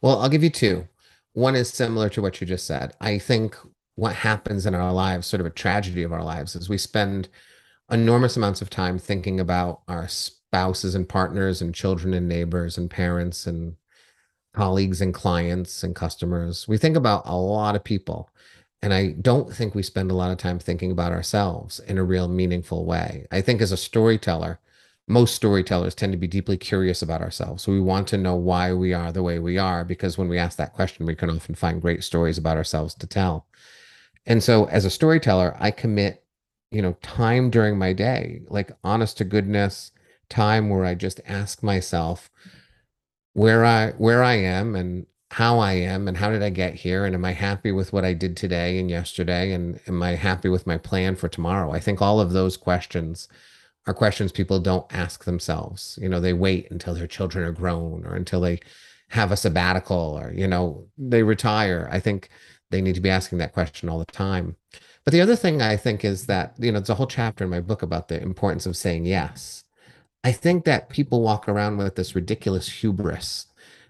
Well, 0.00 0.20
I'll 0.20 0.30
give 0.30 0.42
you 0.42 0.50
two. 0.50 0.88
One 1.34 1.54
is 1.54 1.68
similar 1.68 2.08
to 2.08 2.22
what 2.22 2.40
you 2.40 2.46
just 2.46 2.66
said. 2.66 2.94
I 3.02 3.18
think 3.18 3.54
what 3.96 4.14
happens 4.14 4.64
in 4.64 4.74
our 4.74 4.92
lives, 4.92 5.26
sort 5.26 5.40
of 5.40 5.46
a 5.46 5.50
tragedy 5.50 6.02
of 6.02 6.12
our 6.12 6.24
lives, 6.24 6.56
is 6.56 6.70
we 6.70 6.78
spend 6.78 7.28
enormous 7.90 8.36
amounts 8.36 8.62
of 8.62 8.70
time 8.70 8.98
thinking 8.98 9.40
about 9.40 9.82
our 9.88 10.08
spouses 10.08 10.94
and 10.94 11.08
partners 11.08 11.60
and 11.60 11.74
children 11.74 12.14
and 12.14 12.28
neighbors 12.28 12.78
and 12.78 12.90
parents 12.90 13.46
and 13.46 13.76
colleagues 14.52 15.00
and 15.00 15.14
clients 15.14 15.82
and 15.82 15.94
customers. 15.94 16.66
We 16.66 16.78
think 16.78 16.96
about 16.96 17.22
a 17.26 17.36
lot 17.36 17.76
of 17.76 17.84
people. 17.84 18.30
And 18.82 18.94
I 18.94 19.12
don't 19.20 19.54
think 19.54 19.74
we 19.74 19.82
spend 19.82 20.10
a 20.10 20.14
lot 20.14 20.30
of 20.30 20.38
time 20.38 20.58
thinking 20.58 20.90
about 20.90 21.12
ourselves 21.12 21.80
in 21.80 21.98
a 21.98 22.04
real 22.04 22.28
meaningful 22.28 22.86
way. 22.86 23.26
I 23.30 23.42
think 23.42 23.60
as 23.60 23.72
a 23.72 23.76
storyteller, 23.76 24.58
most 25.06 25.34
storytellers 25.34 25.94
tend 25.94 26.12
to 26.12 26.18
be 26.18 26.26
deeply 26.26 26.56
curious 26.56 27.02
about 27.02 27.20
ourselves. 27.20 27.62
So 27.62 27.72
we 27.72 27.80
want 27.80 28.08
to 28.08 28.16
know 28.16 28.36
why 28.36 28.72
we 28.72 28.94
are 28.94 29.12
the 29.12 29.22
way 29.22 29.38
we 29.38 29.58
are, 29.58 29.84
because 29.84 30.16
when 30.16 30.28
we 30.28 30.38
ask 30.38 30.56
that 30.56 30.72
question, 30.72 31.04
we 31.04 31.14
can 31.14 31.28
often 31.28 31.54
find 31.54 31.82
great 31.82 32.04
stories 32.04 32.38
about 32.38 32.56
ourselves 32.56 32.94
to 32.94 33.06
tell. 33.06 33.46
And 34.24 34.42
so 34.42 34.64
as 34.66 34.84
a 34.84 34.90
storyteller, 34.90 35.56
I 35.58 35.72
commit, 35.72 36.24
you 36.70 36.82
know, 36.82 36.96
time 37.02 37.50
during 37.50 37.78
my 37.78 37.92
day, 37.92 38.42
like 38.48 38.72
honest 38.84 39.18
to 39.18 39.24
goodness 39.24 39.92
time 40.28 40.70
where 40.70 40.84
I 40.84 40.94
just 40.94 41.20
ask 41.26 41.62
myself 41.62 42.30
where 43.32 43.64
I 43.64 43.90
where 43.92 44.22
I 44.22 44.34
am 44.34 44.74
and 44.74 45.06
how 45.32 45.58
I 45.58 45.72
am 45.74 46.08
and 46.08 46.16
how 46.16 46.30
did 46.30 46.42
I 46.42 46.50
get 46.50 46.74
here 46.74 47.04
and 47.04 47.14
am 47.14 47.24
I 47.24 47.32
happy 47.32 47.70
with 47.70 47.92
what 47.92 48.04
I 48.04 48.14
did 48.14 48.36
today 48.36 48.78
and 48.78 48.90
yesterday 48.90 49.52
and 49.52 49.78
am 49.86 50.02
I 50.02 50.16
happy 50.16 50.48
with 50.48 50.66
my 50.66 50.78
plan 50.78 51.14
for 51.14 51.28
tomorrow? 51.28 51.72
I 51.72 51.78
think 51.78 52.02
all 52.02 52.20
of 52.20 52.32
those 52.32 52.56
questions 52.56 53.28
are 53.86 53.94
questions 53.94 54.32
people 54.32 54.58
don't 54.58 54.92
ask 54.92 55.24
themselves. 55.24 55.98
You 56.02 56.08
know, 56.08 56.20
they 56.20 56.32
wait 56.32 56.70
until 56.70 56.94
their 56.94 57.06
children 57.06 57.44
are 57.44 57.52
grown 57.52 58.04
or 58.04 58.14
until 58.14 58.40
they 58.40 58.60
have 59.10 59.32
a 59.32 59.36
sabbatical 59.36 60.18
or, 60.20 60.32
you 60.32 60.48
know, 60.48 60.86
they 60.98 61.22
retire. 61.22 61.88
I 61.90 62.00
think 62.00 62.28
they 62.70 62.80
need 62.80 62.94
to 62.96 63.00
be 63.00 63.10
asking 63.10 63.38
that 63.38 63.52
question 63.52 63.88
all 63.88 63.98
the 63.98 64.06
time. 64.06 64.56
But 65.04 65.12
the 65.12 65.20
other 65.20 65.36
thing 65.36 65.62
I 65.62 65.76
think 65.76 66.04
is 66.04 66.26
that, 66.26 66.54
you 66.58 66.70
know, 66.70 66.78
there's 66.78 66.90
a 66.90 66.94
whole 66.94 67.06
chapter 67.06 67.44
in 67.44 67.50
my 67.50 67.60
book 67.60 67.82
about 67.82 68.08
the 68.08 68.20
importance 68.20 68.66
of 68.66 68.76
saying 68.76 69.06
yes. 69.06 69.64
I 70.22 70.32
think 70.32 70.64
that 70.64 70.90
people 70.90 71.22
walk 71.22 71.48
around 71.48 71.78
with 71.78 71.96
this 71.96 72.14
ridiculous 72.14 72.68
hubris. 72.68 73.46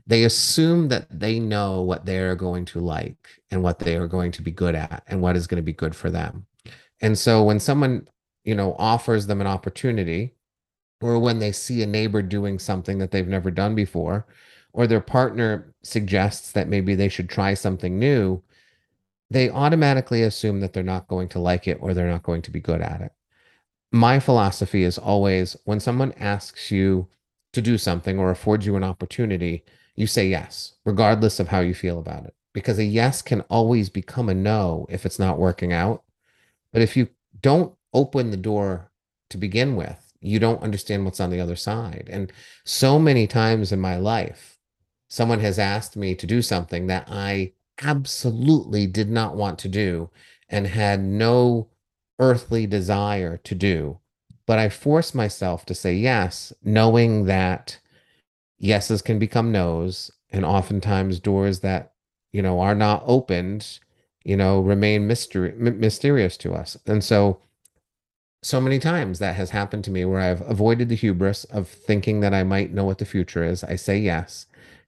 They 0.07 0.25
assume 0.25 0.88
that 0.88 1.07
they 1.11 1.40
know 1.40 1.83
what 1.83 2.07
they're 2.07 2.37
going 2.37 2.64
to 2.66 2.81
like 2.81 3.40
and 3.51 3.62
what 3.62 3.81
they 3.81 3.96
are 3.96 4.07
going 4.07 4.33
to 4.33 4.42
be 4.42 4.51
good 4.51 4.75
at 4.75 5.03
and 5.09 5.20
what 5.20 5.37
is 5.37 5.46
going 5.46 5.57
to 5.57 5.62
be 5.62 5.73
good 5.73 5.94
for 5.94 6.11
them. 6.11 6.46
And 7.01 7.18
so 7.18 7.42
when 7.42 7.59
someone, 7.59 8.09
you 8.44 8.55
know, 8.55 8.77
offers 8.79 9.27
them 9.27 9.40
an 9.40 9.46
opportunity 9.46 10.35
or 11.01 11.18
when 11.18 11.38
they 11.38 11.53
see 11.53 11.83
a 11.83 11.87
neighbor 11.87 12.23
doing 12.23 12.59
something 12.59 12.99
that 12.99 13.11
they've 13.11 13.27
never 13.27 13.51
done 13.51 13.75
before, 13.75 14.27
or 14.73 14.87
their 14.87 15.01
partner 15.01 15.73
suggests 15.83 16.53
that 16.53 16.68
maybe 16.68 16.94
they 16.94 17.09
should 17.09 17.29
try 17.29 17.55
something 17.55 17.99
new, 17.99 18.42
they 19.30 19.48
automatically 19.48 20.22
assume 20.22 20.60
that 20.60 20.72
they're 20.72 20.82
not 20.82 21.08
going 21.08 21.28
to 21.28 21.38
like 21.38 21.68
it 21.68 21.78
or 21.80 21.94
they're 21.94 22.10
not 22.10 22.24
going 22.24 22.42
to 22.42 22.50
be 22.50 22.60
good 22.60 22.80
at 22.80 23.00
it. 23.00 23.12
My 23.92 24.18
philosophy 24.20 24.82
is 24.82 24.98
always 24.98 25.56
when 25.64 25.80
someone 25.80 26.12
asks 26.18 26.70
you 26.70 27.08
to 27.52 27.62
do 27.62 27.78
something 27.78 28.18
or 28.18 28.30
affords 28.30 28.66
you 28.66 28.76
an 28.76 28.84
opportunity, 28.84 29.64
you 29.96 30.06
say 30.06 30.28
yes, 30.28 30.74
regardless 30.84 31.40
of 31.40 31.48
how 31.48 31.60
you 31.60 31.74
feel 31.74 31.98
about 31.98 32.24
it. 32.24 32.34
Because 32.52 32.78
a 32.78 32.84
yes 32.84 33.22
can 33.22 33.42
always 33.42 33.88
become 33.88 34.28
a 34.28 34.34
no 34.34 34.86
if 34.88 35.06
it's 35.06 35.18
not 35.18 35.38
working 35.38 35.72
out. 35.72 36.02
But 36.72 36.82
if 36.82 36.96
you 36.96 37.08
don't 37.40 37.74
open 37.92 38.30
the 38.30 38.36
door 38.36 38.90
to 39.30 39.38
begin 39.38 39.76
with, 39.76 40.12
you 40.20 40.38
don't 40.38 40.62
understand 40.62 41.04
what's 41.04 41.20
on 41.20 41.30
the 41.30 41.40
other 41.40 41.56
side. 41.56 42.08
And 42.10 42.32
so 42.64 42.98
many 42.98 43.26
times 43.26 43.72
in 43.72 43.80
my 43.80 43.96
life, 43.96 44.58
someone 45.08 45.40
has 45.40 45.58
asked 45.58 45.96
me 45.96 46.14
to 46.16 46.26
do 46.26 46.42
something 46.42 46.88
that 46.88 47.08
I 47.08 47.52
absolutely 47.82 48.86
did 48.86 49.10
not 49.10 49.36
want 49.36 49.58
to 49.60 49.68
do 49.68 50.10
and 50.48 50.66
had 50.66 51.00
no 51.00 51.68
earthly 52.18 52.66
desire 52.66 53.36
to 53.38 53.54
do. 53.54 53.98
But 54.46 54.58
I 54.58 54.68
forced 54.68 55.14
myself 55.14 55.64
to 55.66 55.74
say 55.74 55.94
yes, 55.94 56.52
knowing 56.62 57.26
that 57.26 57.78
yeses 58.58 59.02
can 59.02 59.18
become 59.18 59.52
nos. 59.52 60.10
And 60.30 60.44
oftentimes 60.44 61.18
doors 61.18 61.60
that, 61.60 61.92
you 62.32 62.42
know, 62.42 62.60
are 62.60 62.74
not 62.74 63.02
opened, 63.06 63.80
you 64.24 64.36
know, 64.36 64.60
remain 64.60 65.06
mystery, 65.06 65.52
mysterious 65.52 66.36
to 66.38 66.54
us. 66.54 66.76
And 66.86 67.02
so 67.02 67.40
so 68.42 68.60
many 68.60 68.78
times 68.78 69.18
that 69.18 69.36
has 69.36 69.50
happened 69.50 69.84
to 69.84 69.90
me 69.90 70.04
where 70.04 70.20
I've 70.20 70.40
avoided 70.48 70.88
the 70.88 70.94
hubris 70.94 71.44
of 71.44 71.68
thinking 71.68 72.20
that 72.20 72.32
I 72.32 72.42
might 72.42 72.72
know 72.72 72.84
what 72.84 72.98
the 72.98 73.04
future 73.04 73.44
is. 73.44 73.62
I 73.62 73.76
say 73.76 73.98
yes, 73.98 74.46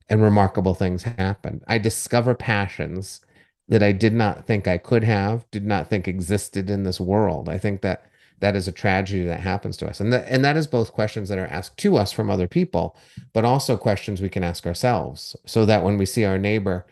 and 0.09 0.23
remarkable 0.23 0.75
things 0.75 1.03
happen. 1.03 1.63
I 1.67 1.79
discover 1.79 2.35
passions 2.35 3.21
that 3.69 3.83
I 3.83 3.93
did 3.93 4.13
not 4.13 4.47
think 4.47 4.67
I 4.67 4.79
could 4.79 5.05
have, 5.05 5.49
did 5.51 5.65
not 5.65 5.89
think 5.89 6.09
existed 6.09 6.69
in 6.69 6.83
this 6.83 7.01
world. 7.01 7.49
I 7.49 7.59
think 7.59 7.81
that 7.83 8.07
that 8.41 8.57
is 8.57 8.67
a 8.67 8.73
tragedy 8.73 9.25
that 9.25 9.41
happens 9.41 9.77
to 9.77 9.87
us. 9.87 10.01
And 10.01 10.13
that, 10.13 10.27
and 10.29 10.45
that 10.45 10.57
is 10.57 10.67
both 10.67 10.93
questions 10.93 11.29
that 11.29 11.39
are 11.39 11.47
asked 11.47 11.77
to 11.79 11.97
us 11.97 12.11
from 12.11 12.29
other 12.29 12.49
people, 12.49 12.97
but 13.33 13.45
also 13.45 13.77
questions 13.77 14.21
we 14.21 14.29
can 14.29 14.43
ask 14.43 14.67
ourselves 14.67 15.37
so 15.47 15.65
that 15.65 15.85
when 15.85 15.97
we 15.97 16.07
see 16.07 16.25
our 16.25 16.39
neighbor, 16.39 16.85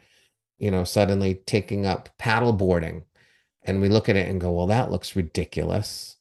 you 0.58 0.70
know, 0.70 0.84
suddenly 0.84 1.34
taking 1.46 1.86
up 1.86 2.08
paddle 2.18 2.52
boarding 2.52 3.02
and 3.64 3.80
we 3.80 3.88
look 3.88 4.08
at 4.08 4.16
it 4.16 4.28
and 4.28 4.40
go, 4.40 4.52
well, 4.52 4.68
that 4.68 4.90
looks 4.90 5.16
ridiculous 5.16 6.16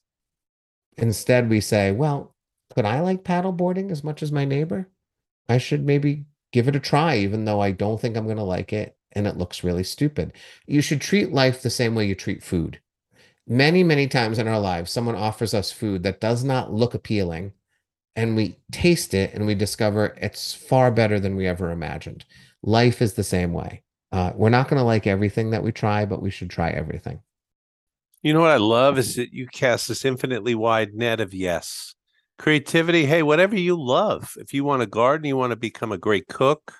Instead, 1.00 1.48
we 1.48 1.60
say, 1.60 1.92
well, 1.92 2.34
could 2.74 2.84
I 2.84 3.00
like 3.00 3.24
paddleboarding 3.24 3.90
as 3.90 4.04
much 4.04 4.22
as 4.22 4.30
my 4.30 4.44
neighbor? 4.44 4.88
I 5.48 5.56
should 5.58 5.84
maybe 5.84 6.26
give 6.52 6.68
it 6.68 6.76
a 6.76 6.80
try, 6.80 7.16
even 7.16 7.44
though 7.44 7.60
I 7.60 7.70
don't 7.72 8.00
think 8.00 8.16
I'm 8.16 8.24
going 8.24 8.36
to 8.36 8.42
like 8.42 8.72
it 8.72 8.96
and 9.12 9.26
it 9.26 9.36
looks 9.36 9.64
really 9.64 9.84
stupid. 9.84 10.32
You 10.66 10.80
should 10.80 11.00
treat 11.00 11.32
life 11.32 11.62
the 11.62 11.70
same 11.70 11.94
way 11.94 12.06
you 12.06 12.14
treat 12.14 12.42
food. 12.42 12.80
Many, 13.46 13.82
many 13.82 14.06
times 14.06 14.38
in 14.38 14.46
our 14.46 14.60
lives, 14.60 14.92
someone 14.92 15.16
offers 15.16 15.54
us 15.54 15.72
food 15.72 16.02
that 16.04 16.20
does 16.20 16.44
not 16.44 16.72
look 16.72 16.94
appealing, 16.94 17.52
and 18.14 18.36
we 18.36 18.58
taste 18.70 19.14
it 19.14 19.34
and 19.34 19.46
we 19.46 19.54
discover 19.54 20.16
it's 20.20 20.54
far 20.54 20.90
better 20.90 21.18
than 21.18 21.34
we 21.36 21.46
ever 21.46 21.70
imagined. 21.70 22.24
Life 22.62 23.02
is 23.02 23.14
the 23.14 23.24
same 23.24 23.52
way. 23.52 23.82
Uh, 24.12 24.32
we're 24.34 24.50
not 24.50 24.68
going 24.68 24.78
to 24.78 24.84
like 24.84 25.06
everything 25.06 25.50
that 25.50 25.62
we 25.62 25.72
try, 25.72 26.04
but 26.04 26.22
we 26.22 26.30
should 26.30 26.50
try 26.50 26.70
everything. 26.70 27.20
You 28.22 28.34
know 28.34 28.40
what 28.40 28.50
I 28.50 28.58
love 28.58 28.98
is 28.98 29.16
that 29.16 29.32
you 29.32 29.46
cast 29.46 29.88
this 29.88 30.04
infinitely 30.04 30.54
wide 30.54 30.94
net 30.94 31.20
of 31.20 31.32
yes. 31.32 31.94
Creativity, 32.40 33.04
hey, 33.04 33.22
whatever 33.22 33.54
you 33.54 33.78
love. 33.78 34.32
If 34.38 34.54
you 34.54 34.64
want 34.64 34.80
to 34.80 34.86
garden, 34.86 35.26
you 35.26 35.36
want 35.36 35.50
to 35.50 35.56
become 35.56 35.92
a 35.92 35.98
great 35.98 36.26
cook, 36.26 36.72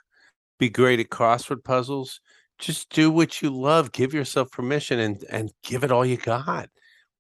be 0.59 0.71
great 0.71 1.01
at 1.01 1.11
crossword 1.11 1.65
puzzles, 1.65 2.23
just 2.59 2.89
do 2.89 3.11
what 3.11 3.43
you 3.43 3.51
love. 3.51 3.93
Give 3.93 4.15
yourself 4.15 4.51
permission 4.51 4.99
and 4.99 5.23
and 5.31 5.53
give 5.63 5.85
it 5.85 5.93
all 5.93 6.07
you 6.07 6.17
got. 6.17 6.71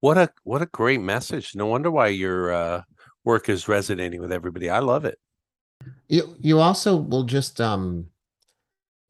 What 0.00 0.16
a 0.16 0.30
what 0.42 0.62
a 0.62 0.66
great 0.72 1.02
message. 1.02 1.54
No 1.54 1.66
wonder 1.66 1.90
why 1.90 2.06
your 2.06 2.50
uh, 2.50 2.82
work 3.24 3.50
is 3.50 3.68
resonating 3.68 4.22
with 4.22 4.32
everybody. 4.32 4.70
I 4.70 4.78
love 4.78 5.04
it. 5.04 5.18
You 6.08 6.34
you 6.40 6.60
also 6.60 6.96
will 6.96 7.24
just 7.24 7.60
um 7.60 8.06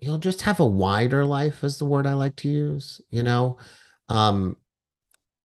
you'll 0.01 0.19
just 0.19 0.43
have 0.43 0.59
a 0.59 0.67
wider 0.67 1.25
life 1.25 1.63
is 1.63 1.79
the 1.79 1.85
word 1.85 2.05
I 2.05 2.15
like 2.15 2.35
to 2.39 2.49
use, 2.49 3.01
you 3.11 3.23
know. 3.23 3.59
Um 4.09 4.57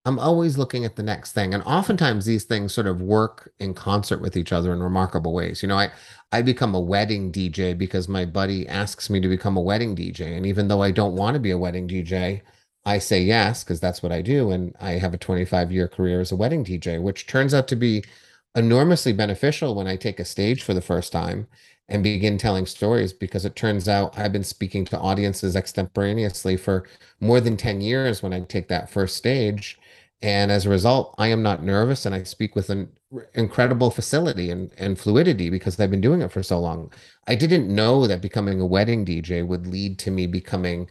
I'm 0.06 0.20
always 0.20 0.58
looking 0.58 0.86
at 0.86 0.96
the 0.96 1.04
next 1.04 1.32
thing. 1.32 1.54
And 1.54 1.63
oftentimes 1.63 2.26
these 2.26 2.44
things 2.44 2.74
sort 2.74 2.86
of 2.86 3.02
work 3.02 3.52
in 3.60 3.74
concert 3.74 4.22
with 4.22 4.38
each 4.38 4.52
other 4.52 4.72
in 4.72 4.82
remarkable 4.82 5.34
ways. 5.34 5.63
You 5.63 5.68
know, 5.68 5.80
I, 5.80 5.91
I 6.32 6.44
become 6.44 6.76
a 6.76 6.80
wedding 6.80 7.32
DJ 7.32 7.76
because 7.76 8.08
my 8.08 8.24
buddy 8.24 8.68
asks 8.68 9.10
me 9.10 9.20
to 9.20 9.28
become 9.28 9.58
a 9.58 9.62
wedding 9.62 9.96
DJ. 9.96 10.38
And 10.38 10.46
even 10.46 10.68
though 10.68 10.84
I 10.84 10.91
don't 10.91 11.15
want 11.15 11.34
to 11.34 11.39
be 11.39 11.52
a 11.52 11.58
wedding 11.58 11.88
DJ, 11.88 12.41
I 12.86 13.00
say 13.00 13.24
yes, 13.24 13.63
because 13.63 13.80
that's 13.80 14.04
what 14.04 14.12
I 14.12 14.22
do. 14.22 14.52
And 14.52 14.76
I 14.80 14.91
have 14.91 15.15
a 15.15 15.18
25 15.18 15.72
year 15.72 15.88
career 15.88 16.22
as 16.22 16.32
a 16.32 16.36
wedding 16.36 16.63
DJ, 16.63 17.02
which 17.02 17.26
turns 17.26 17.54
out 17.56 17.68
to 17.70 17.76
be 17.76 18.04
enormously 18.56 19.12
beneficial 19.12 19.74
when 19.74 19.88
I 19.88 19.96
take 19.96 20.20
a 20.20 20.26
stage 20.26 20.62
for 20.62 20.76
the 20.76 20.82
first 20.82 21.12
time 21.12 21.48
and 21.89 22.04
begin 22.04 22.38
telling 22.38 22.65
stories 22.68 23.12
because 23.12 23.46
it 23.46 23.56
turns 23.56 23.88
out 23.88 24.18
I've 24.18 24.32
been 24.34 24.44
speaking 24.44 24.86
to 24.86 25.00
audiences 25.00 25.56
extemporaneously 25.56 26.58
for 26.58 26.88
more 27.20 27.41
than 27.41 27.58
10 27.58 27.82
years 27.82 28.24
when 28.24 28.34
I 28.34 28.41
take 28.41 28.68
that 28.70 28.89
first 28.89 29.18
stage 29.18 29.80
and 30.25 30.51
as 30.51 30.65
a 30.65 30.71
result, 30.71 31.13
I 31.19 31.27
am 31.27 31.43
not 31.43 31.61
nervous 31.61 32.07
and 32.07 32.15
I 32.15 32.23
speak 32.23 32.55
with 32.55 32.71
an 32.71 32.89
incredible 33.35 33.91
facility 33.91 34.49
and, 34.49 34.71
and 34.75 34.97
fluidity 34.97 35.51
because 35.51 35.79
I've 35.79 35.91
been 35.91 36.01
doing 36.01 36.23
it 36.23 36.31
for 36.31 36.41
so 36.41 36.59
long. 36.59 36.91
I 37.27 37.35
didn't 37.35 37.67
know 37.73 38.07
that 38.07 38.23
becoming 38.23 38.59
a 38.59 38.65
wedding 38.65 39.05
DJ 39.05 39.45
would 39.45 39.67
lead 39.67 39.99
to 39.99 40.09
me 40.09 40.25
becoming 40.25 40.89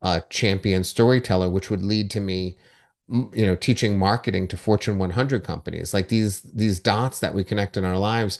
a 0.00 0.22
champion 0.30 0.82
storyteller, 0.82 1.50
which 1.50 1.68
would 1.68 1.82
lead 1.82 2.10
to 2.12 2.20
me 2.20 2.56
you 3.34 3.44
know 3.44 3.56
teaching 3.56 3.98
marketing 3.98 4.46
to 4.46 4.56
fortune 4.56 4.96
100 4.96 5.42
companies 5.42 5.92
like 5.92 6.06
these 6.06 6.42
these 6.42 6.78
dots 6.78 7.18
that 7.18 7.34
we 7.34 7.42
connect 7.42 7.76
in 7.76 7.84
our 7.84 7.98
lives 7.98 8.38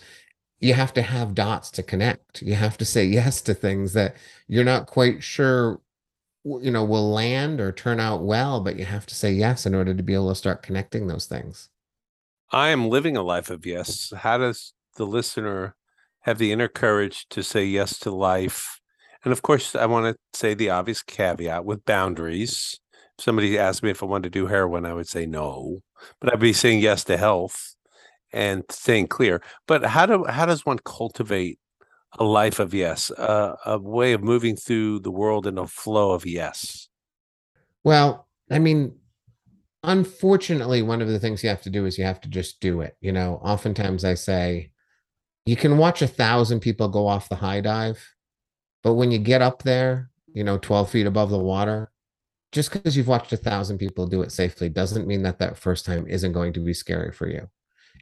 you 0.60 0.74
have 0.74 0.94
to 0.94 1.02
have 1.02 1.34
dots 1.34 1.72
to 1.72 1.82
connect 1.82 2.40
you 2.40 2.54
have 2.54 2.78
to 2.78 2.84
say 2.84 3.04
yes 3.04 3.42
to 3.42 3.52
things 3.52 3.94
that 3.94 4.14
you're 4.46 4.62
not 4.62 4.86
quite 4.86 5.24
sure 5.24 5.80
you 6.44 6.70
know 6.70 6.84
will 6.84 7.10
land 7.10 7.60
or 7.60 7.70
turn 7.70 8.00
out 8.00 8.22
well 8.22 8.60
but 8.60 8.78
you 8.78 8.84
have 8.84 9.06
to 9.06 9.14
say 9.14 9.30
yes 9.30 9.66
in 9.66 9.74
order 9.74 9.92
to 9.94 10.02
be 10.02 10.14
able 10.14 10.30
to 10.30 10.34
start 10.34 10.62
connecting 10.62 11.06
those 11.06 11.26
things. 11.26 11.68
I 12.52 12.68
am 12.70 12.88
living 12.88 13.16
a 13.16 13.22
life 13.22 13.50
of 13.50 13.64
yes. 13.64 14.12
How 14.16 14.38
does 14.38 14.72
the 14.96 15.06
listener 15.06 15.76
have 16.20 16.38
the 16.38 16.50
inner 16.50 16.68
courage 16.68 17.26
to 17.30 17.42
say 17.42 17.64
yes 17.64 17.98
to 18.00 18.10
life? 18.10 18.80
And 19.24 19.32
of 19.32 19.42
course 19.42 19.74
i 19.74 19.86
want 19.86 20.14
to 20.14 20.38
say 20.38 20.54
the 20.54 20.70
obvious 20.70 21.02
caveat 21.02 21.64
with 21.64 21.84
boundaries. 21.84 22.80
If 23.18 23.24
somebody 23.24 23.58
asked 23.58 23.82
me 23.82 23.90
if 23.90 24.02
i 24.02 24.06
wanted 24.06 24.32
to 24.32 24.38
do 24.38 24.46
heroin 24.46 24.86
i 24.86 24.94
would 24.94 25.08
say 25.08 25.26
no 25.26 25.82
but 26.20 26.32
i'd 26.32 26.40
be 26.40 26.54
saying 26.54 26.80
yes 26.80 27.04
to 27.04 27.18
health 27.18 27.74
and 28.32 28.64
staying 28.70 29.08
clear. 29.08 29.42
But 29.66 29.84
how 29.84 30.06
do 30.06 30.24
how 30.24 30.46
does 30.46 30.66
one 30.66 30.78
cultivate 30.84 31.58
a 32.18 32.24
life 32.24 32.58
of 32.58 32.74
yes, 32.74 33.10
uh, 33.12 33.56
a 33.66 33.78
way 33.78 34.12
of 34.12 34.22
moving 34.22 34.56
through 34.56 35.00
the 35.00 35.10
world 35.10 35.46
in 35.46 35.58
a 35.58 35.66
flow 35.66 36.12
of 36.12 36.26
yes? 36.26 36.88
Well, 37.84 38.28
I 38.50 38.58
mean, 38.58 38.96
unfortunately, 39.82 40.82
one 40.82 41.00
of 41.00 41.08
the 41.08 41.18
things 41.18 41.42
you 41.42 41.48
have 41.48 41.62
to 41.62 41.70
do 41.70 41.86
is 41.86 41.96
you 41.96 42.04
have 42.04 42.20
to 42.22 42.28
just 42.28 42.60
do 42.60 42.80
it. 42.80 42.96
You 43.00 43.12
know, 43.12 43.40
oftentimes 43.42 44.04
I 44.04 44.14
say, 44.14 44.72
you 45.46 45.56
can 45.56 45.78
watch 45.78 46.02
a 46.02 46.06
thousand 46.06 46.60
people 46.60 46.88
go 46.88 47.06
off 47.06 47.28
the 47.28 47.36
high 47.36 47.60
dive, 47.60 48.04
but 48.82 48.94
when 48.94 49.10
you 49.10 49.18
get 49.18 49.42
up 49.42 49.62
there, 49.62 50.10
you 50.32 50.44
know, 50.44 50.58
12 50.58 50.90
feet 50.90 51.06
above 51.06 51.30
the 51.30 51.38
water, 51.38 51.90
just 52.52 52.72
because 52.72 52.96
you've 52.96 53.08
watched 53.08 53.32
a 53.32 53.36
thousand 53.36 53.78
people 53.78 54.06
do 54.06 54.22
it 54.22 54.32
safely 54.32 54.68
doesn't 54.68 55.06
mean 55.06 55.22
that 55.22 55.38
that 55.38 55.56
first 55.56 55.86
time 55.86 56.06
isn't 56.06 56.32
going 56.32 56.52
to 56.52 56.60
be 56.60 56.74
scary 56.74 57.12
for 57.12 57.28
you 57.28 57.48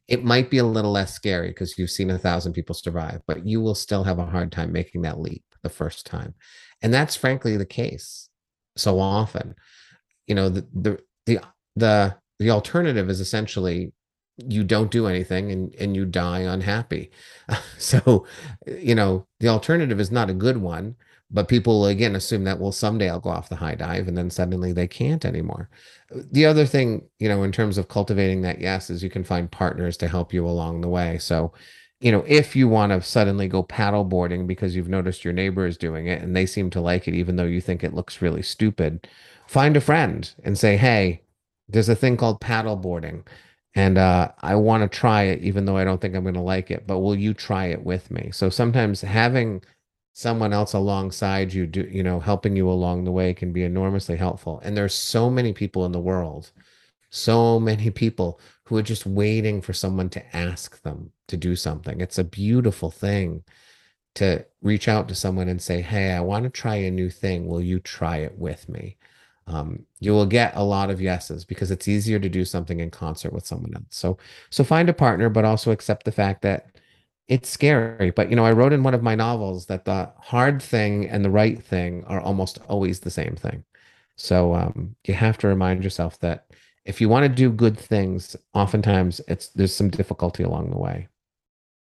it 0.09 0.25
might 0.25 0.51
be 0.51 0.59
a 0.59 0.65
little 0.65 0.91
less 0.91 1.15
scary 1.15 1.49
because 1.49 1.79
you've 1.79 1.91
seen 1.91 2.11
a 2.11 2.19
thousand 2.19 2.55
people 2.55 2.75
survive, 2.75 3.21
but 3.27 3.47
you 3.47 3.61
will 3.61 3.75
still 3.75 4.05
have 4.05 4.19
a 4.19 4.27
hard 4.27 4.51
time 4.51 4.73
making 4.73 5.03
that 5.03 5.21
leap 5.21 5.45
the 5.63 5.69
first 5.69 6.07
time. 6.07 6.35
And 6.83 6.93
that's 6.93 7.17
frankly 7.17 7.57
the 7.57 7.67
case 7.67 8.29
so 8.77 8.99
often. 8.99 9.55
You 10.27 10.35
know, 10.35 10.49
the 10.49 10.67
the 10.75 10.99
the 11.27 11.41
the, 11.77 12.17
the 12.39 12.51
alternative 12.51 13.11
is 13.11 13.21
essentially 13.21 13.93
you 14.39 14.65
don't 14.65 14.91
do 14.91 15.07
anything 15.07 15.51
and 15.53 15.75
and 15.75 15.95
you 15.97 16.05
die 16.07 16.41
unhappy. 16.41 17.11
so, 17.79 18.27
you 18.67 18.95
know, 18.95 19.27
the 19.41 19.49
alternative 19.49 20.01
is 20.01 20.11
not 20.11 20.31
a 20.31 20.35
good 20.35 20.57
one, 20.57 20.97
but 21.31 21.49
people 21.49 21.87
again 21.87 22.16
assume 22.16 22.45
that 22.45 22.59
well 22.59 22.72
someday 22.72 23.11
I'll 23.11 23.20
go 23.20 23.31
off 23.31 23.49
the 23.49 23.57
high 23.57 23.74
dive 23.74 24.09
and 24.09 24.16
then 24.16 24.31
suddenly 24.31 24.72
they 24.72 24.89
can't 24.89 25.24
anymore. 25.24 25.68
The 26.11 26.47
other 26.47 26.64
thing, 26.64 27.09
you 27.18 27.29
know, 27.29 27.43
in 27.43 27.53
terms 27.53 27.76
of 27.79 27.89
cultivating 27.89 28.43
that 28.43 28.61
yes 28.61 28.91
is 28.91 29.03
you 29.03 29.11
can 29.11 29.24
find 29.24 29.51
partners 29.51 29.97
to 29.99 30.09
help 30.09 30.33
you 30.33 30.47
along 30.47 30.81
the 30.81 30.89
way. 30.89 31.18
So, 31.18 31.53
you 32.01 32.11
know, 32.12 32.24
if 32.26 32.57
you 32.57 32.68
want 32.68 32.93
to 32.93 33.03
suddenly 33.03 33.49
go 33.49 33.62
paddle 33.62 34.05
boarding 34.05 34.47
because 34.47 34.74
you've 34.74 34.89
noticed 34.89 35.24
your 35.24 35.35
neighbor 35.35 35.66
is 35.66 35.76
doing 35.76 36.07
it 36.07 36.22
and 36.22 36.35
they 36.35 36.47
seem 36.47 36.70
to 36.70 36.81
like 36.81 37.09
it 37.09 37.14
even 37.14 37.37
though 37.37 37.45
you 37.45 37.61
think 37.61 37.85
it 37.85 37.95
looks 37.95 38.22
really 38.22 38.43
stupid, 38.43 39.07
find 39.49 39.76
a 39.76 39.81
friend 39.81 40.33
and 40.45 40.59
say, 40.59 40.76
"Hey, 40.76 41.22
there's 41.68 41.89
a 41.89 41.95
thing 41.95 42.16
called 42.16 42.41
paddle 42.41 42.76
boarding 42.76 43.24
and 43.74 43.99
uh, 43.99 44.33
I 44.41 44.57
want 44.57 44.83
to 44.83 44.99
try 44.99 45.24
it, 45.24 45.43
even 45.43 45.64
though 45.64 45.76
I 45.76 45.85
don't 45.85 46.01
think 46.01 46.14
I'm 46.16 46.24
going 46.24 46.35
to 46.35 46.41
like 46.41 46.70
it. 46.70 46.87
But 46.87 46.99
will 46.99 47.14
you 47.14 47.35
try 47.35 47.66
it 47.66 47.85
with 47.85 48.11
me? 48.11 48.31
So 48.33 48.51
sometimes 48.51 49.03
having 49.03 49.62
someone 50.19 50.53
else 50.53 50.73
alongside 50.73 51.53
you, 51.53 51.64
do 51.64 51.89
you 51.93 52.03
know, 52.03 52.19
helping 52.19 52.57
you 52.57 52.69
along 52.69 53.05
the 53.05 53.12
way 53.12 53.33
can 53.33 53.53
be 53.53 53.62
enormously 53.62 54.16
helpful. 54.16 54.61
And 54.64 54.77
there's 54.77 54.93
so 54.93 55.31
many 55.31 55.53
people 55.53 55.87
in 55.87 55.93
the 55.93 56.01
world, 56.01 56.51
so 57.11 57.61
many 57.61 57.91
people 57.91 58.41
who 58.64 58.77
are 58.77 58.83
just 58.83 59.07
waiting 59.07 59.62
for 59.62 59.73
someone 59.73 60.09
to 60.11 60.37
ask 60.37 60.83
them 60.83 61.12
to 61.29 61.37
do 61.37 61.55
something. 61.55 62.01
It's 62.01 62.19
a 62.19 62.25
beautiful 62.25 62.91
thing 62.91 63.45
to 64.16 64.45
reach 64.61 64.89
out 64.89 65.07
to 65.07 65.14
someone 65.14 65.49
and 65.49 65.62
say, 65.62 65.83
"Hey, 65.83 66.12
I 66.12 66.21
want 66.21 66.43
to 66.45 66.51
try 66.51 66.75
a 66.77 66.91
new 66.91 67.11
thing. 67.11 67.47
Will 67.47 67.62
you 67.62 67.79
try 67.79 68.19
it 68.19 68.37
with 68.37 68.69
me?" 68.69 68.97
um, 69.47 69.87
you 70.01 70.12
will 70.12 70.27
get 70.27 70.53
a 70.57 70.64
lot 70.64 70.91
of 70.91 71.01
yeses 71.01 71.45
because 71.45 71.71
it's 71.71 71.89
easier 71.89 72.19
to 72.19 72.29
do 72.29 72.45
something 72.45 72.81
in 72.81 72.91
concert 72.91 73.33
with 73.33 73.47
someone 73.47 73.75
else. 73.75 73.85
So, 73.91 74.19
so 74.51 74.62
find 74.64 74.89
a 74.89 74.93
partner, 74.93 75.31
but 75.31 75.45
also 75.45 75.71
accept 75.71 76.05
the 76.05 76.12
fact 76.12 76.43
that 76.43 76.66
it's 77.29 77.49
scary. 77.49 78.11
But 78.11 78.31
you 78.31 78.37
know, 78.37 78.45
I 78.45 78.53
wrote 78.53 78.72
in 78.72 78.83
one 78.83 78.95
of 78.95 79.03
my 79.03 79.14
novels 79.14 79.66
that 79.66 79.85
the 79.85 80.11
hard 80.18 80.62
thing 80.62 81.09
and 81.09 81.24
the 81.24 81.31
right 81.31 81.62
thing 81.62 82.05
are 82.05 82.20
almost 82.20 82.59
always 82.68 83.01
the 83.01 83.11
same 83.11 83.37
thing. 83.37 83.64
So 84.16 84.55
um, 84.55 84.97
you 85.07 85.14
have 85.14 85.39
to 85.39 85.49
remind 85.49 85.85
yourself 85.85 86.18
that 86.20 86.47
if 86.85 87.01
you 87.01 87.09
want 87.09 87.24
to 87.24 87.29
do 87.29 87.51
good 87.51 87.79
things, 87.79 88.35
oftentimes 88.55 89.20
it's 89.29 89.49
there's 89.49 89.74
some 89.74 89.91
difficulty 89.91 90.43
along 90.43 90.70
the 90.70 90.79
way. 90.79 91.09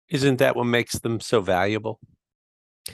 Isn't 0.08 0.38
that 0.38 0.56
what 0.56 0.64
makes 0.64 0.98
them 0.98 1.20
so 1.20 1.40
valuable? 1.40 2.00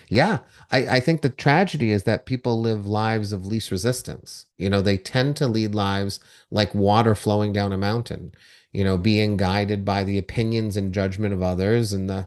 Yeah, 0.09 0.39
I, 0.71 0.87
I 0.97 1.01
think 1.01 1.23
the 1.23 1.31
tragedy 1.31 1.91
is 1.91 2.05
that 2.05 2.27
people 2.27 2.61
live 2.61 2.87
lives 2.87 3.33
of 3.33 3.47
least 3.47 3.71
resistance. 3.71 4.47
You 4.57 4.71
know, 4.71 4.81
they 4.81 4.97
tend 4.97 5.37
to 5.37 5.49
lead 5.49 5.75
lives 5.75 6.21
like 6.51 6.75
water 6.75 7.15
flowing 7.15 7.53
down 7.53 7.73
a 7.73 7.79
mountain, 7.79 8.33
you 8.73 8.85
know, 8.85 8.97
being 8.97 9.37
guided 9.37 9.85
by 9.85 10.05
the 10.05 10.19
opinions 10.19 10.77
and 10.77 10.95
judgment 10.95 11.35
of 11.35 11.43
others 11.43 11.93
and 11.93 12.09
the 12.09 12.27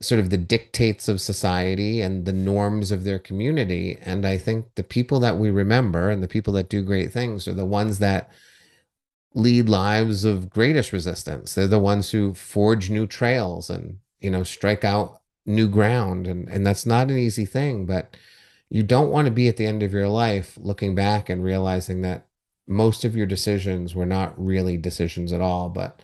sort 0.00 0.20
of 0.20 0.30
the 0.30 0.38
dictates 0.38 1.08
of 1.08 1.20
society 1.20 2.00
and 2.00 2.24
the 2.24 2.32
norms 2.32 2.90
of 2.90 3.04
their 3.04 3.18
community. 3.18 3.98
And 4.02 4.26
I 4.26 4.36
think 4.36 4.66
the 4.74 4.82
people 4.82 5.20
that 5.20 5.38
we 5.38 5.50
remember 5.50 6.10
and 6.10 6.22
the 6.22 6.28
people 6.28 6.52
that 6.54 6.68
do 6.68 6.82
great 6.82 7.12
things 7.12 7.46
are 7.46 7.54
the 7.54 7.64
ones 7.64 7.98
that 8.00 8.30
lead 9.34 9.68
lives 9.68 10.24
of 10.24 10.50
greatest 10.50 10.92
resistance. 10.92 11.54
They're 11.54 11.66
the 11.66 11.78
ones 11.78 12.10
who 12.10 12.34
forge 12.34 12.90
new 12.90 13.06
trails 13.06 13.70
and, 13.70 13.98
you 14.20 14.30
know, 14.30 14.42
strike 14.42 14.84
out 14.84 15.22
new 15.46 15.68
ground 15.68 16.26
and 16.26 16.48
and 16.48 16.66
that's 16.66 16.86
not 16.86 17.10
an 17.10 17.18
easy 17.18 17.44
thing 17.44 17.84
but 17.84 18.16
you 18.70 18.82
don't 18.82 19.10
want 19.10 19.26
to 19.26 19.30
be 19.30 19.48
at 19.48 19.56
the 19.56 19.66
end 19.66 19.82
of 19.82 19.92
your 19.92 20.08
life 20.08 20.56
looking 20.60 20.94
back 20.94 21.28
and 21.28 21.42
realizing 21.42 22.02
that 22.02 22.26
most 22.72 23.04
of 23.04 23.16
your 23.16 23.26
decisions 23.26 23.94
were 23.94 24.06
not 24.06 24.32
really 24.42 24.76
decisions 24.76 25.32
at 25.32 25.40
all 25.40 25.68
but 25.68 26.00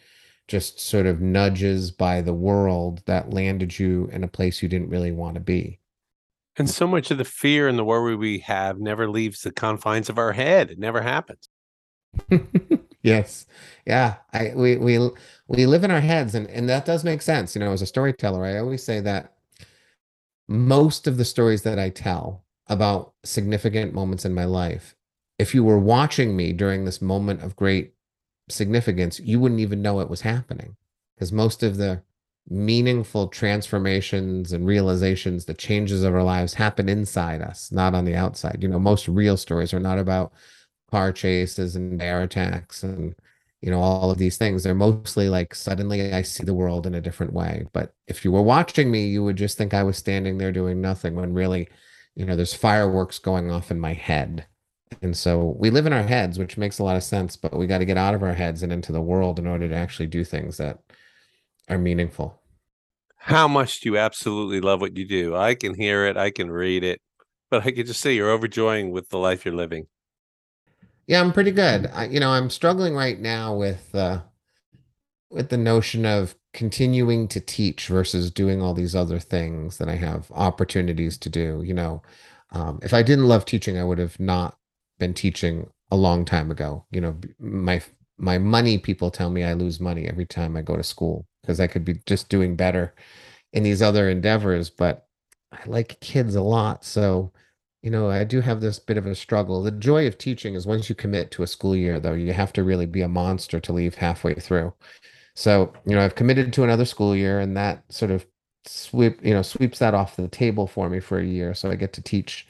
just 0.46 0.80
sort 0.80 1.06
of 1.06 1.20
nudges 1.20 1.90
by 1.90 2.20
the 2.20 2.32
world 2.32 3.02
that 3.06 3.32
landed 3.32 3.78
you 3.78 4.08
in 4.12 4.24
a 4.24 4.28
place 4.28 4.62
you 4.62 4.68
didn't 4.68 4.88
really 4.88 5.12
want 5.12 5.34
to 5.34 5.40
be. 5.40 5.78
And 6.56 6.68
so 6.68 6.86
much 6.86 7.10
of 7.10 7.18
the 7.18 7.24
fear 7.24 7.68
and 7.68 7.78
the 7.78 7.84
worry 7.84 8.16
we 8.16 8.38
have 8.40 8.80
never 8.80 9.08
leaves 9.08 9.42
the 9.42 9.52
confines 9.52 10.08
of 10.08 10.18
our 10.18 10.32
head. 10.32 10.70
It 10.70 10.78
never 10.78 11.02
happens. 11.02 11.48
Yes. 13.02 13.46
Yeah 13.86 14.16
i 14.32 14.52
we 14.54 14.76
we 14.76 14.98
we 15.46 15.66
live 15.66 15.84
in 15.84 15.90
our 15.90 16.00
heads 16.00 16.34
and 16.34 16.46
and 16.48 16.68
that 16.68 16.84
does 16.84 17.04
make 17.04 17.22
sense 17.22 17.54
you 17.54 17.60
know 17.60 17.72
as 17.72 17.80
a 17.80 17.86
storyteller 17.86 18.44
i 18.44 18.58
always 18.58 18.82
say 18.82 19.00
that 19.00 19.34
most 20.48 21.06
of 21.06 21.16
the 21.16 21.24
stories 21.24 21.62
that 21.62 21.78
i 21.78 21.88
tell 21.88 22.44
about 22.66 23.14
significant 23.24 23.94
moments 23.94 24.24
in 24.24 24.34
my 24.34 24.44
life 24.44 24.94
if 25.38 25.54
you 25.54 25.64
were 25.64 25.78
watching 25.78 26.36
me 26.36 26.52
during 26.52 26.84
this 26.84 27.00
moment 27.00 27.42
of 27.42 27.56
great 27.56 27.94
significance 28.50 29.20
you 29.20 29.38
wouldn't 29.38 29.60
even 29.60 29.82
know 29.82 30.00
it 30.00 30.10
was 30.10 30.22
happening. 30.22 30.76
Because 31.14 31.32
most 31.32 31.62
of 31.62 31.76
the 31.76 32.02
meaningful 32.48 33.28
transformations 33.28 34.52
and 34.52 34.66
realizations 34.66 35.44
the 35.44 35.52
changes 35.52 36.02
of 36.02 36.14
our 36.14 36.22
lives 36.22 36.54
happen 36.54 36.88
inside 36.88 37.42
us 37.42 37.70
not 37.70 37.94
on 37.94 38.04
the 38.04 38.14
outside. 38.14 38.58
You 38.62 38.68
know 38.68 38.78
most 38.78 39.08
real 39.08 39.36
stories 39.36 39.74
are 39.74 39.80
not 39.80 39.98
about 39.98 40.32
car 40.90 41.12
chases 41.12 41.76
and 41.76 41.98
bear 41.98 42.22
attacks 42.22 42.82
and 42.82 43.14
you 43.60 43.70
know 43.70 43.80
all 43.80 44.10
of 44.10 44.18
these 44.18 44.38
things. 44.38 44.62
They're 44.62 44.74
mostly 44.74 45.28
like 45.28 45.54
suddenly 45.54 46.12
i 46.12 46.22
see 46.22 46.44
the 46.44 46.54
world 46.54 46.86
in 46.86 46.94
a 46.94 47.00
different 47.00 47.32
way. 47.32 47.66
But 47.72 47.92
if 48.06 48.24
you 48.24 48.32
were 48.32 48.42
watching 48.42 48.90
me 48.90 49.06
you 49.08 49.22
would 49.24 49.36
just 49.36 49.58
think 49.58 49.74
i 49.74 49.82
was 49.82 49.96
standing 49.98 50.38
there 50.38 50.52
doing 50.52 50.80
nothing 50.80 51.14
when 51.14 51.34
really 51.34 51.68
you 52.14 52.24
know 52.24 52.34
there's 52.36 52.54
fireworks 52.54 53.18
going 53.18 53.50
off 53.50 53.70
in 53.70 53.78
my 53.78 53.92
head 53.92 54.46
and 55.02 55.16
so 55.16 55.56
we 55.58 55.70
live 55.70 55.86
in 55.86 55.92
our 55.92 56.02
heads 56.02 56.38
which 56.38 56.56
makes 56.56 56.78
a 56.78 56.84
lot 56.84 56.96
of 56.96 57.02
sense 57.02 57.36
but 57.36 57.56
we 57.56 57.66
got 57.66 57.78
to 57.78 57.84
get 57.84 57.96
out 57.96 58.14
of 58.14 58.22
our 58.22 58.34
heads 58.34 58.62
and 58.62 58.72
into 58.72 58.92
the 58.92 59.00
world 59.00 59.38
in 59.38 59.46
order 59.46 59.68
to 59.68 59.74
actually 59.74 60.06
do 60.06 60.24
things 60.24 60.56
that 60.56 60.78
are 61.68 61.78
meaningful 61.78 62.40
how 63.16 63.46
much 63.48 63.80
do 63.80 63.90
you 63.90 63.98
absolutely 63.98 64.60
love 64.60 64.80
what 64.80 64.96
you 64.96 65.06
do 65.06 65.36
i 65.36 65.54
can 65.54 65.74
hear 65.74 66.06
it 66.06 66.16
i 66.16 66.30
can 66.30 66.50
read 66.50 66.84
it 66.84 67.00
but 67.50 67.64
i 67.66 67.70
can 67.70 67.86
just 67.86 68.00
say 68.00 68.14
you're 68.14 68.30
overjoying 68.30 68.90
with 68.90 69.08
the 69.10 69.18
life 69.18 69.44
you're 69.44 69.54
living 69.54 69.86
yeah, 71.08 71.22
I'm 71.22 71.32
pretty 71.32 71.52
good. 71.52 71.90
I, 71.94 72.04
you 72.04 72.20
know, 72.20 72.30
I'm 72.30 72.50
struggling 72.50 72.94
right 72.94 73.18
now 73.18 73.54
with 73.54 73.94
uh, 73.94 74.20
with 75.30 75.48
the 75.48 75.56
notion 75.56 76.04
of 76.04 76.36
continuing 76.52 77.28
to 77.28 77.40
teach 77.40 77.88
versus 77.88 78.30
doing 78.30 78.60
all 78.60 78.74
these 78.74 78.94
other 78.94 79.18
things 79.18 79.78
that 79.78 79.88
I 79.88 79.96
have 79.96 80.30
opportunities 80.32 81.16
to 81.18 81.30
do. 81.30 81.62
You 81.64 81.72
know, 81.72 82.02
um, 82.52 82.78
if 82.82 82.92
I 82.92 83.02
didn't 83.02 83.26
love 83.26 83.46
teaching, 83.46 83.78
I 83.78 83.84
would 83.84 83.98
have 83.98 84.20
not 84.20 84.58
been 84.98 85.14
teaching 85.14 85.70
a 85.90 85.96
long 85.96 86.24
time 86.24 86.50
ago. 86.50 86.84
You 86.90 87.00
know, 87.00 87.16
my 87.38 87.82
my 88.18 88.38
money 88.38 88.78
people 88.78 89.10
tell 89.10 89.30
me 89.30 89.44
I 89.44 89.52
lose 89.54 89.80
money 89.80 90.06
every 90.06 90.26
time 90.26 90.56
I 90.56 90.62
go 90.62 90.76
to 90.76 90.82
school 90.82 91.26
because 91.42 91.60
I 91.60 91.66
could 91.68 91.84
be 91.84 92.00
just 92.06 92.28
doing 92.28 92.56
better 92.56 92.94
in 93.52 93.62
these 93.62 93.82
other 93.82 94.08
endeavors. 94.10 94.70
But 94.70 95.06
I 95.52 95.60
like 95.66 96.00
kids 96.00 96.34
a 96.34 96.42
lot, 96.42 96.84
so 96.84 97.32
you 97.82 97.90
know, 97.90 98.10
I 98.10 98.24
do 98.24 98.40
have 98.40 98.60
this 98.60 98.78
bit 98.80 98.96
of 98.96 99.06
a 99.06 99.14
struggle. 99.14 99.62
The 99.62 99.70
joy 99.70 100.06
of 100.06 100.18
teaching 100.18 100.54
is 100.54 100.66
once 100.66 100.88
you 100.88 100.94
commit 100.96 101.30
to 101.32 101.42
a 101.44 101.46
school 101.46 101.76
year, 101.76 102.00
though, 102.00 102.12
you 102.14 102.32
have 102.32 102.52
to 102.54 102.64
really 102.64 102.86
be 102.86 103.02
a 103.02 103.08
monster 103.08 103.60
to 103.60 103.72
leave 103.72 103.94
halfway 103.94 104.34
through. 104.34 104.74
So, 105.34 105.72
you 105.86 105.94
know, 105.94 106.04
I've 106.04 106.14
committed 106.16 106.52
to 106.54 106.64
another 106.64 106.84
school 106.84 107.14
year, 107.16 107.40
and 107.40 107.56
that 107.56 107.84
sort 107.92 108.10
of 108.10 108.26
sweep, 108.66 109.24
you 109.24 109.34
know, 109.34 109.42
sweeps 109.42 109.78
that 109.78 109.94
off 109.94 110.16
the 110.16 110.28
table 110.28 110.66
for 110.66 110.90
me 110.90 111.00
for 111.00 111.18
a 111.18 111.24
year. 111.24 111.54
So 111.54 111.70
I 111.70 111.76
get 111.76 111.92
to 111.94 112.02
teach, 112.02 112.46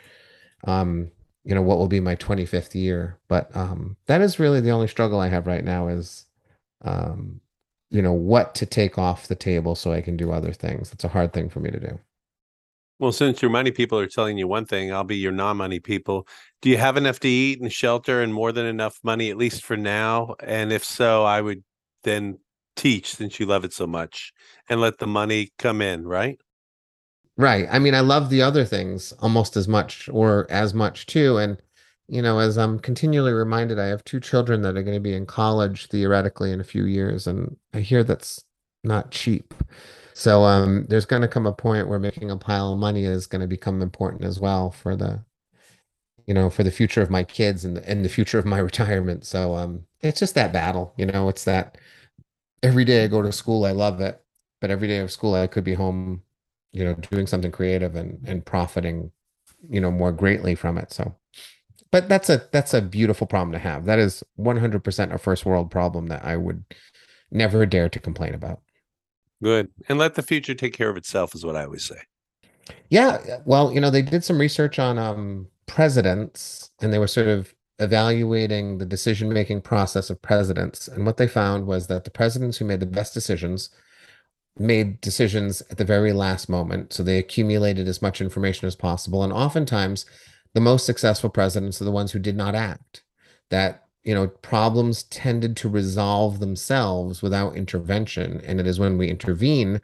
um, 0.67 1.11
you 1.49 1.55
know, 1.55 1.63
what 1.63 1.79
will 1.79 1.89
be 1.89 1.99
my 1.99 2.15
25th 2.15 2.75
year. 2.75 3.19
But 3.27 3.55
um, 3.57 3.97
that 4.05 4.21
is 4.21 4.39
really 4.39 4.61
the 4.61 4.71
only 4.71 4.87
struggle 4.87 5.19
I 5.19 5.29
have 5.29 5.47
right 5.47 5.65
now 5.65 5.89
is, 5.89 6.27
um, 6.83 7.41
you 7.89 8.03
know, 8.03 8.13
what 8.13 8.55
to 8.57 8.67
take 8.67 8.99
off 8.99 9.29
the 9.29 9.35
table 9.35 9.75
so 9.75 9.91
I 9.91 10.03
can 10.03 10.15
do 10.15 10.31
other 10.31 10.53
things. 10.53 10.93
It's 10.93 11.05
a 11.05 11.09
hard 11.09 11.33
thing 11.33 11.49
for 11.49 11.61
me 11.61 11.71
to 11.71 11.81
do. 11.81 11.99
Well, 12.99 13.13
since 13.13 13.41
your 13.41 13.51
money 13.51 13.71
people 13.71 13.99
are 13.99 14.07
telling 14.07 14.37
you 14.37 14.47
one 14.47 14.67
thing, 14.67 14.93
I'll 14.93 15.05
be 15.05 15.17
your 15.17 15.33
non-money 15.33 15.81
people. 15.81 16.29
Do 16.61 16.69
you 16.69 16.77
have 16.77 16.99
enough 16.99 17.19
to 17.21 17.29
eat 17.29 17.63
and 17.63 17.73
shelter 17.73 18.21
and 18.21 18.35
more 18.35 18.53
than 18.53 18.67
enough 18.67 18.99
money, 19.03 19.31
at 19.31 19.39
least 19.39 19.65
for 19.65 19.77
now? 19.77 20.35
And 20.43 20.71
if 20.71 20.85
so, 20.85 21.25
I 21.25 21.41
would 21.41 21.65
then 22.05 22.41
teach 22.77 23.15
since 23.15 23.41
you 23.41 23.47
love 23.47 23.65
it 23.65 23.73
so 23.73 23.87
much 23.87 24.35
and 24.69 24.83
let 24.83 24.99
the 24.99 25.07
money 25.07 25.49
come 25.59 25.81
in, 25.81 26.07
right? 26.07 26.39
Right. 27.39 27.69
I 27.71 27.79
mean, 27.79 27.95
I 27.95 28.01
love 28.01 28.31
the 28.31 28.43
other 28.43 28.65
things 28.65 29.13
almost 29.21 29.57
as 29.57 29.69
much 29.69 30.09
or 30.13 30.47
as 30.51 30.75
much 30.75 31.07
too. 31.07 31.39
And, 31.39 31.57
you 32.09 32.21
know, 32.21 32.41
as 32.41 32.59
I'm 32.59 32.81
continually 32.81 33.33
reminded, 33.33 33.79
I 33.79 33.87
have 33.87 34.05
two 34.05 34.19
children 34.21 34.63
that 34.63 34.77
are 34.77 34.83
going 34.83 34.97
to 34.97 35.01
be 35.01 35.15
in 35.15 35.25
college 35.25 35.87
theoretically 35.87 36.53
in 36.53 36.61
a 36.61 36.65
few 36.65 36.85
years. 36.85 37.27
And 37.29 37.57
I 37.73 37.81
hear 37.81 38.03
that's 38.03 38.45
not 38.83 39.13
cheap. 39.13 39.55
So 40.15 40.43
um, 40.43 40.87
there's 40.89 41.07
going 41.07 41.23
to 41.23 41.29
come 41.29 41.47
a 41.47 41.53
point 41.53 41.87
where 41.89 42.01
making 42.01 42.31
a 42.31 42.37
pile 42.37 42.73
of 42.73 42.79
money 42.81 43.05
is 43.05 43.29
going 43.29 43.41
to 43.43 43.47
become 43.47 43.83
important 43.83 44.25
as 44.25 44.41
well 44.41 44.73
for 44.73 44.97
the, 44.97 45.25
you 46.27 46.35
know, 46.35 46.51
for 46.51 46.65
the 46.65 46.71
future 46.73 47.03
of 47.03 47.11
my 47.11 47.23
kids 47.25 47.65
and 47.65 47.77
the, 47.77 47.89
and 47.89 48.05
the 48.05 48.09
future 48.09 48.39
of 48.39 48.45
my 48.47 48.59
retirement. 48.71 49.25
So 49.25 49.55
um, 49.55 49.87
it's 50.01 50.21
just 50.21 50.35
that 50.35 50.53
battle, 50.53 50.93
you 50.97 51.07
know. 51.07 51.29
It's 51.29 51.45
that 51.45 51.79
every 52.63 52.85
day 52.85 53.05
I 53.05 53.07
go 53.07 53.23
to 53.23 53.33
school, 53.33 53.65
I 53.65 53.73
love 53.73 54.01
it, 54.01 54.21
but 54.61 54.71
every 54.71 54.89
day 54.89 54.99
of 54.99 55.13
school 55.13 55.35
I 55.35 55.47
could 55.47 55.65
be 55.65 55.75
home, 55.75 56.23
you 56.73 56.85
know, 56.85 56.95
doing 56.95 57.27
something 57.27 57.53
creative 57.53 57.97
and 57.97 58.21
and 58.27 58.45
profiting, 58.45 59.11
you 59.69 59.81
know, 59.81 59.91
more 59.91 60.13
greatly 60.13 60.55
from 60.55 60.79
it. 60.79 60.93
So, 60.93 61.15
but 61.91 62.09
that's 62.09 62.29
a 62.31 62.49
that's 62.53 62.75
a 62.75 62.83
beautiful 62.83 63.27
problem 63.27 63.53
to 63.53 63.59
have. 63.59 63.85
That 63.85 63.99
is 63.99 64.23
100% 64.39 65.15
a 65.15 65.19
first 65.19 65.47
world 65.47 65.71
problem 65.71 66.07
that 66.09 66.25
I 66.25 66.37
would 66.37 66.65
never 67.31 67.67
dare 67.67 67.89
to 67.89 67.99
complain 67.99 68.35
about. 68.35 68.61
Good. 69.43 69.71
And 69.89 69.99
let 69.99 70.15
the 70.15 70.23
future 70.23 70.55
take 70.55 70.75
care 70.75 70.91
of 70.91 70.97
itself, 70.97 71.35
is 71.35 71.45
what 71.45 71.57
I 71.57 71.65
always 71.65 71.85
say. 71.85 72.01
Yeah. 72.91 73.39
Well, 73.45 73.73
you 73.73 73.81
know, 73.81 73.91
they 73.91 74.03
did 74.03 74.25
some 74.25 74.39
research 74.39 74.79
on 74.79 74.99
um, 74.99 75.47
presidents 75.67 76.71
and 76.81 76.93
they 76.93 76.99
were 76.99 77.07
sort 77.07 77.29
of 77.29 77.55
evaluating 77.79 78.79
the 78.79 78.85
decision 78.85 79.33
making 79.33 79.61
process 79.61 80.11
of 80.11 80.21
presidents. 80.21 80.89
And 80.89 81.07
what 81.07 81.17
they 81.17 81.29
found 81.29 81.67
was 81.67 81.87
that 81.87 82.05
the 82.05 82.11
presidents 82.11 82.59
who 82.59 82.65
made 82.65 82.81
the 82.81 82.87
best 82.87 83.15
decisions 83.15 83.71
made 84.61 85.01
decisions 85.01 85.63
at 85.71 85.79
the 85.79 85.85
very 85.85 86.13
last 86.13 86.49
moment. 86.49 86.93
So 86.93 87.03
they 87.03 87.19
accumulated 87.19 87.89
as 87.89 88.03
much 88.03 88.21
information 88.21 88.67
as 88.67 88.77
possible. 88.77 89.23
And 89.23 89.33
oftentimes, 89.33 90.07
the 90.55 90.61
most 90.61 90.87
successful 90.87 91.31
presidents 91.31 91.81
are 91.81 91.85
the 91.85 91.91
ones 91.93 92.13
who 92.13 92.19
did 92.19 92.37
not 92.37 92.55
act. 92.55 93.03
That 93.51 93.89
you 94.09 94.15
know 94.15 94.29
problems 94.29 95.03
tended 95.05 95.55
to 95.59 95.69
resolve 95.69 96.41
themselves 96.41 97.21
without 97.21 97.57
intervention 97.57 98.41
and 98.47 98.59
it 98.59 98.67
is 98.67 98.81
when 98.81 98.97
we 98.97 99.09
intervene 99.09 99.83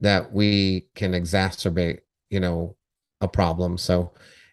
that 0.00 0.32
we 0.32 0.86
can 0.96 1.12
exacerbate 1.12 2.00
you 2.28 2.40
know 2.40 2.74
a 3.20 3.28
problem 3.28 3.78
so 3.78 4.10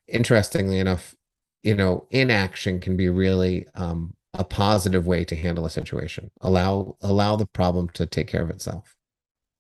interestingly 0.08 0.78
enough 0.78 1.16
you 1.64 1.74
know 1.74 2.06
inaction 2.12 2.80
can 2.80 2.96
be 2.96 3.10
really 3.10 3.66
um, 3.74 4.14
a 4.36 4.44
positive 4.44 5.08
way 5.08 5.26
to 5.26 5.36
handle 5.36 5.66
a 5.66 5.72
situation 5.72 6.30
allow 6.42 6.96
allow 7.02 7.36
the 7.36 7.48
problem 7.48 7.90
to 7.90 8.06
take 8.06 8.28
care 8.28 8.44
of 8.44 8.52
itself 8.52 8.96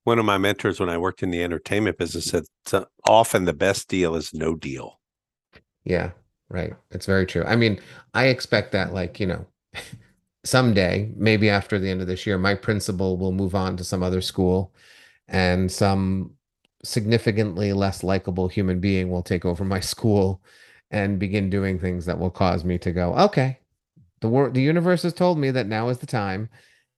one 0.10 0.18
of 0.18 0.26
my 0.26 0.39
mentors 0.39 0.80
when 0.80 0.89
i 0.89 0.97
worked 0.97 1.22
in 1.22 1.30
the 1.30 1.43
entertainment 1.43 1.99
business 1.99 2.26
said 2.66 2.84
often 3.07 3.45
the 3.45 3.53
best 3.53 3.88
deal 3.88 4.16
is 4.16 4.34
no 4.34 4.55
deal. 4.55 4.99
Yeah 5.84 6.12
right 6.49 6.74
it's 6.89 7.05
very 7.05 7.28
true. 7.28 7.43
I 7.43 7.55
mean 7.55 7.80
i 8.16 8.26
expect 8.26 8.72
that 8.72 8.91
like 8.91 9.20
you 9.20 9.28
know 9.28 9.45
someday 10.43 11.12
maybe 11.16 11.47
after 11.47 11.78
the 11.78 11.91
end 11.91 12.01
of 12.01 12.07
this 12.07 12.26
year 12.26 12.39
my 12.39 12.55
principal 12.55 13.18
will 13.18 13.32
move 13.32 13.53
on 13.53 13.78
to 13.78 13.84
some 13.84 14.01
other 14.01 14.20
school 14.20 14.74
and 15.28 15.72
some 15.72 16.32
significantly 16.84 17.72
less 17.72 18.03
likable 18.03 18.47
human 18.47 18.80
being 18.80 19.12
will 19.12 19.22
take 19.22 19.45
over 19.45 19.64
my 19.64 19.80
school 19.93 20.41
and 20.89 21.20
begin 21.20 21.51
doing 21.51 21.78
things 21.78 22.07
that 22.07 22.18
will 22.18 22.32
cause 22.32 22.66
me 22.66 22.80
to 22.80 22.91
go 22.91 23.14
okay 23.14 23.60
the 24.22 24.30
world 24.30 24.55
the 24.55 24.62
universe 24.62 25.03
has 25.03 25.14
told 25.14 25.38
me 25.38 25.51
that 25.51 25.68
now 25.68 25.88
is 25.89 25.99
the 25.99 26.07
time. 26.07 26.49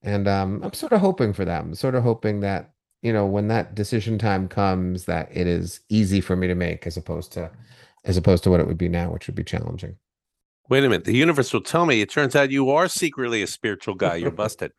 And 0.01 0.28
um, 0.28 0.62
i'm 0.64 0.74
sort 0.74 0.93
of 0.93 1.01
hoping 1.01 1.34
for 1.34 1.45
that 1.45 1.62
i'm 1.62 1.76
sort 1.76 1.93
of 1.93 2.03
hoping 2.03 2.39
that 2.39 2.71
you 3.02 3.12
know 3.12 3.26
when 3.26 3.47
that 3.47 3.76
decision 3.76 4.18
time 4.18 4.47
comes 4.47 5.06
that 5.06 5.30
it 5.32 5.47
is 5.47 5.82
easy 5.89 6.22
for 6.22 6.36
me 6.36 6.47
to 6.47 6.56
make 6.56 6.86
as 6.86 6.97
opposed 6.97 7.32
to 7.34 7.49
as 8.06 8.18
opposed 8.18 8.43
to 8.43 8.49
what 8.49 8.60
it 8.60 8.68
would 8.68 8.78
be 8.78 8.89
now, 8.89 9.12
which 9.12 9.28
would 9.28 9.36
be 9.36 9.43
challenging. 9.43 9.95
Wait 10.70 10.84
a 10.84 10.89
minute. 10.89 11.06
The 11.06 11.16
universe 11.16 11.54
will 11.54 11.62
tell 11.62 11.86
me 11.86 12.02
it 12.02 12.10
turns 12.10 12.36
out 12.36 12.49
you 12.49 12.70
are 12.70 12.88
secretly 12.88 13.41
a 13.41 13.47
spiritual 13.47 13.95
guy. 13.95 14.16
You're 14.16 14.32
busted. 14.45 14.72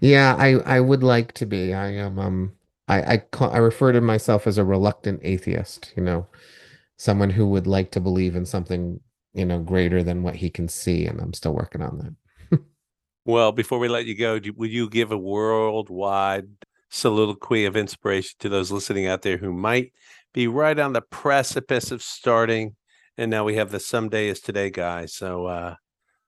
yeah, 0.00 0.34
I 0.38 0.54
I 0.60 0.80
would 0.80 1.02
like 1.02 1.32
to 1.34 1.46
be. 1.46 1.74
I 1.74 1.92
am 1.92 2.18
um 2.18 2.52
I 2.88 3.14
I 3.14 3.16
call, 3.18 3.50
I 3.50 3.58
refer 3.58 3.92
to 3.92 4.00
myself 4.00 4.46
as 4.46 4.58
a 4.58 4.64
reluctant 4.64 5.20
atheist, 5.22 5.92
you 5.96 6.02
know, 6.02 6.26
someone 6.96 7.30
who 7.30 7.46
would 7.48 7.66
like 7.66 7.90
to 7.92 8.00
believe 8.00 8.36
in 8.36 8.46
something, 8.46 9.00
you 9.32 9.44
know, 9.44 9.58
greater 9.58 10.02
than 10.02 10.22
what 10.22 10.36
he 10.36 10.50
can 10.50 10.68
see 10.68 11.06
and 11.06 11.20
I'm 11.20 11.34
still 11.34 11.54
working 11.54 11.82
on 11.82 12.16
that. 12.50 12.60
well, 13.24 13.52
before 13.52 13.78
we 13.78 13.88
let 13.88 14.06
you 14.06 14.16
go, 14.16 14.38
do, 14.38 14.52
will 14.54 14.68
you 14.68 14.88
give 14.88 15.12
a 15.12 15.18
worldwide 15.18 16.48
soliloquy 16.94 17.64
of 17.64 17.76
inspiration 17.76 18.36
to 18.38 18.48
those 18.48 18.70
listening 18.70 19.06
out 19.06 19.22
there 19.22 19.36
who 19.36 19.52
might 19.52 19.92
be 20.32 20.46
right 20.46 20.78
on 20.78 20.92
the 20.92 21.00
precipice 21.00 21.90
of 21.90 22.02
starting. 22.02 22.76
And 23.18 23.30
now 23.30 23.44
we 23.44 23.56
have 23.56 23.70
the 23.70 23.80
someday 23.80 24.28
is 24.28 24.40
today 24.40 24.70
guy. 24.70 25.06
So 25.06 25.46
uh, 25.46 25.74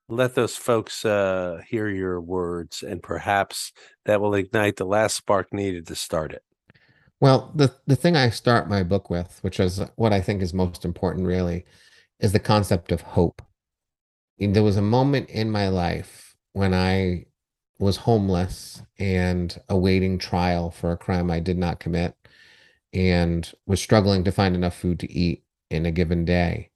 let 0.08 0.34
those 0.34 0.56
folks 0.56 1.04
uh, 1.04 1.60
hear 1.68 1.88
your 1.88 2.20
words, 2.20 2.82
and 2.82 3.02
perhaps 3.02 3.72
that 4.04 4.20
will 4.20 4.34
ignite 4.34 4.76
the 4.76 4.84
last 4.84 5.16
spark 5.16 5.52
needed 5.52 5.86
to 5.86 5.94
start 5.94 6.32
it. 6.32 6.42
Well, 7.20 7.52
the 7.54 7.74
the 7.86 7.96
thing 7.96 8.16
I 8.16 8.30
start 8.30 8.68
my 8.68 8.82
book 8.82 9.08
with, 9.08 9.38
which 9.42 9.58
is 9.58 9.80
what 9.96 10.12
I 10.12 10.20
think 10.20 10.42
is 10.42 10.52
most 10.52 10.84
important, 10.84 11.26
really, 11.26 11.64
is 12.20 12.32
the 12.32 12.38
concept 12.38 12.92
of 12.92 13.00
hope. 13.00 13.42
There 14.38 14.62
was 14.62 14.76
a 14.76 14.82
moment 14.82 15.30
in 15.30 15.50
my 15.50 15.68
life 15.68 16.36
when 16.52 16.74
I 16.74 17.26
was 17.78 17.98
homeless 17.98 18.82
and 18.98 19.60
awaiting 19.68 20.18
trial 20.18 20.70
for 20.70 20.92
a 20.92 20.96
crime 20.96 21.30
I 21.30 21.40
did 21.40 21.58
not 21.58 21.80
commit 21.80 22.14
and 22.92 23.52
was 23.66 23.80
struggling 23.80 24.24
to 24.24 24.32
find 24.32 24.54
enough 24.54 24.76
food 24.76 24.98
to 25.00 25.12
eat 25.12 25.42
in 25.70 25.84
a 25.84 25.90
given 25.90 26.24
day. 26.24 26.70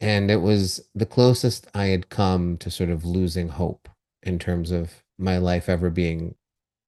And 0.00 0.30
it 0.30 0.42
was 0.42 0.88
the 0.94 1.06
closest 1.06 1.66
I 1.74 1.86
had 1.86 2.10
come 2.10 2.58
to 2.58 2.70
sort 2.70 2.90
of 2.90 3.04
losing 3.04 3.48
hope 3.48 3.88
in 4.22 4.38
terms 4.38 4.70
of 4.70 5.02
my 5.16 5.38
life 5.38 5.68
ever 5.68 5.90
being 5.90 6.34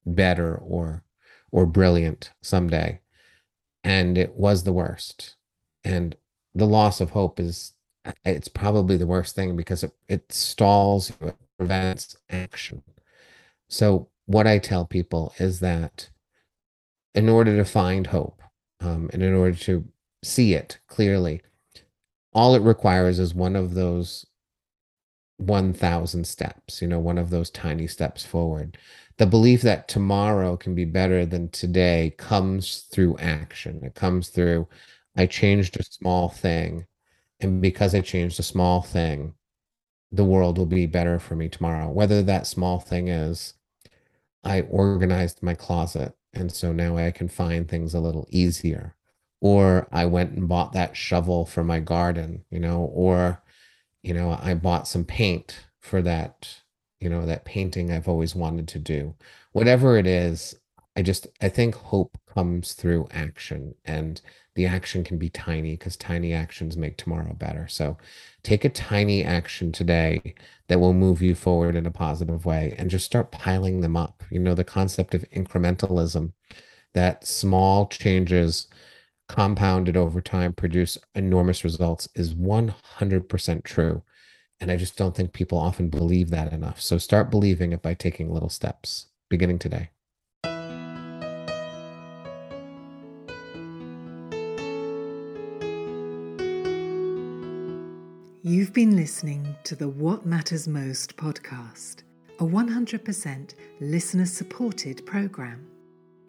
better 0.04 0.54
or 0.56 1.02
or 1.50 1.64
brilliant 1.64 2.32
someday. 2.42 3.00
And 3.84 4.18
it 4.18 4.34
was 4.34 4.64
the 4.64 4.72
worst. 4.72 5.36
And 5.84 6.16
the 6.54 6.66
loss 6.66 7.00
of 7.00 7.10
hope 7.10 7.38
is 7.40 7.72
it's 8.24 8.48
probably 8.48 8.96
the 8.96 9.06
worst 9.06 9.34
thing 9.34 9.56
because 9.56 9.82
it, 9.82 9.92
it 10.08 10.32
stalls, 10.32 11.12
it 11.20 11.36
prevents 11.56 12.16
action. 12.28 12.82
So 13.68 14.08
what 14.26 14.46
I 14.46 14.58
tell 14.58 14.84
people 14.84 15.34
is 15.38 15.60
that 15.60 16.10
in 17.14 17.28
order 17.28 17.56
to 17.56 17.64
find 17.64 18.06
hope, 18.06 18.42
um, 18.80 19.10
and 19.12 19.22
in 19.22 19.34
order 19.34 19.56
to 19.56 19.86
see 20.22 20.54
it 20.54 20.78
clearly, 20.86 21.42
all 22.32 22.54
it 22.54 22.62
requires 22.62 23.18
is 23.18 23.34
one 23.34 23.56
of 23.56 23.74
those 23.74 24.26
1000 25.38 26.26
steps, 26.26 26.80
you 26.82 26.88
know, 26.88 26.98
one 26.98 27.18
of 27.18 27.30
those 27.30 27.50
tiny 27.50 27.86
steps 27.86 28.24
forward. 28.24 28.78
The 29.18 29.26
belief 29.26 29.62
that 29.62 29.88
tomorrow 29.88 30.56
can 30.56 30.74
be 30.74 30.84
better 30.84 31.24
than 31.24 31.48
today 31.50 32.14
comes 32.18 32.86
through 32.92 33.18
action. 33.18 33.82
It 33.82 33.94
comes 33.94 34.28
through, 34.28 34.68
I 35.16 35.26
changed 35.26 35.78
a 35.78 35.84
small 35.84 36.28
thing. 36.28 36.86
And 37.40 37.60
because 37.60 37.94
I 37.94 38.00
changed 38.00 38.38
a 38.40 38.42
small 38.42 38.82
thing, 38.82 39.34
the 40.12 40.24
world 40.24 40.58
will 40.58 40.66
be 40.66 40.86
better 40.86 41.18
for 41.18 41.36
me 41.36 41.48
tomorrow. 41.48 41.90
Whether 41.90 42.22
that 42.22 42.46
small 42.46 42.80
thing 42.80 43.08
is, 43.08 43.54
I 44.46 44.62
organized 44.62 45.42
my 45.42 45.54
closet 45.54 46.14
and 46.36 46.52
so 46.52 46.72
now 46.72 46.96
I 46.96 47.10
can 47.10 47.28
find 47.28 47.66
things 47.66 47.94
a 47.94 48.00
little 48.00 48.26
easier. 48.30 48.94
Or 49.40 49.88
I 49.90 50.06
went 50.06 50.32
and 50.32 50.48
bought 50.48 50.72
that 50.72 50.96
shovel 50.96 51.46
for 51.46 51.64
my 51.64 51.80
garden, 51.80 52.44
you 52.50 52.60
know, 52.60 52.90
or, 52.94 53.42
you 54.02 54.14
know, 54.14 54.38
I 54.40 54.54
bought 54.54 54.88
some 54.88 55.04
paint 55.04 55.66
for 55.80 56.02
that, 56.02 56.56
you 57.00 57.08
know, 57.08 57.26
that 57.26 57.44
painting 57.44 57.90
I've 57.90 58.08
always 58.08 58.34
wanted 58.34 58.68
to 58.68 58.78
do. 58.78 59.14
Whatever 59.52 59.98
it 59.98 60.06
is, 60.06 60.54
I 60.96 61.02
just, 61.02 61.26
I 61.40 61.48
think 61.48 61.74
hope 61.74 62.18
comes 62.26 62.72
through 62.72 63.08
action 63.10 63.74
and 63.84 64.20
the 64.56 64.66
action 64.66 65.04
can 65.04 65.18
be 65.18 65.28
tiny 65.28 65.72
because 65.72 65.96
tiny 65.96 66.32
actions 66.32 66.76
make 66.76 66.96
tomorrow 66.96 67.34
better. 67.34 67.68
So 67.68 67.98
take 68.42 68.64
a 68.64 68.70
tiny 68.70 69.22
action 69.22 69.70
today 69.70 70.34
that 70.68 70.80
will 70.80 70.94
move 70.94 71.22
you 71.22 71.34
forward 71.34 71.76
in 71.76 71.86
a 71.86 71.90
positive 71.90 72.46
way 72.46 72.74
and 72.78 72.90
just 72.90 73.04
start 73.04 73.30
piling 73.30 73.82
them 73.82 73.96
up. 73.96 74.24
You 74.30 74.40
know, 74.40 74.54
the 74.54 74.64
concept 74.64 75.14
of 75.14 75.30
incrementalism, 75.30 76.32
that 76.94 77.26
small 77.26 77.86
changes 77.86 78.66
compounded 79.28 79.96
over 79.96 80.22
time 80.22 80.54
produce 80.54 80.96
enormous 81.14 81.62
results 81.62 82.08
is 82.14 82.34
100% 82.34 83.64
true. 83.64 84.02
And 84.58 84.70
I 84.70 84.76
just 84.76 84.96
don't 84.96 85.14
think 85.14 85.34
people 85.34 85.58
often 85.58 85.90
believe 85.90 86.30
that 86.30 86.52
enough. 86.54 86.80
So 86.80 86.96
start 86.96 87.30
believing 87.30 87.72
it 87.72 87.82
by 87.82 87.92
taking 87.92 88.32
little 88.32 88.48
steps 88.48 89.06
beginning 89.28 89.58
today. 89.58 89.90
You've 98.48 98.72
been 98.72 98.94
listening 98.94 99.56
to 99.64 99.74
the 99.74 99.88
What 99.88 100.24
Matters 100.24 100.68
Most 100.68 101.16
podcast, 101.16 102.04
a 102.38 102.44
100% 102.44 103.54
listener 103.80 104.24
supported 104.24 105.04
program. 105.04 105.66